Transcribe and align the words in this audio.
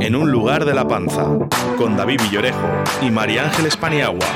En 0.00 0.14
un 0.14 0.30
lugar 0.30 0.64
de 0.64 0.74
la 0.74 0.86
panza, 0.86 1.26
con 1.76 1.96
David 1.96 2.20
Villorejo 2.22 2.84
y 3.02 3.10
María 3.10 3.44
Ángeles 3.44 3.76
Paniagua. 3.76 4.26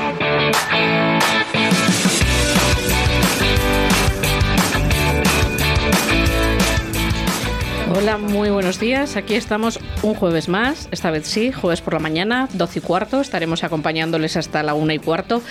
Hola, 7.93 8.17
muy 8.17 8.49
buenos 8.49 8.79
días. 8.79 9.17
Aquí 9.17 9.35
estamos 9.35 9.77
un 10.01 10.13
jueves 10.13 10.47
más, 10.47 10.87
esta 10.91 11.11
vez 11.11 11.27
sí, 11.27 11.51
jueves 11.51 11.81
por 11.81 11.93
la 11.93 11.99
mañana, 11.99 12.47
12 12.53 12.79
y 12.79 12.81
cuarto. 12.81 13.19
Estaremos 13.19 13.65
acompañándoles 13.65 14.37
hasta 14.37 14.63
la 14.63 14.73
una 14.73 14.93
y 14.93 14.99
cuarto 14.99 15.41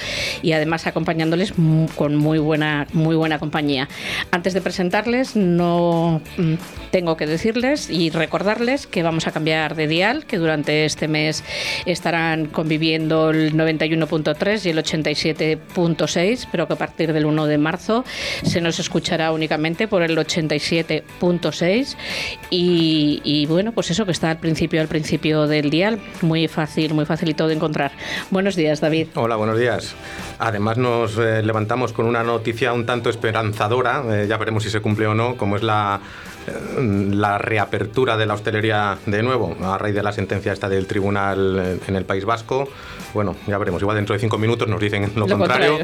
y 0.41 0.53
además 0.53 0.87
acompañándoles 0.87 1.53
con 1.95 2.17
muy 2.17 2.39
buena, 2.39 2.87
muy 2.95 3.15
buena 3.15 3.39
compañía. 3.39 3.91
Antes 4.31 4.55
de 4.55 4.63
presentarles, 4.63 5.37
no 5.37 6.23
mm, 6.39 6.55
tengo 6.91 7.19
que 7.19 7.27
decirles 7.27 7.91
y 7.91 8.09
recordarles 8.09 8.87
que 8.87 9.03
vamos 9.03 9.27
a 9.27 9.33
cambiar 9.33 9.75
de 9.75 9.87
dial, 9.87 10.25
que 10.25 10.39
durante 10.39 10.87
este 10.87 11.09
mes 11.09 11.45
estarán 11.85 12.47
conviviendo 12.47 13.31
el 13.31 13.55
91.3 13.55 14.65
y 14.65 14.71
el 14.71 14.79
87.6, 14.79 16.49
pero 16.51 16.67
que 16.67 16.73
a 16.73 16.79
partir 16.79 17.13
del 17.13 17.27
1 17.27 17.47
de 17.47 17.59
marzo 17.59 18.03
se 18.45 18.63
nos 18.63 18.79
escuchará 18.79 19.31
únicamente 19.31 19.89
por 19.89 20.03
el 20.03 20.17
87.6 20.17 21.97
y, 22.51 23.47
bueno, 23.47 23.73
pues 23.73 23.91
eso 23.91 24.05
que 24.05 24.13
está 24.13 24.31
al 24.31 24.39
principio, 24.39 24.81
al 24.81 24.89
principio 24.89 25.47
del 25.47 25.71
dial, 25.71 26.01
muy 26.23 26.49
fácil, 26.49 26.95
muy 26.95 27.05
facilito 27.05 27.47
de 27.47 27.55
encontrar. 27.55 27.93
Buenos 28.31 28.57
días, 28.57 28.81
David. 28.81 29.09
Hola, 29.15 29.37
buenos 29.37 29.59
días. 29.59 29.95
Además 30.39 30.79
nos 30.79 31.19
eh, 31.19 31.43
levantamos 31.43 31.93
con 31.93 32.07
una 32.07 32.23
noticia 32.23 32.73
un 32.73 32.87
tanto 32.87 33.11
esperanzadora, 33.11 34.03
eh, 34.09 34.27
ya 34.29 34.37
veremos 34.37 34.63
si 34.63 34.71
se 34.71 34.81
cumple 34.81 35.07
o 35.07 35.15
no, 35.15 35.37
como 35.37 35.57
es 35.57 35.63
la 35.63 36.01
eh, 36.47 37.11
la 37.13 37.39
reapertura 37.39 38.17
de 38.17 38.27
la 38.27 38.35
hostelería 38.35 38.97
de 39.05 39.23
nuevo 39.23 39.57
a 39.63 39.77
raíz 39.77 39.95
de 39.95 40.03
la 40.03 40.13
sentencia 40.13 40.53
esta 40.53 40.69
del 40.69 40.87
tribunal 40.87 41.79
en 41.87 41.97
el 41.97 42.05
País 42.05 42.25
Vasco. 42.25 42.69
Bueno, 43.13 43.37
ya 43.47 43.59
veremos. 43.59 43.83
Igual 43.83 43.97
dentro 43.97 44.15
de 44.15 44.21
cinco 44.21 44.39
minutos 44.39 44.69
nos 44.69 44.81
dicen 44.81 45.13
lo, 45.17 45.27
contrario, 45.27 45.79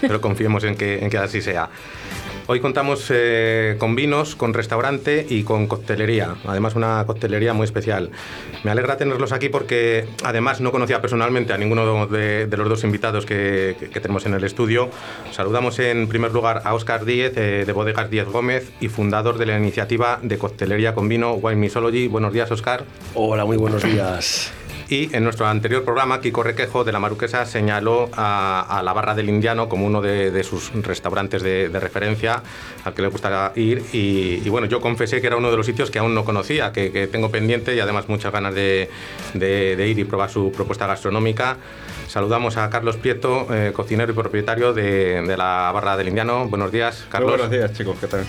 pero 0.00 0.20
confiemos 0.20 0.64
en 0.64 0.76
que, 0.76 0.98
en 0.98 1.10
que 1.10 1.18
así 1.18 1.40
sea. 1.40 1.70
Hoy 2.48 2.58
contamos 2.60 3.06
eh, 3.10 3.76
con 3.78 3.94
vinos, 3.94 4.34
con 4.34 4.52
restaurante 4.52 5.24
y 5.28 5.44
con 5.44 5.68
coctelería. 5.68 6.34
Además, 6.44 6.74
una 6.74 7.04
coctelería 7.06 7.54
muy 7.54 7.64
especial. 7.64 8.10
Me 8.64 8.70
alegra 8.72 8.96
tenerlos 8.96 9.32
aquí 9.32 9.48
porque, 9.48 10.08
además, 10.24 10.60
no 10.60 10.72
conocía 10.72 11.00
personalmente 11.00 11.52
a 11.52 11.58
ninguno 11.58 12.06
de, 12.08 12.48
los 12.50 12.68
dos 12.68 12.82
invitados 12.84 13.26
que, 13.26 13.76
tenemos 13.92 14.26
en 14.26 14.34
el 14.34 14.42
estudio. 14.42 14.90
Saludamos 15.30 15.78
en 15.78 16.08
primer 16.08 16.32
lugar 16.32 16.62
a 16.64 16.74
Óscar 16.74 17.04
Díez, 17.04 17.36
eh, 17.36 17.64
de 17.64 17.72
Bodegas 17.72 18.10
Díez 18.10 18.26
Gómez 18.26 18.72
y 18.80 18.88
fundador 18.88 19.38
de 19.38 19.46
la 19.46 19.56
iniciativa 19.56 20.18
de 20.20 20.36
coctelería 20.36 20.94
con 20.94 21.08
vino 21.08 21.34
Wine 21.34 21.60
Misology. 21.60 22.08
Buenos 22.08 22.32
días, 22.32 22.50
Óscar. 22.50 22.84
Hola, 23.14 23.44
muy 23.44 23.56
buenos 23.56 23.84
días. 23.84 24.52
Y 24.92 25.08
en 25.16 25.24
nuestro 25.24 25.46
anterior 25.46 25.84
programa, 25.84 26.20
Kiko 26.20 26.42
Requejo 26.42 26.84
de 26.84 26.92
la 26.92 26.98
Maruquesa 26.98 27.46
señaló 27.46 28.10
a, 28.12 28.82
la 28.84 28.92
Barra 28.92 29.14
del 29.14 29.30
Indiano 29.30 29.66
como 29.66 29.86
uno 29.86 30.02
de, 30.02 30.44
sus 30.44 30.70
restaurantes 30.84 31.42
de, 31.42 31.70
referencia 31.80 32.42
al 32.84 32.92
que 32.92 33.00
le 33.00 33.08
gustaría 33.08 33.52
ir. 33.56 33.82
Y, 33.94 34.46
bueno, 34.50 34.66
yo 34.66 34.82
confesé 34.82 35.22
que 35.22 35.28
era 35.28 35.36
uno 35.38 35.50
de 35.50 35.56
los 35.56 35.64
sitios 35.64 35.90
que 35.90 35.98
aún 35.98 36.14
no 36.14 36.26
conocía, 36.26 36.72
que, 36.72 37.08
tengo 37.10 37.30
pendiente 37.30 37.74
y 37.74 37.80
además 37.80 38.10
muchas 38.10 38.34
ganas 38.34 38.54
de, 38.54 38.90
ir 39.34 39.98
y 39.98 40.04
probar 40.04 40.28
su 40.28 40.52
propuesta 40.52 40.86
gastronómica. 40.86 41.56
Saludamos 42.06 42.58
a 42.58 42.68
Carlos 42.68 42.98
Prieto, 42.98 43.46
eh, 43.50 43.72
cocinero 43.72 44.12
y 44.12 44.14
propietario 44.14 44.74
de, 44.74 45.24
la 45.38 45.70
Barra 45.72 45.96
del 45.96 46.08
Indiano. 46.08 46.48
Buenos 46.48 46.70
días, 46.70 47.06
Carlos. 47.08 47.30
buenos 47.30 47.50
días, 47.50 47.72
chicos. 47.72 47.96
¿Qué 47.98 48.08
tal? 48.08 48.26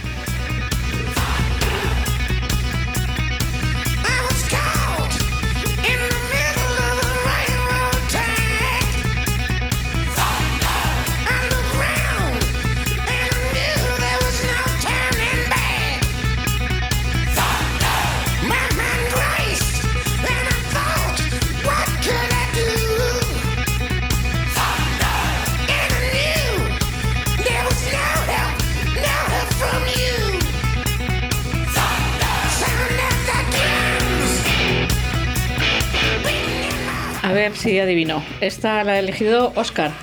Esta 38.44 38.84
la 38.84 39.00
elegido 39.00 39.54
Oscar. 39.56 39.94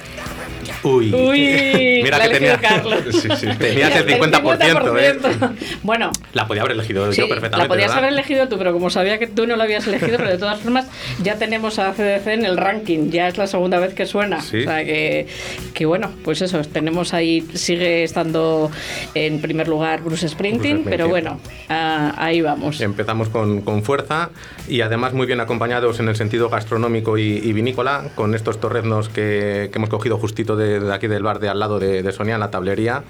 Uy, 0.83 1.11
mira 2.03 2.21
que 2.21 2.29
tenía, 2.29 2.59
Carlos. 2.59 3.01
Sí, 3.11 3.29
sí, 3.37 3.47
tenías 3.59 3.95
el 3.97 4.07
50%. 4.07 4.99
¿eh? 4.99 5.19
Bueno, 5.83 6.11
la 6.33 6.47
podía 6.47 6.63
haber 6.63 6.73
elegido 6.73 7.11
yo 7.13 7.29
perfectamente. 7.29 7.59
La 7.59 7.69
podías 7.69 7.93
haber 7.93 8.13
elegido 8.13 8.49
tú, 8.49 8.59
pero 8.59 8.73
como 8.73 8.91
sabía 8.91 9.19
que 9.19 9.27
tú 9.27 9.47
no 9.47 9.57
lo 9.57 9.63
habías 9.63 9.87
elegido, 9.87 10.17
pero 10.17 10.31
de 10.31 10.39
todas 10.39 10.61
formas 10.61 10.87
ya 11.23 11.37
tenemos 11.37 11.79
a 11.79 11.93
CDC 11.93 12.27
en 12.29 12.45
el 12.45 12.57
ranking. 12.57 13.11
Ya 13.11 13.29
es 13.29 13.39
la 13.39 13.47
segunda 13.47 13.79
vez 13.79 13.95
que 13.95 14.07
suena. 14.07 14.39
O 14.39 14.43
sea 14.43 14.85
que, 14.85 15.27
que, 15.75 15.87
bueno, 15.87 16.11
pues 16.25 16.43
eso, 16.43 16.61
tenemos 16.63 17.15
ahí, 17.15 17.47
sigue 17.55 18.05
estando 18.05 18.71
en 19.15 19.41
primer 19.41 19.69
lugar 19.69 20.03
Bruce 20.03 20.29
Sprinting, 20.29 20.85
pero 20.85 21.09
bueno, 21.09 21.41
ahí 21.69 22.41
vamos. 22.41 22.81
Empezamos 22.81 23.29
con, 23.29 23.63
con, 23.63 23.83
fuerza 23.83 24.31
y 24.69 24.83
además 24.83 25.15
muy 25.15 25.27
bien 25.27 25.41
acompañados 25.41 26.01
en 26.01 26.09
el 26.09 26.17
sentido 26.17 26.49
gastronómico 26.49 27.19
y, 27.19 27.53
vinícola, 27.53 28.11
con 28.15 28.35
estos 28.35 28.61
torreznos 28.61 29.09
que, 29.09 29.71
que 29.73 29.79
hemos 29.79 29.89
cogido 29.89 30.19
justito 30.19 30.57
de 30.57 30.70
de, 30.79 30.93
aquí 30.93 31.07
del 31.07 31.23
bar 31.23 31.39
de 31.41 31.49
al 31.49 31.59
lado 31.59 31.79
de, 31.79 32.11
Sonia, 32.13 32.35
en 32.35 32.41
la 32.41 32.51
tablería, 32.51 33.03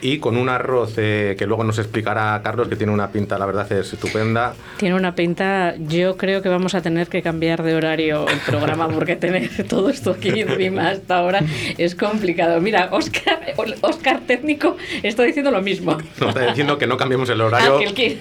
y 0.00 0.18
con 0.18 0.36
un 0.36 0.48
arroz 0.48 0.94
eh, 0.96 1.34
que 1.38 1.46
luego 1.46 1.64
nos 1.64 1.78
explicará 1.78 2.40
Carlos, 2.42 2.68
que 2.68 2.76
tiene 2.76 2.92
una 2.92 3.08
pinta, 3.10 3.38
la 3.38 3.46
verdad, 3.46 3.70
es 3.72 3.92
estupenda. 3.92 4.54
Tiene 4.76 4.94
una 4.94 5.14
pinta, 5.14 5.74
yo 5.76 6.16
creo 6.16 6.42
que 6.42 6.48
vamos 6.48 6.74
a 6.74 6.82
tener 6.82 7.08
que 7.08 7.22
cambiar 7.22 7.62
de 7.62 7.74
horario 7.74 8.26
el 8.28 8.38
programa, 8.40 8.88
porque 8.88 9.16
tener 9.16 9.50
todo 9.68 9.90
esto 9.90 10.12
aquí 10.12 10.40
encima 10.40 10.90
hasta 10.90 11.18
ahora 11.18 11.40
es 11.78 11.94
complicado. 11.94 12.60
Mira, 12.60 12.88
Oscar, 12.90 13.54
Oscar 13.80 14.20
técnico 14.26 14.76
está 15.02 15.22
diciendo 15.22 15.50
lo 15.50 15.62
mismo. 15.62 15.96
Nos 16.18 16.28
está 16.28 16.46
diciendo 16.46 16.78
que 16.78 16.86
no 16.86 16.96
cambiemos 16.96 17.28
el 17.30 17.40
horario, 17.40 17.78
ah, 17.88 17.94
que, 17.94 18.18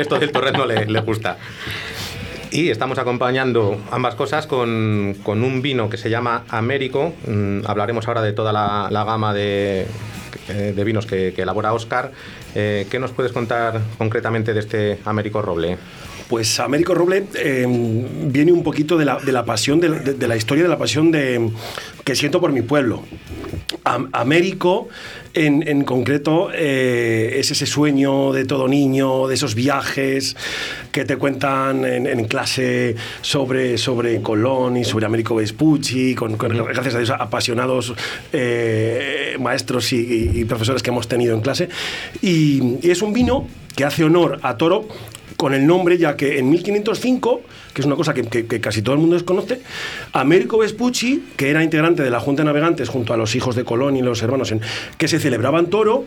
esto 0.00 0.18
del 0.18 0.30
Torres 0.30 0.52
no 0.52 0.66
le, 0.66 0.86
le 0.86 1.00
gusta. 1.00 1.36
Y 2.50 2.70
estamos 2.70 2.98
acompañando 2.98 3.80
ambas 3.90 4.14
cosas 4.14 4.46
con, 4.46 5.16
un 5.26 5.62
vino 5.62 5.90
que 5.90 5.96
se 5.96 6.10
llama 6.10 6.44
Américo. 6.48 7.12
Mm, 7.26 7.60
hablaremos 7.66 8.06
ahora 8.08 8.22
de 8.22 8.32
toda 8.32 8.52
la, 8.52 9.04
gama 9.04 9.34
de, 9.34 9.86
eh, 10.48 10.82
vinos 10.84 11.06
que, 11.06 11.34
elabora 11.36 11.72
Oscar. 11.72 12.12
Eh, 12.54 12.86
¿Qué 12.90 12.98
nos 12.98 13.10
puedes 13.10 13.32
contar 13.32 13.80
concretamente 13.98 14.54
de 14.54 14.60
este 14.60 14.98
Américo 15.04 15.42
Roble? 15.42 15.76
Pues 16.28 16.58
Américo 16.58 16.94
Roble 16.94 17.24
em, 17.34 18.32
viene 18.32 18.50
un 18.52 18.64
poquito 18.64 18.96
de 18.96 19.04
la, 19.04 19.44
pasión, 19.44 19.80
de, 19.80 20.26
la 20.26 20.36
historia 20.36 20.64
de 20.64 20.68
la 20.68 20.78
pasión 20.78 21.12
de, 21.12 21.50
que 22.04 22.16
siento 22.16 22.40
por 22.40 22.52
mi 22.52 22.62
pueblo. 22.62 23.02
Américo, 24.12 24.88
en, 25.32 25.84
concreto, 25.84 26.50
eh, 26.52 27.36
es 27.38 27.50
ese 27.50 27.66
sueño 27.66 28.32
de 28.32 28.44
todo 28.44 28.66
niño, 28.68 29.28
de 29.28 29.34
esos 29.34 29.54
viajes 29.54 30.36
que 30.90 31.04
te 31.04 31.16
cuentan 31.16 31.84
en, 31.84 32.24
clase 32.24 32.96
sobre, 33.20 33.78
sobre 33.78 34.20
Colón 34.22 34.76
y 34.76 34.84
sobre 34.84 35.06
Américo 35.06 35.36
Vespucci, 35.36 36.14
con, 36.14 36.36
gracias 36.36 36.94
a 36.94 36.98
Dios 36.98 37.10
apasionados 37.10 37.94
eh, 38.32 39.36
maestros 39.38 39.92
y, 39.92 40.44
profesores 40.46 40.82
que 40.82 40.90
hemos 40.90 41.06
tenido 41.06 41.34
en 41.34 41.40
clase. 41.40 41.68
y 42.22 42.78
es 42.82 43.02
un 43.02 43.12
vino 43.12 43.46
que 43.76 43.84
hace 43.84 44.04
honor 44.04 44.40
a 44.42 44.56
Toro 44.56 44.88
con 45.36 45.54
el 45.54 45.66
nombre, 45.66 45.98
ya 45.98 46.16
que 46.16 46.38
en 46.38 46.50
1505, 46.50 47.40
que 47.74 47.82
es 47.82 47.86
una 47.86 47.96
cosa 47.96 48.14
que, 48.14 48.60
casi 48.60 48.82
todo 48.82 48.94
el 48.94 49.00
mundo 49.00 49.14
desconoce, 49.14 49.60
Américo 50.12 50.58
Vespucci, 50.58 51.24
que 51.36 51.50
era 51.50 51.62
integrante 51.62 52.02
de 52.02 52.10
la 52.10 52.20
Junta 52.20 52.42
de 52.42 52.46
Navegantes 52.46 52.88
junto 52.88 53.12
a 53.12 53.16
los 53.16 53.34
hijos 53.34 53.54
de 53.56 53.64
Colón 53.64 53.96
y 53.96 54.02
los 54.02 54.22
hermanos, 54.22 54.52
en, 54.52 54.60
que 54.98 55.08
se 55.08 55.18
celebraban 55.18 55.66
toro, 55.66 56.04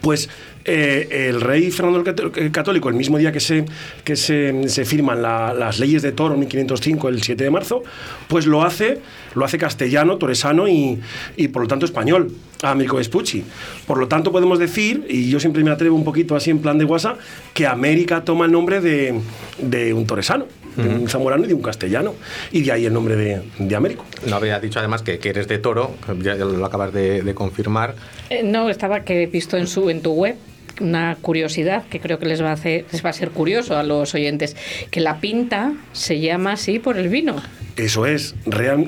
Pues 0.00 0.28
eh, 0.66 1.28
el 1.28 1.42
rey 1.42 1.70
Fernando 1.70 2.02
el 2.36 2.50
Católico, 2.50 2.88
el 2.88 2.94
mismo 2.94 3.18
día 3.18 3.32
que 3.32 3.40
se, 3.40 3.66
que 4.02 4.16
se, 4.16 4.68
se 4.68 4.84
firman 4.84 5.20
las 5.20 5.78
leyes 5.78 6.00
de 6.02 6.12
Toro, 6.12 6.36
1505, 6.36 7.08
el 7.08 7.22
7 7.22 7.44
de 7.44 7.50
marzo, 7.50 7.82
pues 8.28 8.46
lo 8.46 8.62
hace, 8.62 9.00
lo 9.34 9.44
hace 9.44 9.58
castellano, 9.58 10.16
toresano 10.16 10.66
y, 10.66 10.98
y 11.36 11.48
por 11.48 11.62
lo 11.62 11.68
tanto 11.68 11.84
español, 11.84 12.32
Américo 12.62 12.96
Vespucci. 12.96 13.44
Por 13.86 13.98
lo 13.98 14.08
tanto 14.08 14.32
podemos 14.32 14.58
decir, 14.58 15.06
y 15.08 15.28
yo 15.28 15.38
siempre 15.38 15.62
me 15.62 15.70
atrevo 15.70 15.96
un 15.96 16.04
poquito 16.04 16.34
así 16.34 16.50
en 16.50 16.60
plan 16.60 16.78
de 16.78 16.84
guasa, 16.84 17.16
que 17.52 17.66
América 17.66 18.24
toma 18.24 18.46
el 18.46 18.52
nombre 18.52 18.80
de, 18.80 19.20
de 19.58 19.92
un 19.92 20.06
toresano 20.06 20.46
de 20.76 20.88
un 20.88 21.08
zamorano 21.08 21.44
y 21.44 21.48
de 21.48 21.54
un 21.54 21.62
castellano. 21.62 22.14
Y 22.52 22.62
de 22.62 22.72
ahí 22.72 22.86
el 22.86 22.92
nombre 22.92 23.16
de, 23.16 23.42
de 23.58 23.76
Américo. 23.76 24.04
No 24.26 24.36
había 24.36 24.58
dicho 24.60 24.78
además 24.78 25.02
que, 25.02 25.18
que 25.18 25.30
eres 25.30 25.48
de 25.48 25.58
toro, 25.58 25.94
ya, 26.22 26.34
lo 26.34 26.64
acabas 26.64 26.92
de, 26.92 27.22
de 27.22 27.34
confirmar. 27.34 27.94
Eh, 28.30 28.42
no, 28.42 28.68
estaba 28.68 29.00
que 29.00 29.22
he 29.22 29.26
visto 29.26 29.56
en, 29.56 29.66
su, 29.66 29.90
en 29.90 30.00
tu 30.00 30.12
web 30.12 30.36
una 30.80 31.16
curiosidad 31.20 31.84
que 31.88 32.00
creo 32.00 32.18
que 32.18 32.26
les 32.26 32.42
va, 32.42 32.50
a 32.50 32.54
hacer, 32.54 32.84
les 32.90 33.04
va 33.04 33.10
a 33.10 33.12
ser 33.12 33.30
curioso 33.30 33.76
a 33.76 33.82
los 33.82 34.14
oyentes, 34.14 34.56
que 34.90 35.00
la 35.00 35.20
pinta 35.20 35.72
se 35.92 36.20
llama 36.20 36.52
así 36.52 36.78
por 36.78 36.98
el 36.98 37.08
vino. 37.08 37.36
Eso 37.76 38.06
es. 38.06 38.34
Real, 38.46 38.86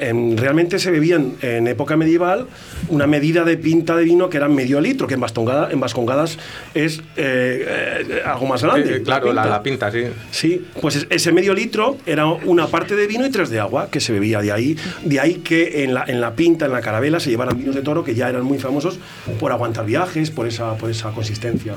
em, 0.00 0.36
realmente 0.36 0.78
se 0.78 0.90
bebían 0.90 1.34
en 1.42 1.66
época 1.66 1.96
medieval 1.96 2.46
una 2.88 3.06
medida 3.06 3.44
de 3.44 3.56
pinta 3.56 3.96
de 3.96 4.04
vino 4.04 4.28
que 4.30 4.36
era 4.36 4.48
medio 4.48 4.80
litro, 4.80 5.06
que 5.06 5.14
en, 5.14 5.20
Bastongada, 5.20 5.70
en 5.72 5.80
Vascongadas 5.80 6.38
es 6.74 7.00
eh, 7.16 8.04
eh, 8.06 8.22
algo 8.24 8.46
más 8.46 8.62
grande. 8.62 8.96
Eh, 8.96 9.02
claro, 9.02 9.32
la 9.32 9.42
pinta. 9.42 9.50
la, 9.50 9.62
pinta. 9.62 9.90
sí. 9.90 10.04
Sí, 10.30 10.66
pues 10.80 11.06
ese 11.10 11.32
medio 11.32 11.54
litro 11.54 11.98
era 12.06 12.26
una 12.26 12.68
parte 12.68 12.94
de 12.94 13.06
vino 13.06 13.26
y 13.26 13.30
tres 13.30 13.50
de 13.50 13.58
agua 13.58 13.88
que 13.90 14.00
se 14.00 14.12
bebía 14.12 14.40
de 14.40 14.52
ahí. 14.52 14.76
De 15.04 15.18
ahí 15.18 15.36
que 15.36 15.82
en 15.84 15.94
la, 15.94 16.04
en 16.06 16.20
la 16.20 16.34
pinta, 16.34 16.66
en 16.66 16.72
la 16.72 16.80
carabela, 16.80 17.18
se 17.18 17.30
llevaran 17.30 17.58
vinos 17.58 17.74
de 17.74 17.82
toro 17.82 18.04
que 18.04 18.14
ya 18.14 18.28
eran 18.28 18.44
muy 18.44 18.58
famosos 18.58 18.98
por 19.40 19.50
aguantar 19.50 19.84
viajes, 19.84 20.30
por 20.30 20.46
esa, 20.46 20.76
por 20.76 20.90
esa 20.90 21.10
consistencia. 21.10 21.74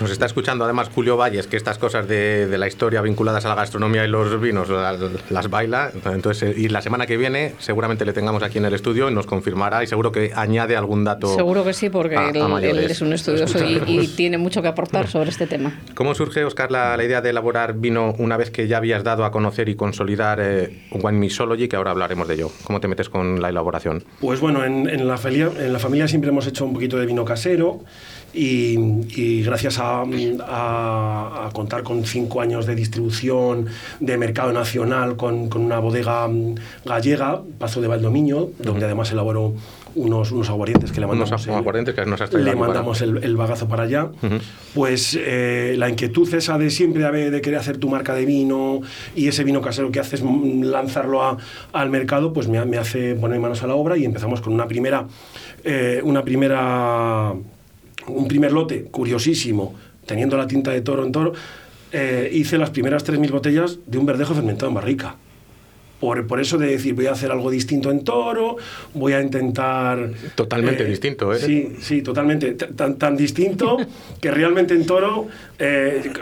Nos 0.00 0.10
está 0.10 0.26
escuchando 0.26 0.64
además 0.64 0.90
Julio 0.94 1.16
Valles, 1.16 1.46
que 1.46 1.56
estas 1.56 1.78
cosas 1.78 2.06
de, 2.06 2.46
de 2.46 2.58
la 2.58 2.68
historia 2.68 3.00
vinculadas 3.00 3.46
a 3.46 3.48
la 3.48 3.54
gastronomía 3.54 4.04
y 4.04 4.08
los 4.08 4.38
vinos 4.40 4.68
las, 4.68 5.00
las, 5.30 5.48
baila. 5.48 5.90
Entonces, 6.04 6.56
y 6.56 6.68
la 6.68 6.82
semana 6.82 7.06
que 7.06 7.16
viene 7.16 7.54
seguramente 7.58 8.04
le 8.04 8.12
tengamos 8.12 8.42
aquí 8.42 8.58
en 8.58 8.66
el 8.66 8.74
estudio 8.74 9.08
y 9.08 9.14
nos 9.14 9.26
confirmará 9.26 9.82
y 9.82 9.86
seguro 9.86 10.12
que 10.12 10.32
añade 10.34 10.76
algún 10.76 11.04
dato. 11.04 11.34
Seguro 11.34 11.64
que 11.64 11.72
sí, 11.72 11.88
porque 11.88 12.16
a, 12.16 12.28
él, 12.28 12.42
a 12.42 12.60
él, 12.60 12.78
es 12.78 13.00
un 13.00 13.14
estudioso 13.14 13.64
y, 13.64 13.82
y, 13.86 14.08
tiene 14.08 14.36
mucho 14.36 14.60
que 14.60 14.68
aportar 14.68 15.08
sobre 15.08 15.30
este 15.30 15.46
tema. 15.46 15.80
¿Cómo 15.94 16.14
surge, 16.14 16.44
Oscar, 16.44 16.70
la, 16.70 16.94
la, 16.96 17.04
idea 17.04 17.22
de 17.22 17.30
elaborar 17.30 17.74
vino 17.74 18.14
una 18.18 18.36
vez 18.36 18.50
que 18.50 18.68
ya 18.68 18.76
habías 18.76 19.02
dado 19.02 19.24
a 19.24 19.30
conocer 19.30 19.70
y 19.70 19.76
consolidar 19.76 20.40
eh, 20.42 20.84
Wine 20.92 21.18
Mixology, 21.18 21.68
que 21.68 21.76
ahora 21.76 21.92
hablaremos 21.92 22.28
de 22.28 22.34
ello? 22.34 22.50
¿Cómo 22.64 22.80
te 22.80 22.88
metes 22.88 23.08
con 23.08 23.40
la 23.40 23.48
elaboración? 23.48 24.04
Pues 24.20 24.40
bueno, 24.40 24.62
en, 24.62 24.90
en, 24.90 25.08
la, 25.08 25.16
familia, 25.16 25.50
en 25.58 25.72
la 25.72 25.78
familia 25.78 26.06
siempre 26.06 26.30
hemos 26.30 26.46
hecho 26.46 26.66
un 26.66 26.74
poquito 26.74 26.98
de 26.98 27.06
vino 27.06 27.24
casero. 27.24 27.80
Y, 28.36 28.76
y, 29.16 29.42
gracias 29.42 29.78
a, 29.78 30.02
a, 30.02 31.46
a, 31.46 31.50
contar 31.54 31.82
con 31.82 32.04
cinco 32.04 32.42
años 32.42 32.66
de 32.66 32.74
distribución 32.74 33.66
de 33.98 34.18
mercado 34.18 34.52
nacional 34.52 35.16
con, 35.16 35.48
con 35.48 35.62
una 35.62 35.78
bodega 35.78 36.28
gallega, 36.84 37.40
Pazo 37.58 37.80
de 37.80 37.88
Valdomiño, 37.88 38.36
uh 38.36 38.46
-huh. 38.48 38.62
donde 38.62 38.84
además 38.84 39.10
elaboró 39.10 39.54
unos, 39.94 40.30
unos 40.32 40.50
aguardientes 40.50 40.92
que 40.92 41.00
le 41.00 41.06
mandamos, 41.06 41.46
unos 41.46 41.56
aguardientes 41.56 41.94
que 41.94 42.04
nos 42.04 42.32
le 42.32 42.54
mandamos 42.54 43.00
el, 43.00 43.24
el, 43.24 43.36
bagazo 43.36 43.68
para 43.68 43.84
allá. 43.84 44.04
Uh 44.04 44.26
-huh. 44.26 44.40
Pues 44.74 45.18
eh, 45.18 45.74
la 45.78 45.88
inquietud 45.88 46.32
esa 46.34 46.58
de 46.58 46.68
siempre 46.68 47.10
de, 47.10 47.30
de, 47.30 47.40
querer 47.40 47.58
hacer 47.58 47.78
tu 47.78 47.88
marca 47.88 48.14
de 48.14 48.26
vino 48.26 48.82
y 49.14 49.28
ese 49.28 49.44
vino 49.44 49.62
casero 49.62 49.90
que 49.90 50.00
haces 50.00 50.22
lanzarlo 50.22 51.22
a, 51.22 51.38
al 51.72 51.88
mercado, 51.88 52.34
pues 52.34 52.48
me, 52.48 52.62
me 52.66 52.76
hace 52.76 53.14
poner 53.14 53.40
manos 53.40 53.62
a 53.62 53.66
la 53.66 53.74
obra 53.74 53.96
y 53.96 54.04
empezamos 54.04 54.42
con 54.42 54.52
una 54.52 54.68
primera, 54.68 55.06
eh, 55.64 56.00
una 56.04 56.22
primera 56.22 57.34
un 58.08 58.28
primer 58.28 58.52
lote 58.52 58.84
curiosísimo, 58.84 59.74
teniendo 60.06 60.36
la 60.36 60.46
tinta 60.46 60.70
de 60.70 60.80
toro 60.80 61.04
en 61.04 61.12
toro, 61.12 61.32
eh, 61.92 62.30
hice 62.32 62.58
las 62.58 62.70
primeras 62.70 63.06
3.000 63.06 63.30
botellas 63.30 63.78
de 63.86 63.98
un 63.98 64.06
verdejo 64.06 64.34
fermentado 64.34 64.68
en 64.68 64.74
barrica. 64.74 65.16
Por, 66.00 66.26
por, 66.26 66.40
eso 66.40 66.58
de 66.58 66.66
decir, 66.66 66.92
voy 66.94 67.06
a 67.06 67.12
hacer 67.12 67.30
algo 67.30 67.50
distinto 67.50 67.90
en 67.90 68.04
toro, 68.04 68.56
voy 68.92 69.14
a 69.14 69.22
intentar... 69.22 70.10
Totalmente 70.34 70.82
eh, 70.82 70.86
distinto, 70.86 71.32
¿eh? 71.32 71.38
Sí, 71.38 71.76
sí, 71.80 72.02
totalmente. 72.02 72.52
Tan, 72.52 72.96
tan 72.96 73.16
distinto 73.16 73.78
que 74.20 74.30
realmente 74.30 74.74
en 74.74 74.84
toro, 74.84 75.26
eh, 75.58 76.12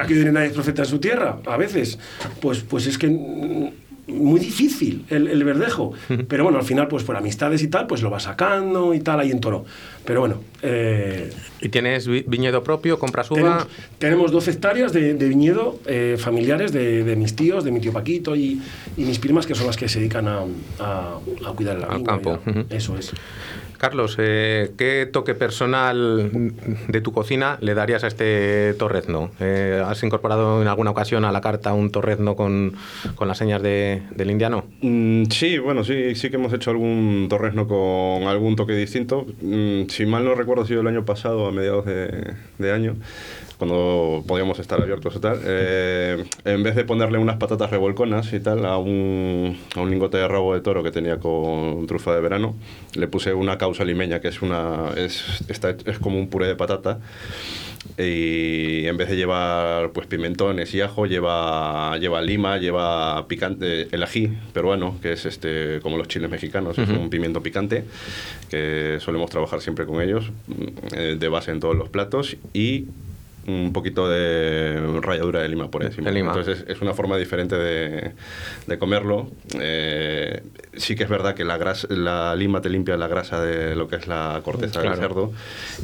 aquí 0.00 0.14
nadie 0.14 0.48
es 0.48 0.52
profeta 0.52 0.82
en 0.82 0.88
su 0.88 0.98
tierra, 0.98 1.38
a 1.46 1.56
veces. 1.56 2.00
Pues, 2.40 2.64
pues 2.68 2.88
es 2.88 2.98
que 2.98 3.72
muy 4.06 4.40
difícil 4.40 5.04
el, 5.10 5.28
el 5.28 5.44
verdejo. 5.44 5.92
Pero 6.28 6.44
bueno, 6.44 6.58
al 6.58 6.64
final, 6.64 6.88
pues 6.88 7.04
por 7.04 7.16
amistades 7.16 7.62
y 7.62 7.68
tal, 7.68 7.86
pues 7.86 8.02
lo 8.02 8.10
va 8.10 8.20
sacando 8.20 8.94
y 8.94 9.00
tal 9.00 9.20
ahí 9.20 9.30
en 9.30 9.40
toro. 9.40 9.64
Pero 10.04 10.20
bueno. 10.20 10.40
Eh, 10.62 11.32
¿Y 11.60 11.68
tienes 11.68 12.08
viñedo 12.08 12.62
propio? 12.64 12.98
¿Compras 12.98 13.30
uva? 13.30 13.38
Tenemos, 13.40 13.66
tenemos 13.98 14.32
12 14.32 14.50
hectáreas 14.50 14.92
de, 14.92 15.14
de 15.14 15.28
viñedo 15.28 15.78
eh, 15.86 16.16
familiares 16.18 16.72
de, 16.72 17.04
de, 17.04 17.16
mis 17.16 17.36
tíos, 17.36 17.64
de 17.64 17.70
mi 17.70 17.80
tío 17.80 17.92
Paquito 17.92 18.34
y, 18.34 18.60
y, 18.96 19.04
mis 19.04 19.18
primas, 19.18 19.46
que 19.46 19.54
son 19.54 19.66
las 19.66 19.76
que 19.76 19.88
se 19.88 20.00
dedican 20.00 20.26
a, 20.28 20.40
a, 20.80 21.18
a 21.46 21.52
cuidar 21.52 21.78
la 21.78 21.86
Al 21.86 22.02
campo. 22.02 22.40
Eso 22.70 22.96
es. 22.96 23.12
Carlos, 23.82 24.14
eh, 24.20 24.70
¿qué 24.78 25.08
toque 25.12 25.34
personal 25.34 26.30
de 26.86 27.00
tu 27.00 27.10
cocina 27.10 27.58
le 27.60 27.74
darías 27.74 28.04
a 28.04 28.06
este 28.06 28.74
torrezno? 28.74 29.32
Eh, 29.40 29.82
¿Has 29.84 30.04
incorporado 30.04 30.62
en 30.62 30.68
alguna 30.68 30.92
ocasión 30.92 31.24
a 31.24 31.32
la 31.32 31.40
carta 31.40 31.72
un 31.72 31.90
torrezno 31.90 32.36
con, 32.36 32.76
con 33.16 33.26
las 33.26 33.38
señas 33.38 33.60
de, 33.60 34.02
del 34.14 34.30
indiano? 34.30 34.66
Mm, 34.82 35.24
sí, 35.32 35.58
bueno, 35.58 35.82
sí, 35.82 36.14
sí 36.14 36.30
que 36.30 36.36
hemos 36.36 36.52
hecho 36.52 36.70
algún 36.70 37.26
torrezno 37.28 37.66
con 37.66 38.28
algún 38.28 38.54
toque 38.54 38.72
distinto. 38.74 39.26
Mm, 39.40 39.88
si 39.88 40.06
mal 40.06 40.24
no 40.24 40.36
recuerdo, 40.36 40.62
ha 40.62 40.66
sido 40.68 40.82
el 40.82 40.86
año 40.86 41.04
pasado, 41.04 41.48
a 41.48 41.50
mediados 41.50 41.84
de, 41.84 42.34
de 42.58 42.72
año 42.72 42.94
cuando 43.62 44.24
podíamos 44.26 44.58
estar 44.58 44.82
abiertos 44.82 45.14
y 45.14 45.20
tal, 45.20 45.38
eh, 45.44 46.24
en 46.44 46.64
vez 46.64 46.74
de 46.74 46.82
ponerle 46.82 47.18
unas 47.18 47.36
patatas 47.36 47.70
revolconas 47.70 48.32
y 48.32 48.40
tal 48.40 48.66
a 48.66 48.76
un, 48.76 49.56
a 49.76 49.80
un, 49.80 49.88
lingote 49.88 50.16
de 50.16 50.26
rabo 50.26 50.52
de 50.52 50.60
toro 50.60 50.82
que 50.82 50.90
tenía 50.90 51.20
con 51.20 51.86
trufa 51.86 52.12
de 52.12 52.20
verano, 52.20 52.56
le 52.96 53.06
puse 53.06 53.32
una 53.34 53.58
causa 53.58 53.84
limeña, 53.84 54.20
que 54.20 54.26
es, 54.26 54.42
una, 54.42 54.90
es, 54.96 55.44
está, 55.46 55.76
es 55.84 56.00
como 56.00 56.18
un 56.18 56.28
puré 56.28 56.48
de 56.48 56.56
patata. 56.56 56.98
Y 57.96 58.84
en 58.86 58.96
vez 58.96 59.08
de 59.08 59.16
llevar 59.16 59.92
pues 59.92 60.08
pimentones 60.08 60.74
y 60.74 60.80
ajo, 60.80 61.06
lleva, 61.06 61.96
lleva 61.98 62.20
lima, 62.20 62.58
lleva 62.58 63.28
picante, 63.28 63.86
el 63.92 64.02
ají 64.02 64.28
peruano, 64.52 64.96
que 65.00 65.12
es 65.12 65.24
este 65.24 65.78
como 65.82 65.98
los 65.98 66.08
chiles 66.08 66.28
mexicanos, 66.28 66.78
uh 66.78 66.80
-huh. 66.80 66.84
es 66.84 66.98
un 66.98 67.10
pimiento 67.10 67.44
picante, 67.44 67.84
que 68.50 68.98
solemos 68.98 69.30
trabajar 69.30 69.60
siempre 69.60 69.86
con 69.86 70.02
ellos, 70.02 70.32
eh, 70.96 71.16
de 71.16 71.28
base 71.28 71.52
en 71.52 71.60
todos 71.60 71.76
los 71.76 71.88
platos, 71.90 72.36
y 72.52 72.86
un 73.46 73.72
poquito 73.72 74.08
de 74.08 74.80
ralladura 75.00 75.40
de 75.40 75.48
lima 75.48 75.70
por 75.70 75.84
encima. 75.84 76.10
Lima. 76.10 76.30
Entonces 76.30 76.64
es, 76.68 76.80
una 76.80 76.94
forma 76.94 77.16
diferente 77.16 77.56
de, 77.56 78.12
de 78.66 78.78
comerlo. 78.78 79.30
Eh, 79.58 80.42
sí 80.74 80.94
que 80.94 81.04
es 81.04 81.08
verdad 81.08 81.34
que 81.34 81.44
la, 81.44 81.58
grasa, 81.58 81.86
la 81.90 82.34
lima 82.36 82.60
te 82.60 82.70
limpia 82.70 82.96
la 82.96 83.08
grasa 83.08 83.40
de 83.42 83.74
lo 83.74 83.88
que 83.88 83.96
es 83.96 84.06
la 84.06 84.40
corteza 84.44 84.80
claro. 84.80 84.96
del 84.96 85.00
cerdo 85.00 85.32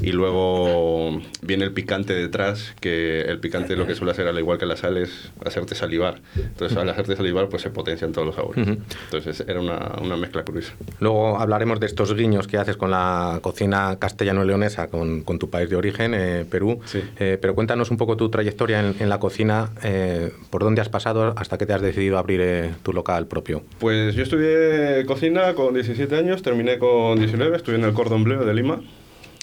y 0.03 0.13
luego 0.13 1.21
viene 1.43 1.65
el 1.65 1.73
picante 1.73 2.15
detrás, 2.15 2.75
que 2.81 3.23
el 3.23 3.39
picante 3.39 3.77
lo 3.77 3.87
que 3.87 3.95
suele 3.95 4.13
hacer, 4.13 4.27
al 4.27 4.39
igual 4.39 4.59
que 4.59 4.67
la 4.67 4.77
sal, 4.77 4.97
es 4.97 5.31
hacerte 5.45 5.75
salivar. 5.75 6.21
Entonces 6.37 6.77
al 6.77 6.89
hacerte 6.89 7.17
salivar 7.17 7.49
pues 7.49 7.63
se 7.63 7.71
potencian 7.71 8.13
todos 8.13 8.27
los 8.27 8.37
sabores. 8.37 8.67
Uh 8.67 8.71
-huh. 8.71 8.79
Entonces 9.05 9.45
era 9.47 9.61
una, 9.61 9.97
una, 10.03 10.17
mezcla 10.17 10.45
curiosa. 10.45 10.73
Luego 11.01 11.39
hablaremos 11.39 11.81
de 11.81 11.87
estos 11.87 12.15
guiños 12.15 12.47
que 12.47 12.59
haces 12.59 12.77
con 12.77 12.91
la 12.91 13.39
cocina 13.43 13.97
castellano-leonesa, 13.99 14.89
con, 14.89 15.23
con, 15.23 15.39
tu 15.39 15.51
país 15.51 15.71
de 15.71 15.77
origen, 15.77 16.15
eh, 16.15 16.45
Perú. 16.49 16.81
Sí. 16.85 17.03
Eh, 17.19 17.39
pero 17.49 17.55
cuéntanos 17.55 17.91
un 17.91 17.97
poco 17.97 18.15
tu 18.15 18.29
trayectoria 18.29 18.81
en, 18.81 18.95
en 19.01 19.09
la 19.09 19.19
cocina, 19.19 19.71
eh, 19.83 20.33
por 20.51 20.65
dónde 20.65 20.83
has 20.83 20.91
pasado 20.91 21.33
hasta 21.35 21.57
que 21.57 21.65
te 21.65 21.73
has 21.73 21.81
decidido 21.81 22.19
abrir 22.19 22.43
eh, 22.43 22.75
tu 22.83 22.93
local 22.93 23.27
propio. 23.27 23.63
Pues 23.79 24.15
yo 24.15 24.23
estudié 24.23 25.07
cocina 25.07 25.55
con 25.55 25.73
17 25.73 26.15
años, 26.15 26.43
terminé 26.43 26.77
con 26.77 27.19
19, 27.19 27.57
estuve 27.57 27.77
en 27.77 27.85
el 27.85 27.95
Cordon 27.95 28.23
Bleu 28.23 28.45
de 28.45 28.53
Lima. 28.53 28.83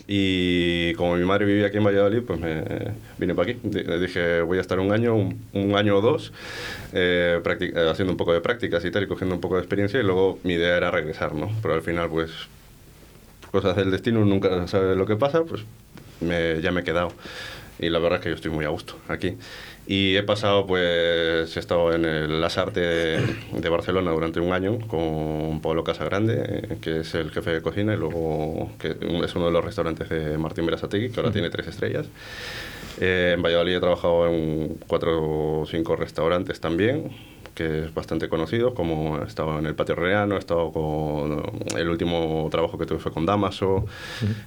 Y 0.06 0.94
como 0.94 1.16
mi 1.16 1.26
madre 1.26 1.46
vivía 1.46 1.66
aquí 1.66 1.78
en 1.78 1.84
Valladolid, 1.84 2.22
pues 2.22 2.40
me 2.40 2.64
vine 3.18 3.34
para 3.34 3.54
aquí. 3.54 3.60
Le 3.74 4.00
dije, 4.00 4.42
voy 4.42 4.60
a 4.60 4.62
estar 4.62 4.80
un 4.80 4.92
año, 4.92 5.16
un, 5.16 5.42
un 5.54 5.76
año 5.76 5.98
o 5.98 6.02
dos, 6.02 6.32
eh, 6.94 7.42
haciendo 7.90 8.14
un 8.14 8.18
poco 8.18 8.34
de 8.34 8.42
prácticas 8.42 8.86
y 8.86 8.92
tal, 8.92 9.02
y 9.02 9.08
cogiendo 9.08 9.34
un 9.34 9.42
poco 9.42 9.56
de 9.56 9.62
experiencia. 9.62 10.00
Y 10.00 10.04
luego 10.04 10.38
mi 10.44 10.54
idea 10.54 10.78
era 10.78 10.92
regresar, 10.92 11.34
¿no? 11.34 11.50
Pero 11.64 11.74
al 11.74 11.82
final, 11.82 12.08
pues, 12.12 12.30
cosas 13.52 13.76
del 13.76 13.90
destino, 13.90 14.24
nunca 14.24 14.68
sabe 14.68 14.96
lo 14.96 15.08
que 15.08 15.16
pasa, 15.16 15.44
pues 15.44 15.64
me, 16.22 16.62
ya 16.62 16.72
me 16.72 16.82
he 16.82 16.84
quedado 16.84 17.12
y 17.80 17.90
la 17.90 18.00
verdad 18.00 18.20
es 18.20 18.24
que 18.24 18.30
yo 18.30 18.36
estoy 18.36 18.52
muy 18.52 18.66
a 18.66 18.70
gusto 18.70 18.96
aquí. 19.08 19.38
Y 19.88 20.16
he 20.16 20.24
pasado, 20.24 20.66
pues, 20.66 21.56
he 21.56 21.60
estado 21.60 21.94
en 21.94 22.06
el 22.06 22.42
Lasarte 22.42 22.80
de, 22.80 23.36
de 23.54 23.70
Barcelona 23.70 24.12
durante 24.12 24.40
un 24.40 24.52
año 24.52 24.80
con 24.88 25.62
Pablo 25.62 25.84
Casagrande, 25.84 26.78
que 26.82 27.02
es 27.02 27.14
el 27.14 27.30
jefe 27.30 27.52
de 27.52 27.62
cocina, 27.62 27.94
y 27.94 27.98
luego 27.98 28.72
que 28.80 28.96
es 29.24 29.36
uno 29.36 29.46
de 29.46 29.52
los 29.52 29.64
restaurantes 29.64 30.10
de 30.10 30.38
Martín 30.40 30.66
Berasategui, 30.66 31.10
que 31.10 31.20
ahora 31.20 31.28
uh 31.28 31.30
-huh. 31.30 31.34
tiene 31.34 31.50
tres 31.52 31.68
estrellas. 31.68 32.08
Eh, 33.00 33.34
en 33.36 33.44
Valladolid 33.44 33.76
he 33.76 33.80
trabajado 33.80 34.28
en 34.28 34.78
cuatro 34.88 35.62
o 35.62 35.66
cinco 35.68 35.96
restaurantes 35.96 36.60
también, 36.60 37.12
que 37.54 37.86
es 37.86 37.94
bastante 37.94 38.28
conocido, 38.28 38.74
como 38.74 39.20
he 39.22 39.26
estado 39.28 39.60
en 39.60 39.66
el 39.66 39.76
Patio 39.76 39.96
Reano, 39.96 40.36
he 40.36 40.40
estado 40.40 40.72
con 40.72 41.44
el 41.78 41.90
último 41.90 42.48
trabajo 42.52 42.78
que 42.78 42.86
tuve 42.86 43.00
fue 43.00 43.12
con 43.12 43.26
Damaso, 43.26 43.86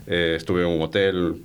eh, 0.07 0.35
estuve 0.37 0.63
en 0.63 0.69
un 0.69 0.83
hotel 0.83 1.43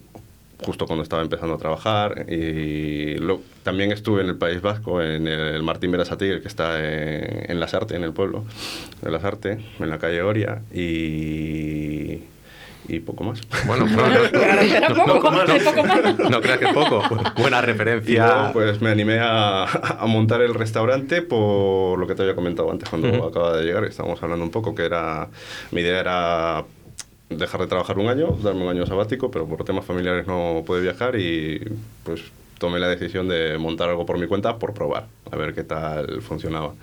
justo 0.65 0.86
cuando 0.86 1.03
estaba 1.03 1.22
empezando 1.22 1.55
a 1.55 1.58
trabajar 1.58 2.25
y 2.29 3.15
lo, 3.15 3.41
también 3.63 3.91
estuve 3.91 4.22
en 4.22 4.27
el 4.27 4.38
País 4.38 4.62
Vasco, 4.62 5.01
en 5.01 5.27
el 5.27 5.63
Martín 5.63 5.91
Berasategui, 5.91 6.41
que 6.41 6.48
está 6.48 6.79
en, 6.79 7.51
en 7.51 7.60
Las 7.60 7.74
Artes, 7.74 7.98
en 7.98 8.03
el 8.03 8.13
pueblo 8.13 8.46
de 9.01 9.12
Las 9.12 9.24
Artes, 9.24 9.60
en 9.79 9.89
la 9.89 10.00
calle 10.00 10.22
Oria 10.22 10.62
y 10.74 12.22
y 12.88 13.00
poco 13.00 13.24
más. 13.24 13.41
Bueno, 13.65 13.86
no, 13.86 13.96
no, 13.96 14.08
no, 16.29 16.41
creas 16.41 16.60
que 16.60 16.65
es 16.65 16.74
poco. 16.74 17.01
Buena 17.38 17.62
referencia. 17.62 18.27
Luego, 18.27 18.53
pues 18.53 18.82
me 18.82 18.89
animé 18.89 19.20
a, 19.20 19.63
a, 19.63 20.05
montar 20.05 20.41
el 20.41 20.53
restaurante 20.53 21.22
por 21.22 21.98
lo 21.98 22.08
que 22.08 22.15
te 22.15 22.24
había 22.24 22.36
comentado 22.36 22.70
antes 22.72 22.89
cuando 22.89 23.10
uh 23.10 23.12
-huh. 23.12 23.29
acaba 23.29 23.58
de 23.58 23.63
llegar. 23.63 23.86
Estábamos 23.86 24.22
hablando 24.22 24.43
un 24.43 24.51
poco 24.51 24.75
que 24.75 24.86
era 24.86 25.29
mi 25.72 25.82
idea 25.82 26.00
era 26.00 26.65
dejar 27.38 27.62
de 27.62 27.68
trabajar 27.68 27.98
un 27.98 28.08
año, 28.08 28.38
darme 28.42 28.63
un 28.63 28.70
año 28.70 28.86
sabático, 28.86 29.32
pero 29.32 29.46
por 29.46 29.63
temas 29.63 29.86
familiares 29.86 30.28
no 30.28 30.63
pude 30.66 30.82
viajar 30.82 31.16
y 31.20 31.62
pues 32.04 32.22
tomé 32.60 32.80
la 32.80 32.88
decisión 32.88 33.28
de 33.28 33.58
montar 33.58 33.90
algo 33.90 34.06
por 34.06 34.18
mi 34.18 34.28
cuenta 34.28 34.58
por 34.58 34.74
probar, 34.74 35.08
a 35.32 35.36
ver 35.36 35.54
qué 35.54 35.63
tal 35.63 36.22
funcionaba. 36.22 36.74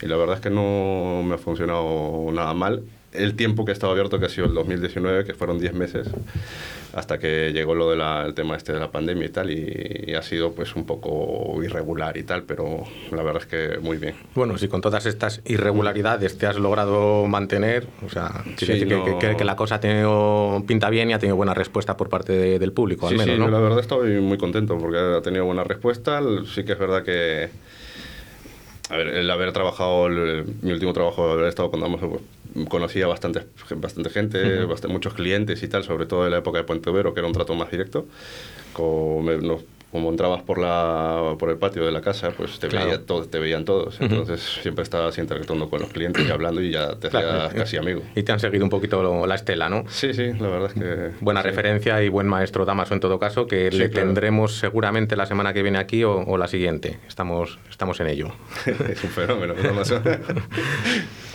Y 0.00 0.06
la 0.06 0.16
verdad 0.16 0.36
es 0.36 0.40
que 0.40 0.50
no 0.50 1.22
me 1.24 1.34
ha 1.34 1.38
funcionado 1.38 2.30
nada 2.32 2.54
mal 2.54 2.84
el 3.14 3.34
tiempo 3.36 3.64
que 3.64 3.72
ha 3.72 3.74
estado 3.74 3.92
abierto, 3.92 4.18
que 4.18 4.26
ha 4.26 4.28
sido 4.28 4.46
el 4.46 4.54
2019, 4.54 5.24
que 5.24 5.34
fueron 5.34 5.58
10 5.58 5.74
meses, 5.74 6.08
hasta 6.92 7.18
que 7.18 7.52
llegó 7.52 7.74
lo 7.74 7.90
del 7.90 8.34
tema 8.34 8.56
este 8.56 8.72
de 8.72 8.80
la 8.80 8.90
pandemia 8.90 9.26
y 9.26 9.28
tal, 9.28 9.50
y, 9.50 10.04
y, 10.08 10.14
ha 10.14 10.22
sido 10.22 10.52
pues 10.52 10.76
un 10.76 10.84
poco 10.84 11.62
irregular 11.62 12.16
y 12.16 12.22
tal, 12.22 12.42
pero 12.42 12.84
la 13.10 13.22
verdad 13.22 13.42
es 13.42 13.46
que 13.46 13.78
muy 13.78 13.96
bien. 13.96 14.14
Bueno, 14.34 14.58
si 14.58 14.68
con 14.68 14.80
todas 14.80 15.06
estas 15.06 15.40
irregularidades 15.44 16.36
te 16.38 16.46
has 16.46 16.56
logrado 16.56 17.26
mantener, 17.26 17.86
o 18.04 18.08
sea, 18.08 18.44
sí, 18.56 18.66
decir 18.66 18.88
no... 18.88 19.04
que, 19.04 19.18
que, 19.18 19.36
que, 19.36 19.44
la 19.44 19.56
cosa 19.56 19.76
ha 19.76 19.80
tenido, 19.80 20.62
pinta 20.66 20.90
bien 20.90 21.10
y 21.10 21.12
ha 21.14 21.18
tenido 21.18 21.36
buena 21.36 21.54
respuesta 21.54 21.96
por 21.96 22.08
parte 22.08 22.32
de, 22.32 22.58
del 22.58 22.72
público, 22.72 23.08
sí, 23.08 23.14
al 23.14 23.18
menos, 23.18 23.34
sí, 23.34 23.40
¿no? 23.40 23.50
la 23.50 23.58
verdad 23.58 23.80
estoy 23.80 24.20
muy 24.20 24.38
contento 24.38 24.78
porque 24.78 24.98
ha 24.98 25.22
tenido 25.22 25.44
buena 25.44 25.64
respuesta, 25.64 26.20
sí 26.52 26.64
que 26.64 26.72
es 26.72 26.78
verdad 26.78 27.02
que... 27.02 27.50
A 28.90 28.96
ver, 28.96 29.08
el 29.08 29.30
haber 29.30 29.52
trabajado, 29.52 30.06
el, 30.08 30.44
mi 30.60 30.72
último 30.72 30.92
trabajo, 30.92 31.30
haber 31.30 31.46
estado 31.46 31.70
con 31.70 31.80
Damos, 31.80 32.00
pues, 32.00 32.68
conocía 32.68 33.06
bastante, 33.06 33.46
bastante 33.76 34.10
gente, 34.10 34.38
uh 34.38 34.62
-huh. 34.62 34.68
bastante, 34.68 34.92
muchos 34.92 35.14
clientes 35.14 35.62
y 35.62 35.68
tal, 35.68 35.84
sobre 35.84 36.06
todo 36.06 36.26
en 36.26 36.32
la 36.32 36.38
época 36.38 36.58
de 36.58 36.64
Puente 36.64 36.90
Vero, 36.90 37.14
que 37.14 37.20
era 37.20 37.26
un 37.26 37.32
trato 37.32 37.54
más 37.54 37.70
directo. 37.70 38.06
Como, 38.74 39.30
nos, 39.30 39.62
como 39.94 40.10
entrabas 40.10 40.42
por, 40.42 40.58
la, 40.58 41.36
por 41.38 41.50
el 41.50 41.56
patio 41.56 41.86
de 41.86 41.92
la 41.92 42.00
casa, 42.00 42.32
pues 42.36 42.58
te, 42.58 42.66
claro. 42.66 42.86
veía 42.86 43.06
todo, 43.06 43.26
te 43.26 43.38
veían 43.38 43.64
todos. 43.64 44.00
Entonces 44.00 44.40
uh 44.40 44.58
-huh. 44.58 44.62
siempre 44.62 44.82
estabas 44.82 45.16
interactuando 45.18 45.70
con 45.70 45.82
los 45.82 45.90
clientes 45.90 46.26
y 46.26 46.32
hablando 46.32 46.60
y 46.60 46.72
ya 46.72 46.96
te 46.96 47.10
claro. 47.10 47.42
hacías 47.42 47.54
casi 47.54 47.76
amigo. 47.76 48.02
Y 48.16 48.24
te 48.24 48.32
han 48.32 48.40
seguido 48.40 48.64
un 48.64 48.70
poquito 48.70 49.24
la 49.24 49.34
estela, 49.36 49.68
¿no? 49.68 49.84
Sí, 49.86 50.12
sí, 50.12 50.32
la 50.32 50.48
verdad 50.48 50.72
es 50.74 50.82
que... 50.82 51.10
Buena 51.20 51.42
sí. 51.42 51.48
referencia 51.48 52.02
y 52.02 52.08
buen 52.08 52.26
maestro 52.26 52.64
Damaso 52.64 52.92
en 52.92 52.98
todo 52.98 53.20
caso, 53.20 53.46
que 53.46 53.70
sí, 53.70 53.78
le 53.78 53.88
claro. 53.88 54.08
tendremos 54.08 54.58
seguramente 54.58 55.14
la 55.14 55.26
semana 55.26 55.52
que 55.52 55.62
viene 55.62 55.78
aquí 55.78 56.02
o, 56.02 56.16
o 56.16 56.38
la 56.38 56.48
siguiente. 56.48 56.98
Estamos, 57.06 57.60
estamos 57.70 58.00
en 58.00 58.08
ello. 58.08 58.32
es 58.90 59.04
un 59.04 59.10
fenómeno, 59.10 59.54
Damaso. 59.54 60.02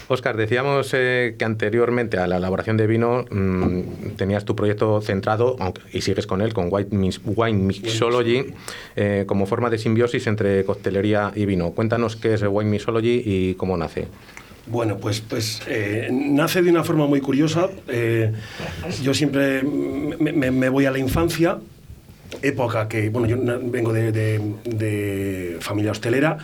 Oscar, 0.09 0.35
decíamos 0.37 0.91
eh, 0.95 1.35
que 1.37 1.45
anteriormente 1.45 2.17
a 2.17 2.25
la 2.25 2.37
elaboración 2.37 2.77
de 2.77 2.87
vino 2.87 3.25
mmm, 3.29 4.15
tenías 4.17 4.43
tu 4.43 4.55
proyecto 4.55 5.01
centrado, 5.01 5.55
aunque, 5.59 5.81
y 5.93 6.01
sigues 6.01 6.25
con 6.25 6.41
él, 6.41 6.51
con 6.51 6.69
Wine, 6.71 6.89
Mix, 6.89 7.21
Wine 7.23 7.59
Mixology, 7.59 8.48
eh, 8.95 9.23
como 9.27 9.45
forma 9.45 9.69
de 9.69 9.77
simbiosis 9.77 10.27
entre 10.27 10.63
coctelería 10.65 11.31
y 11.35 11.45
vino. 11.45 11.71
Cuéntanos 11.71 12.15
qué 12.15 12.33
es 12.33 12.43
Wine 12.43 12.69
Mixology 12.69 13.21
y 13.25 13.53
cómo 13.55 13.77
nace. 13.77 14.07
Bueno, 14.67 14.97
pues, 14.97 15.21
pues 15.21 15.61
eh, 15.67 16.09
nace 16.11 16.61
de 16.61 16.69
una 16.69 16.83
forma 16.83 17.07
muy 17.07 17.21
curiosa. 17.21 17.69
Eh, 17.87 18.31
yo 19.01 19.13
siempre 19.13 19.63
me, 19.63 20.69
voy 20.69 20.85
a 20.85 20.91
la 20.91 20.99
infancia, 20.99 21.57
época 22.43 22.87
que, 22.87 23.09
bueno, 23.09 23.27
yo 23.27 23.37
vengo 23.63 23.91
de, 23.93 24.11
de, 24.11 24.39
de 24.65 25.57
familia 25.59 25.91
hostelera 25.91 26.37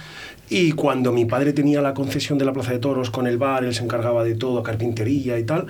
y 0.50 0.74
cuando 0.74 1.12
mi 1.12 1.26
padre 1.26 1.54
tenía 1.54 1.82
la 1.82 1.94
concesión 1.94 2.38
de 2.38 2.46
la 2.46 2.54
Plaza 2.54 2.72
de 2.72 2.80
Toros 2.80 3.10
con 3.10 3.26
el 3.26 3.38
bar, 3.38 3.64
él 3.64 3.74
se 3.74 3.84
encargaba 3.84 4.24
de 4.24 4.36
todo, 4.36 4.62
carpintería 4.62 5.40
y 5.40 5.44
tal, 5.44 5.66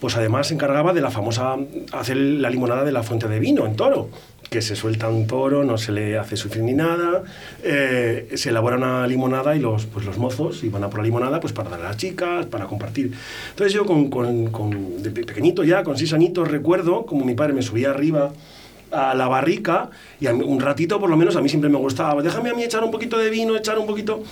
pues 0.00 0.16
además 0.16 0.48
se 0.48 0.54
encargaba 0.54 0.92
de 0.92 1.00
la 1.00 1.10
famosa, 1.10 1.56
hacer 1.92 2.16
la 2.16 2.48
limonada 2.48 2.84
de 2.84 2.92
la 2.92 3.02
fuente 3.02 3.26
de 3.26 3.40
vino 3.40 3.66
en 3.66 3.74
toro, 3.74 4.08
que 4.50 4.60
se 4.60 4.74
suelta 4.74 5.08
un 5.08 5.26
toro, 5.28 5.64
no 5.64 5.78
se 5.78 5.92
le 5.92 6.18
hace 6.18 6.36
sufrir 6.36 6.64
ni 6.64 6.72
nada, 6.72 7.22
eh, 7.62 8.28
se 8.34 8.48
elabora 8.50 8.76
una 8.76 9.06
limonada 9.06 9.54
y 9.54 9.60
los, 9.60 9.86
pues 9.86 10.04
los 10.04 10.18
mozos 10.18 10.64
iban 10.64 10.82
a 10.82 10.90
por 10.90 10.98
la 10.98 11.04
limonada 11.04 11.38
pues 11.38 11.52
para 11.52 11.70
dar 11.70 11.80
a 11.80 11.84
las 11.84 11.96
chicas, 11.96 12.46
para 12.46 12.66
compartir. 12.66 13.12
Entonces 13.50 13.72
yo 13.72 13.86
con, 13.86 14.10
con, 14.10 14.50
con 14.50 15.02
de 15.02 15.10
pequeñito 15.10 15.62
ya, 15.62 15.84
con 15.84 15.96
seis 15.96 16.12
añitos, 16.12 16.48
recuerdo 16.48 17.06
como 17.06 17.24
mi 17.24 17.34
padre 17.34 17.52
me 17.52 17.62
subía 17.62 17.90
arriba 17.90 18.32
a 18.90 19.14
la 19.14 19.28
barrica 19.28 19.90
y 20.20 20.26
a 20.26 20.32
mí, 20.32 20.44
un 20.44 20.60
ratito 20.60 20.98
por 20.98 21.08
lo 21.08 21.16
menos 21.16 21.36
a 21.36 21.40
mí 21.40 21.48
siempre 21.48 21.70
me 21.70 21.78
gustaba, 21.78 22.20
déjame 22.20 22.50
a 22.50 22.54
mí 22.54 22.64
echar 22.64 22.82
un 22.82 22.90
poquito 22.90 23.18
de 23.18 23.30
vino, 23.30 23.56
echar 23.56 23.78
un 23.78 23.86
poquito... 23.86 24.22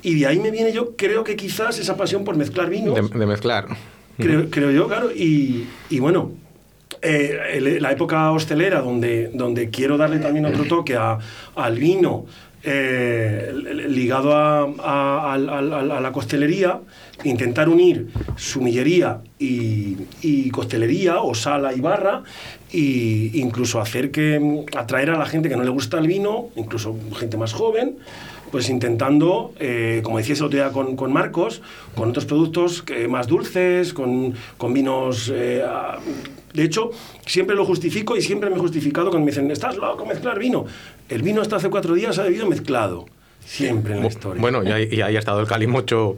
Y 0.00 0.20
de 0.20 0.28
ahí 0.28 0.38
me 0.38 0.52
viene 0.52 0.72
yo, 0.72 0.94
creo 0.94 1.24
que 1.24 1.34
quizás 1.34 1.80
esa 1.80 1.96
pasión 1.96 2.22
por 2.22 2.36
mezclar 2.36 2.70
vinos. 2.70 2.94
De, 2.94 3.18
de 3.18 3.26
mezclar. 3.26 3.66
Creo, 4.16 4.48
creo, 4.48 4.70
yo, 4.70 4.86
claro. 4.86 5.10
Y, 5.10 5.66
y 5.90 5.98
bueno, 5.98 6.30
eh, 7.02 7.78
la 7.80 7.92
época 7.92 8.30
hostelera 8.30 8.80
donde, 8.80 9.30
donde 9.32 9.70
quiero 9.70 9.96
darle 9.96 10.18
también 10.18 10.46
otro 10.46 10.64
toque 10.64 10.96
a, 10.96 11.18
al 11.56 11.76
vino 11.76 12.26
eh, 12.64 13.52
ligado 13.88 14.34
a, 14.34 14.62
a, 14.64 15.34
a, 15.34 15.34
a, 15.34 16.00
la 16.00 16.12
costelería, 16.12 16.80
intentar 17.22 17.68
unir 17.68 18.08
sumillería 18.36 19.20
y, 19.38 19.96
y, 20.22 20.50
costelería 20.50 21.20
o 21.20 21.34
sala 21.34 21.72
y 21.72 21.80
barra 21.80 22.24
e 22.72 23.30
incluso 23.34 23.80
hacer 23.80 24.10
que 24.10 24.64
atraer 24.76 25.10
a 25.10 25.18
la 25.18 25.26
gente 25.26 25.48
que 25.48 25.56
no 25.56 25.62
le 25.62 25.70
gusta 25.70 25.98
el 25.98 26.08
vino, 26.08 26.48
incluso 26.56 26.96
gente 27.16 27.36
más 27.36 27.52
joven, 27.52 27.96
pues 28.50 28.68
intentando, 28.68 29.52
eh, 29.58 30.00
como 30.02 30.18
decías 30.18 30.38
el 30.40 30.46
otro 30.46 30.58
día 30.58 30.70
con, 30.70 30.96
con 30.96 31.12
Marcos, 31.12 31.62
con 31.94 32.10
otros 32.10 32.24
productos 32.24 32.84
eh, 32.88 33.08
más 33.08 33.26
dulces, 33.26 33.92
con, 33.92 34.34
con 34.56 34.72
vinos... 34.72 35.32
Eh, 35.34 35.62
de 36.52 36.62
hecho, 36.64 36.90
siempre 37.26 37.54
lo 37.54 37.64
justifico 37.64 38.16
y 38.16 38.22
siempre 38.22 38.50
me 38.50 38.56
he 38.56 38.58
justificado 38.58 39.10
cuando 39.10 39.24
me 39.26 39.30
dicen, 39.30 39.50
estás 39.50 39.76
loco, 39.76 40.04
mezclar 40.06 40.38
vino. 40.38 40.64
El 41.08 41.22
vino 41.22 41.42
hasta 41.42 41.56
hace 41.56 41.68
cuatro 41.68 41.94
días 41.94 42.18
ha 42.18 42.22
bebido 42.22 42.46
mezclado. 42.46 43.06
Siempre 43.44 43.94
en 43.94 44.00
la 44.00 44.08
historia. 44.08 44.40
Bueno, 44.40 44.62
y 44.64 44.72
ahí, 44.72 44.88
y 44.90 45.00
ahí 45.00 45.14
ha 45.16 45.18
estado 45.18 45.40
el 45.40 45.46
calimocho, 45.46 46.16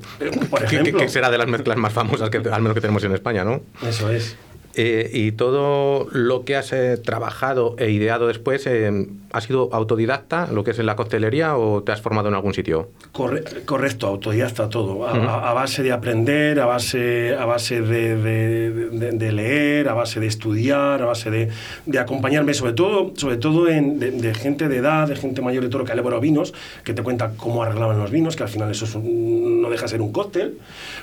Por 0.50 0.64
ejemplo, 0.64 0.98
que, 0.98 1.04
que, 1.04 1.08
será 1.08 1.30
de 1.30 1.38
las 1.38 1.46
mezclas 1.46 1.76
más 1.76 1.92
famosas 1.92 2.30
que 2.30 2.38
al 2.38 2.62
menos 2.62 2.74
que 2.74 2.80
tenemos 2.80 3.04
en 3.04 3.12
España, 3.12 3.44
¿no? 3.44 3.60
Eso 3.86 4.10
es. 4.10 4.36
Eh, 4.74 5.10
y 5.12 5.32
todo 5.32 6.06
lo 6.12 6.44
que 6.44 6.54
has 6.54 6.72
eh, 6.72 6.96
trabajado 6.96 7.74
e 7.78 7.90
ideado 7.90 8.28
después, 8.28 8.66
eh, 8.68 9.08
¿ha 9.32 9.40
sido 9.40 9.68
autodidacta 9.72 10.46
lo 10.52 10.62
que 10.62 10.70
es 10.70 10.78
en 10.78 10.86
la 10.86 10.94
coctelería 10.94 11.56
o 11.56 11.82
te 11.82 11.90
has 11.90 12.00
formado 12.00 12.28
en 12.28 12.34
algún 12.34 12.54
sitio? 12.54 12.90
Corre 13.10 13.42
correcto, 13.64 14.06
autodidacta 14.06 14.68
todo. 14.68 15.08
A, 15.08 15.12
uh 15.12 15.16
-huh. 15.16 15.48
a, 15.50 15.52
base 15.54 15.82
de 15.82 15.90
aprender, 15.90 16.60
a 16.60 16.66
base, 16.66 17.34
a 17.34 17.44
base 17.46 17.82
de, 17.82 18.16
de, 18.16 18.70
de, 18.90 19.10
de, 19.12 19.32
leer, 19.32 19.88
a 19.88 19.94
base 19.94 20.20
de 20.20 20.28
estudiar, 20.28 21.02
a 21.02 21.06
base 21.06 21.30
de, 21.30 21.48
de 21.86 21.98
acompañarme, 21.98 22.54
sobre 22.54 22.72
todo, 22.72 23.12
sobre 23.16 23.38
todo 23.38 23.68
en, 23.68 23.98
de, 23.98 24.34
gente 24.34 24.68
de 24.68 24.76
edad, 24.76 25.08
de 25.08 25.16
gente 25.16 25.42
mayor 25.42 25.64
de 25.64 25.68
todo 25.68 25.84
que 25.84 25.90
ha 25.90 25.94
elaborado 25.94 26.20
vinos, 26.20 26.54
que 26.84 26.94
te 26.94 27.02
cuenta 27.02 27.32
cómo 27.36 27.64
arreglaban 27.64 27.98
los 27.98 28.12
vinos, 28.12 28.36
que 28.36 28.44
al 28.44 28.48
final 28.48 28.70
eso 28.70 28.86
un, 28.98 29.62
no 29.62 29.68
deja 29.68 29.82
de 29.82 29.88
ser 29.88 30.00
un 30.00 30.12
cóctel, 30.12 30.58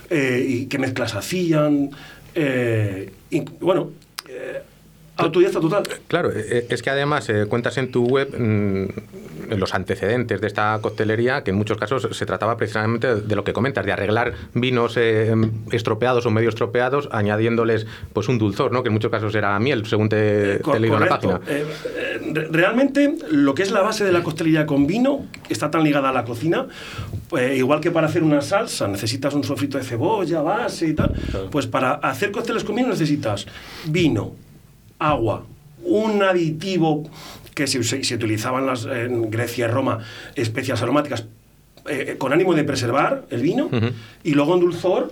eh, 0.09 0.45
y 0.47 0.65
qué 0.67 0.77
mezclas 0.79 1.15
hacían. 1.15 1.91
Eh, 2.33 3.11
bueno, 3.59 3.91
eh, 4.27 4.61
autodidacta 5.17 5.59
total. 5.59 5.83
Claro, 6.07 6.31
es 6.31 6.81
que 6.81 6.89
además 6.89 7.29
eh, 7.29 7.45
cuentas 7.47 7.77
en 7.77 7.91
tu 7.91 8.05
web 8.05 8.29
mmm, 8.37 8.87
los 9.49 9.73
antecedentes 9.73 10.41
de 10.41 10.47
esta 10.47 10.77
coctelería, 10.81 11.43
que 11.43 11.51
en 11.51 11.57
muchos 11.57 11.77
casos 11.77 12.07
se 12.11 12.25
trataba 12.25 12.57
precisamente 12.57 13.15
de 13.15 13.35
lo 13.35 13.43
que 13.43 13.53
comentas, 13.53 13.85
de 13.85 13.91
arreglar 13.91 14.33
vinos 14.53 14.95
eh, 14.97 15.33
estropeados 15.71 16.25
o 16.25 16.31
medio 16.31 16.49
estropeados, 16.49 17.09
añadiéndoles 17.11 17.87
pues 18.13 18.27
un 18.27 18.37
dulzor, 18.37 18.71
¿no? 18.71 18.83
que 18.83 18.89
en 18.89 18.93
muchos 18.93 19.11
casos 19.11 19.33
era 19.35 19.57
miel, 19.59 19.85
según 19.85 20.09
te, 20.09 20.59
te 20.59 20.71
he 20.71 20.79
leído 20.79 20.97
en 20.97 21.03
la 21.03 21.09
página. 21.09 21.39
Eh, 21.47 21.65
realmente, 22.51 23.15
lo 23.31 23.53
que 23.53 23.63
es 23.63 23.71
la 23.71 23.81
base 23.81 24.03
de 24.03 24.11
la 24.11 24.23
coctelería 24.23 24.65
con 24.65 24.87
vino 24.87 25.25
está 25.49 25.71
tan 25.71 25.83
ligada 25.83 26.09
a 26.09 26.13
la 26.13 26.25
cocina, 26.25 26.67
pues, 27.29 27.57
igual 27.57 27.79
que 27.79 27.91
para 27.91 28.07
hacer 28.07 28.23
una 28.23 28.41
salsa 28.41 28.87
necesitas 28.87 29.33
un 29.33 29.43
sofrito 29.43 29.77
de 29.77 29.83
cebolla, 29.83 30.41
base 30.41 30.87
y 30.87 30.93
tal, 30.93 31.13
claro. 31.31 31.49
pues 31.49 31.67
para 31.67 31.93
hacer 31.95 32.31
cócteles 32.31 32.63
con 32.63 32.75
vino 32.75 32.89
necesitas 32.89 33.45
vino, 33.85 34.35
agua, 34.99 35.45
un 35.83 36.21
aditivo 36.21 37.09
que 37.57 37.65
se, 37.65 37.79
utilizaban 38.15 38.67
las, 38.67 38.85
en 38.85 39.31
Grecia 39.31 39.65
y 39.65 39.67
Roma, 39.67 39.97
especias 40.35 40.83
aromáticas, 40.83 41.25
eh, 41.89 42.15
con 42.19 42.31
ánimo 42.31 42.53
de 42.53 42.63
preservar 42.63 43.25
el 43.31 43.41
vino, 43.41 43.65
uh 43.65 43.71
-huh. 43.71 43.93
y 44.23 44.33
luego 44.33 44.53
en 44.53 44.59
dulzor, 44.59 45.11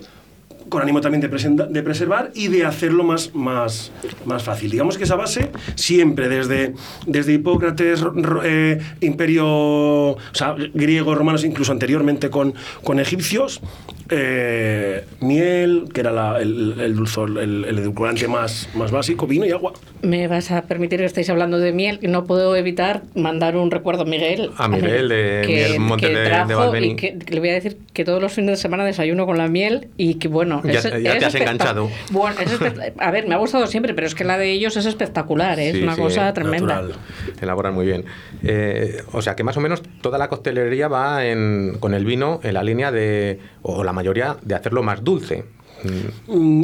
con 0.69 0.81
ánimo 0.81 1.01
también 1.01 1.21
de, 1.21 1.29
presenta- 1.29 1.67
de 1.67 1.83
preservar 1.83 2.31
y 2.33 2.47
de 2.47 2.65
hacerlo 2.65 3.03
más, 3.03 3.33
más, 3.35 3.91
más 4.25 4.43
fácil. 4.43 4.71
Digamos 4.71 4.97
que 4.97 5.03
esa 5.03 5.15
base 5.15 5.49
siempre 5.75 6.27
desde, 6.29 6.73
desde 7.05 7.33
Hipócrates, 7.33 8.01
ro- 8.01 8.41
eh, 8.43 8.79
imperio, 9.01 9.45
o 9.47 10.17
sea, 10.33 10.55
griegos, 10.73 11.17
romanos, 11.17 11.43
incluso 11.43 11.71
anteriormente 11.71 12.29
con, 12.29 12.53
con 12.83 12.99
egipcios, 12.99 13.61
eh, 14.09 15.03
miel, 15.19 15.85
que 15.93 16.01
era 16.01 16.11
la- 16.11 16.39
el, 16.39 16.75
el 16.79 16.95
dulzor, 16.95 17.29
el, 17.39 17.65
el 17.65 17.79
edulcorante 17.79 18.27
más, 18.27 18.69
más 18.75 18.91
básico, 18.91 19.27
vino 19.27 19.45
y 19.45 19.51
agua. 19.51 19.73
Me 20.01 20.27
vas 20.27 20.51
a 20.51 20.63
permitir 20.63 20.99
que 20.99 21.05
estéis 21.05 21.29
hablando 21.29 21.57
de 21.57 21.71
miel 21.73 21.99
no 22.03 22.25
puedo 22.25 22.55
evitar 22.55 23.03
mandar 23.15 23.57
un 23.57 23.71
recuerdo 23.71 24.03
a 24.03 24.05
Miguel. 24.05 24.51
A 24.57 24.67
Miguel 24.67 25.09
de 25.09 25.43
Miel 25.47 25.79
Monte 25.79 26.07
de- 26.09 26.19
de 26.19 26.25
trajo 26.25 26.55
Valbeni. 26.55 26.87
y 26.91 26.95
que, 26.95 27.17
que 27.17 27.33
le 27.33 27.39
voy 27.39 27.49
a 27.49 27.53
decir 27.53 27.77
que 27.93 28.05
todos 28.05 28.21
los 28.21 28.31
fines 28.31 28.51
de 28.51 28.57
semana 28.57 28.85
desayuno 28.85 29.25
con 29.25 29.37
la 29.37 29.47
miel 29.47 29.87
y 29.97 30.15
que 30.15 30.27
bueno. 30.27 30.54
Ya- 30.63 30.97
ya 30.99 31.17
te 31.19 31.25
has 31.25 31.35
enganchado. 31.35 31.89
Bueno, 32.11 32.35
es 32.39 32.59
a 32.97 33.11
ver, 33.11 33.27
me 33.27 33.35
ha 33.35 33.37
gustado 33.37 33.67
siempre, 33.67 33.93
pero 33.93 34.07
es 34.07 34.15
que 34.15 34.23
la 34.23 34.37
de 34.37 34.51
ellos 34.51 34.75
es 34.77 34.85
espectacular, 34.85 35.59
¿eh? 35.59 35.69
es 35.69 35.81
una 35.83 35.95
sí, 35.95 36.01
cosa 36.01 36.33
tremenda. 36.33 36.75
Natural. 36.81 36.99
Elaboran 37.41 37.73
muy 37.73 37.85
bien. 37.85 38.05
Eh, 38.43 39.03
o 39.11 39.21
sea 39.21 39.35
que 39.35 39.43
más 39.43 39.57
o 39.57 39.61
menos 39.61 39.81
toda 40.01 40.17
la 40.17 40.27
coctelería 40.29 40.87
va 40.87 41.25
en- 41.25 41.77
con 41.79 41.93
el 41.93 42.05
vino 42.05 42.39
en 42.43 42.53
la 42.53 42.63
línea 42.63 42.91
de, 42.91 43.39
o 43.61 43.83
la 43.83 43.93
mayoría, 43.93 44.37
de 44.41 44.55
hacerlo 44.55 44.83
más 44.83 45.03
dulce. 45.03 45.43
Mm, 45.83 46.33
Mm, 46.33 46.61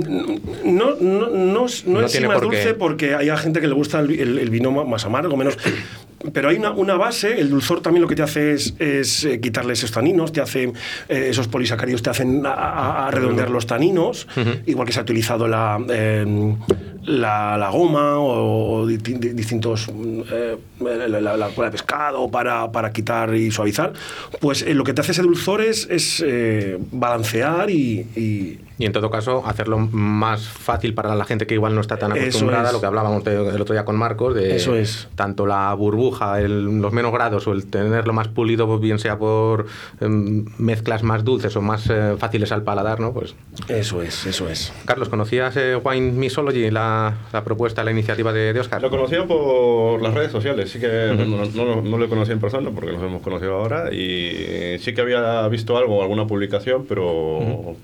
No, 0.77 0.95
no, 0.99 1.27
no, 1.29 1.65
es- 1.65 1.85
no 1.85 1.99
No 1.99 2.05
es 2.05 2.21
más 2.21 2.33
por 2.35 2.43
dulce 2.45 2.73
porque 2.73 3.13
hay 3.13 3.29
gente 3.37 3.59
que 3.61 3.67
le 3.67 3.73
gusta 3.73 3.99
el, 3.99 4.11
el- 4.19 4.39
el 4.39 4.49
vino 4.49 4.71
más 4.71 5.05
amargo, 5.05 5.35
menos. 5.37 5.57
Pero 6.33 6.49
hay 6.49 6.57
una, 6.57 6.71
una 6.71 6.95
base, 6.95 7.39
el 7.39 7.49
dulzor 7.49 7.81
también 7.81 8.01
lo 8.01 8.07
que 8.07 8.15
te 8.15 8.21
hace 8.23 8.53
es, 8.53 8.73
es, 8.79 9.25
eh, 9.25 9.39
quitarle 9.39 9.73
esos 9.73 9.91
taninos, 9.91 10.31
te 10.31 10.41
hace, 10.41 10.63
eh, 10.65 10.73
esos 11.29 11.47
polisacáridos 11.47 12.01
te 12.01 12.09
hacen 12.09 12.45
a, 12.45 12.51
a- 12.53 13.07
a 13.07 13.11
redondear 13.11 13.49
los 13.49 13.65
taninos, 13.65 14.27
igual 14.65 14.85
que 14.87 14.93
se 14.93 14.99
ha 14.99 15.03
utilizado 15.03 15.47
la, 15.47 15.79
eh, 15.89 16.55
la, 17.03 17.57
la 17.57 17.69
goma 17.71 18.19
o, 18.19 18.85
di- 18.85 18.97
di- 18.97 19.33
distintos, 19.33 19.89
mm, 19.93 20.21
eh, 20.31 20.57
la, 20.81 21.19
la- 21.21 21.37
la 21.37 21.47
cola 21.49 21.67
de 21.69 21.71
pescado 21.71 22.29
para, 22.29 22.71
para 22.71 22.91
quitar 22.91 23.33
y 23.35 23.49
suavizar. 23.51 23.93
Pues 24.39 24.61
eh, 24.61 24.73
lo 24.73 24.83
que 24.83 24.93
te 24.93 25.01
hace 25.01 25.11
ese 25.13 25.21
dulzor 25.23 25.61
es, 25.61 25.87
es, 25.89 26.23
eh, 26.25 26.77
balancear 26.91 27.69
y- 27.69 28.05
y, 28.15 28.59
Y 28.77 28.85
en 28.85 28.91
todo 28.93 29.09
caso, 29.09 29.43
hacerlo 29.45 29.77
más 29.79 30.47
fácil 30.47 30.93
para 30.93 31.15
la 31.15 31.25
gente 31.25 31.45
que 31.47 31.53
igual 31.55 31.73
no 31.75 31.81
está 31.81 31.97
tan 31.97 32.11
acostumbrada, 32.11 32.67
es. 32.67 32.73
lo 32.73 32.79
que 32.81 32.85
hablábamos 32.87 33.25
el 33.27 33.61
otro 33.61 33.73
día 33.73 33.85
con 33.85 33.95
Marcos, 33.95 34.33
de 34.35 34.55
Eso 34.55 34.75
es. 34.75 35.07
tanto 35.15 35.45
la 35.45 35.71
burbuja, 35.73 36.10
el- 36.39 36.81
los 36.81 36.91
menos 36.93 37.11
grados 37.11 37.47
o 37.47 37.53
el 37.53 37.65
tenerlo 37.67 38.13
más 38.13 38.27
pulido, 38.27 38.67
pues 38.67 38.79
bien 38.81 38.99
sea 38.99 39.17
por 39.17 39.65
em, 39.99 40.45
mezclas 40.57 41.03
más 41.03 41.23
dulces 41.23 41.55
o 41.55 41.61
más 41.61 41.89
eh, 41.89 42.15
fáciles 42.17 42.51
al 42.51 42.63
paladar, 42.63 42.99
¿no? 42.99 43.13
Pues 43.13 43.35
Eso 43.67 44.01
es, 44.01 44.25
eso 44.25 44.49
es. 44.49 44.73
Carlos, 44.85 45.09
¿conocías 45.09 45.55
eh, 45.57 45.75
Wine 45.75 46.11
Mixology, 46.11 46.71
la, 46.71 47.13
la 47.33 47.43
propuesta, 47.43 47.83
la 47.83 47.91
iniciativa 47.91 48.31
de, 48.33 48.53
de 48.53 48.59
Oscar? 48.59 48.81
Lo 48.81 48.89
conocía 48.89 49.25
por 49.25 50.01
las 50.01 50.13
redes 50.13 50.31
sociales, 50.31 50.69
sí 50.71 50.79
que 50.79 51.13
no, 51.17 51.45
no- 51.45 51.81
no 51.81 51.97
lo 51.97 52.09
conocía 52.09 52.33
en 52.33 52.39
persona 52.39 52.69
porque 52.71 52.91
nos 52.91 53.01
hemos 53.03 53.21
conocido 53.21 53.55
ahora 53.55 53.93
y 53.93 54.77
sí 54.79 54.93
que 54.93 55.01
había 55.01 55.47
visto 55.47 55.77
algo, 55.77 56.01
alguna 56.01 56.27
publicación, 56.27 56.85
pero 56.87 57.75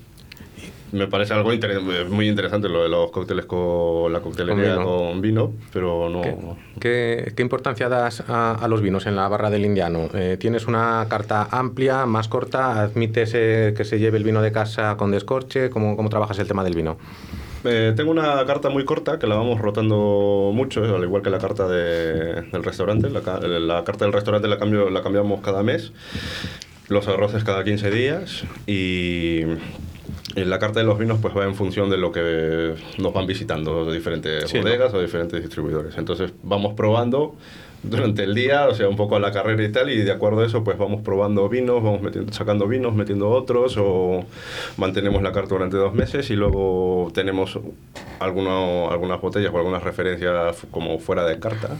me 0.92 1.06
parece 1.06 1.34
algo 1.34 1.52
inter- 1.52 1.80
muy 2.08 2.28
interesante 2.28 2.68
lo 2.68 2.82
de 2.82 2.88
los 2.88 3.10
cócteles 3.10 3.44
con 3.46 4.12
la 4.12 4.20
coctelería 4.20 4.76
Con 4.76 4.84
vino. 4.84 4.96
con 4.96 5.20
vino, 5.20 5.52
pero 5.72 6.08
no... 6.08 6.22
¿Qué, 6.22 6.36
qué- 6.80 7.32
qué 7.36 7.42
importancia 7.42 7.88
das 7.88 8.22
a, 8.28 8.52
a 8.52 8.68
los 8.68 8.80
vinos 8.80 9.06
en 9.06 9.16
la 9.16 9.28
barra 9.28 9.50
del 9.50 9.64
indiano? 9.64 10.08
Eh, 10.14 10.36
¿Tienes 10.40 10.66
una 10.66 11.06
carta 11.08 11.48
amplia, 11.50 12.06
más 12.06 12.28
corta? 12.28 12.80
¿Admites 12.82 13.32
eh, 13.34 13.74
que 13.76 13.84
se 13.84 13.98
lleve 13.98 14.18
el 14.18 14.24
vino 14.24 14.40
de 14.42 14.52
casa 14.52 14.96
con 14.96 15.10
descorche? 15.10 15.70
¿Cómo, 15.70 15.96
cómo 15.96 16.08
trabajas 16.08 16.38
el 16.38 16.48
tema 16.48 16.64
del 16.64 16.74
vino? 16.74 16.96
Eh, 17.64 17.92
tengo 17.96 18.10
una 18.12 18.46
carta 18.46 18.70
muy 18.70 18.84
corta 18.84 19.18
que 19.18 19.26
la 19.26 19.34
vamos 19.34 19.60
rotando 19.60 20.52
mucho, 20.54 20.84
eh, 20.84 20.94
al 20.96 21.02
igual 21.02 21.22
que 21.22 21.30
la 21.30 21.38
carta 21.38 21.66
de- 21.68 22.42
del 22.42 22.62
restaurante. 22.64 23.10
La, 23.10 23.20
la 23.58 23.84
carta 23.84 24.04
del 24.04 24.12
restaurante 24.14 24.46
la, 24.48 24.58
cambio, 24.58 24.88
la 24.90 25.02
cambiamos 25.02 25.40
cada 25.40 25.62
mes, 25.64 25.92
los 26.88 27.08
arroces 27.08 27.42
cada 27.44 27.64
15 27.64 27.90
días 27.90 28.44
y 28.66 29.42
la 30.36 30.58
carta 30.58 30.80
de 30.80 30.86
los 30.86 30.98
vinos 30.98 31.18
pues 31.22 31.34
va 31.36 31.44
en 31.44 31.54
función 31.54 31.88
de 31.90 31.96
lo 31.96 32.12
que 32.12 32.74
nos 32.98 33.12
van 33.12 33.26
visitando 33.26 33.84
de 33.86 33.94
diferentes 33.94 34.48
Sí, 34.50 34.58
¿no? 34.58 34.64
bodegas 34.64 34.92
o 34.94 35.00
diferentes 35.00 35.40
distribuidores. 35.40 35.96
Entonces 35.98 36.32
vamos 36.42 36.74
probando 36.74 37.34
durante 37.82 38.24
el 38.24 38.34
día, 38.34 38.66
o 38.68 38.74
sea, 38.74 38.88
un 38.88 38.96
poco 38.96 39.16
a 39.16 39.20
la 39.20 39.30
carrera 39.32 39.62
y 39.64 39.70
tal, 39.70 39.90
y 39.90 39.98
de 40.02 40.10
acuerdo 40.10 40.40
a 40.40 40.46
eso, 40.46 40.64
pues 40.64 40.76
vamos 40.78 41.02
probando 41.02 41.48
vinos, 41.48 41.82
vamos 41.82 42.02
metiendo- 42.02 42.32
sacando 42.32 42.66
vinos, 42.66 42.94
metiendo 42.94 43.30
otros, 43.30 43.76
o 43.78 44.24
mantenemos 44.76 45.22
la 45.22 45.32
carta 45.32 45.50
durante 45.54 45.76
dos 45.76 45.94
meses 45.94 46.28
y 46.30 46.36
luego 46.36 47.10
tenemos 47.14 47.58
alguno- 48.20 48.90
algunas 48.90 49.20
botellas 49.20 49.52
o 49.52 49.58
algunas 49.58 49.82
referencias 49.82 50.56
como 50.70 50.98
fuera 50.98 51.24
de 51.24 51.38
carta. 51.38 51.76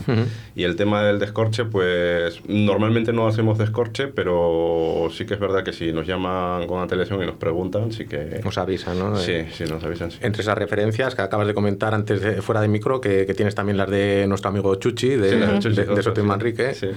Y 0.55 0.63
el 0.63 0.75
tema 0.75 1.03
del 1.03 1.19
descorche, 1.19 1.65
pues 1.65 2.41
normalmente 2.47 3.11
no 3.13 3.27
hacemos 3.27 3.57
descorche, 3.57 4.07
pero 4.07 5.09
sí 5.11 5.25
que 5.25 5.33
es 5.33 5.39
verdad 5.39 5.63
que 5.63 5.73
si 5.73 5.91
nos 5.91 6.07
llaman 6.07 6.65
con 6.67 6.79
antelación 6.81 7.21
y 7.23 7.25
nos 7.25 7.35
preguntan, 7.35 7.91
sí 7.91 8.05
que... 8.05 8.41
Os 8.45 8.57
avisan, 8.57 8.97
¿no? 8.99 9.15
Sí, 9.17 9.45
sí, 9.51 9.65
nos 9.65 9.83
avisan. 9.83 10.11
sí. 10.11 10.19
Entre 10.21 10.41
esas 10.41 10.57
referencias 10.57 11.15
que 11.15 11.21
acabas 11.21 11.47
de 11.47 11.53
comentar 11.53 11.93
antes 11.93 12.21
de- 12.21 12.41
fuera 12.41 12.61
de 12.61 12.67
micro, 12.67 13.01
que, 13.01 13.25
que 13.25 13.33
tienes 13.33 13.55
también 13.55 13.77
las 13.77 13.89
de 13.89 14.25
nuestro 14.27 14.49
amigo 14.49 14.73
Chuchi, 14.75 15.09
de, 15.09 15.29
Sí, 15.31 15.35
de- 15.37 15.59
Chuchi, 15.59 15.75
de 15.75 15.88
otras, 15.93 16.05
Soto 16.05 16.21
y 16.21 16.23
sí. 16.23 16.27
Manrique. 16.27 16.73
Sí. 16.73 16.87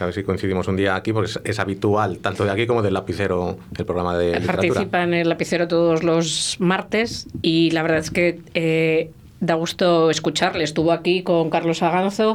A 0.00 0.04
ver 0.04 0.14
si 0.14 0.22
coincidimos 0.22 0.68
un 0.68 0.76
día 0.76 0.94
aquí, 0.94 1.12
porque 1.12 1.30
es, 1.30 1.40
es 1.44 1.58
habitual, 1.58 2.18
tanto 2.18 2.44
de 2.44 2.50
aquí 2.52 2.66
como 2.66 2.82
del 2.82 2.94
lapicero, 2.94 3.58
el 3.76 3.84
programa 3.84 4.16
de 4.16 4.26
literatura. 4.38 4.56
Participa 4.56 5.02
en 5.02 5.14
el 5.14 5.28
lapicero 5.28 5.66
todos 5.68 6.02
los 6.04 6.56
martes 6.60 7.26
y 7.42 7.70
la 7.72 7.82
verdad 7.82 7.98
es 7.98 8.10
que 8.12 8.40
eh, 8.54 9.10
da 9.40 9.54
gusto 9.54 10.08
escucharle. 10.10 10.62
Estuvo 10.62 10.92
aquí 10.92 11.22
con 11.24 11.50
Carlos 11.50 11.82
Aganzo 11.82 12.34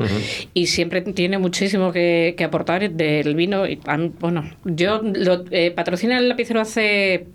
y 0.54 0.68
siempre 0.68 1.02
tiene 1.02 1.38
muchísimo 1.38 1.92
que, 1.94 2.34
que 2.38 2.44
aportar 2.44 2.90
del 2.92 3.34
vino. 3.36 3.66
Y, 3.66 3.80
bueno, 4.20 4.44
yo 4.66 5.02
lo 5.02 5.44
eh, 5.52 5.72
patrocina 5.72 6.18
el 6.18 6.28
lapicero 6.30 6.60
hace 6.60 7.28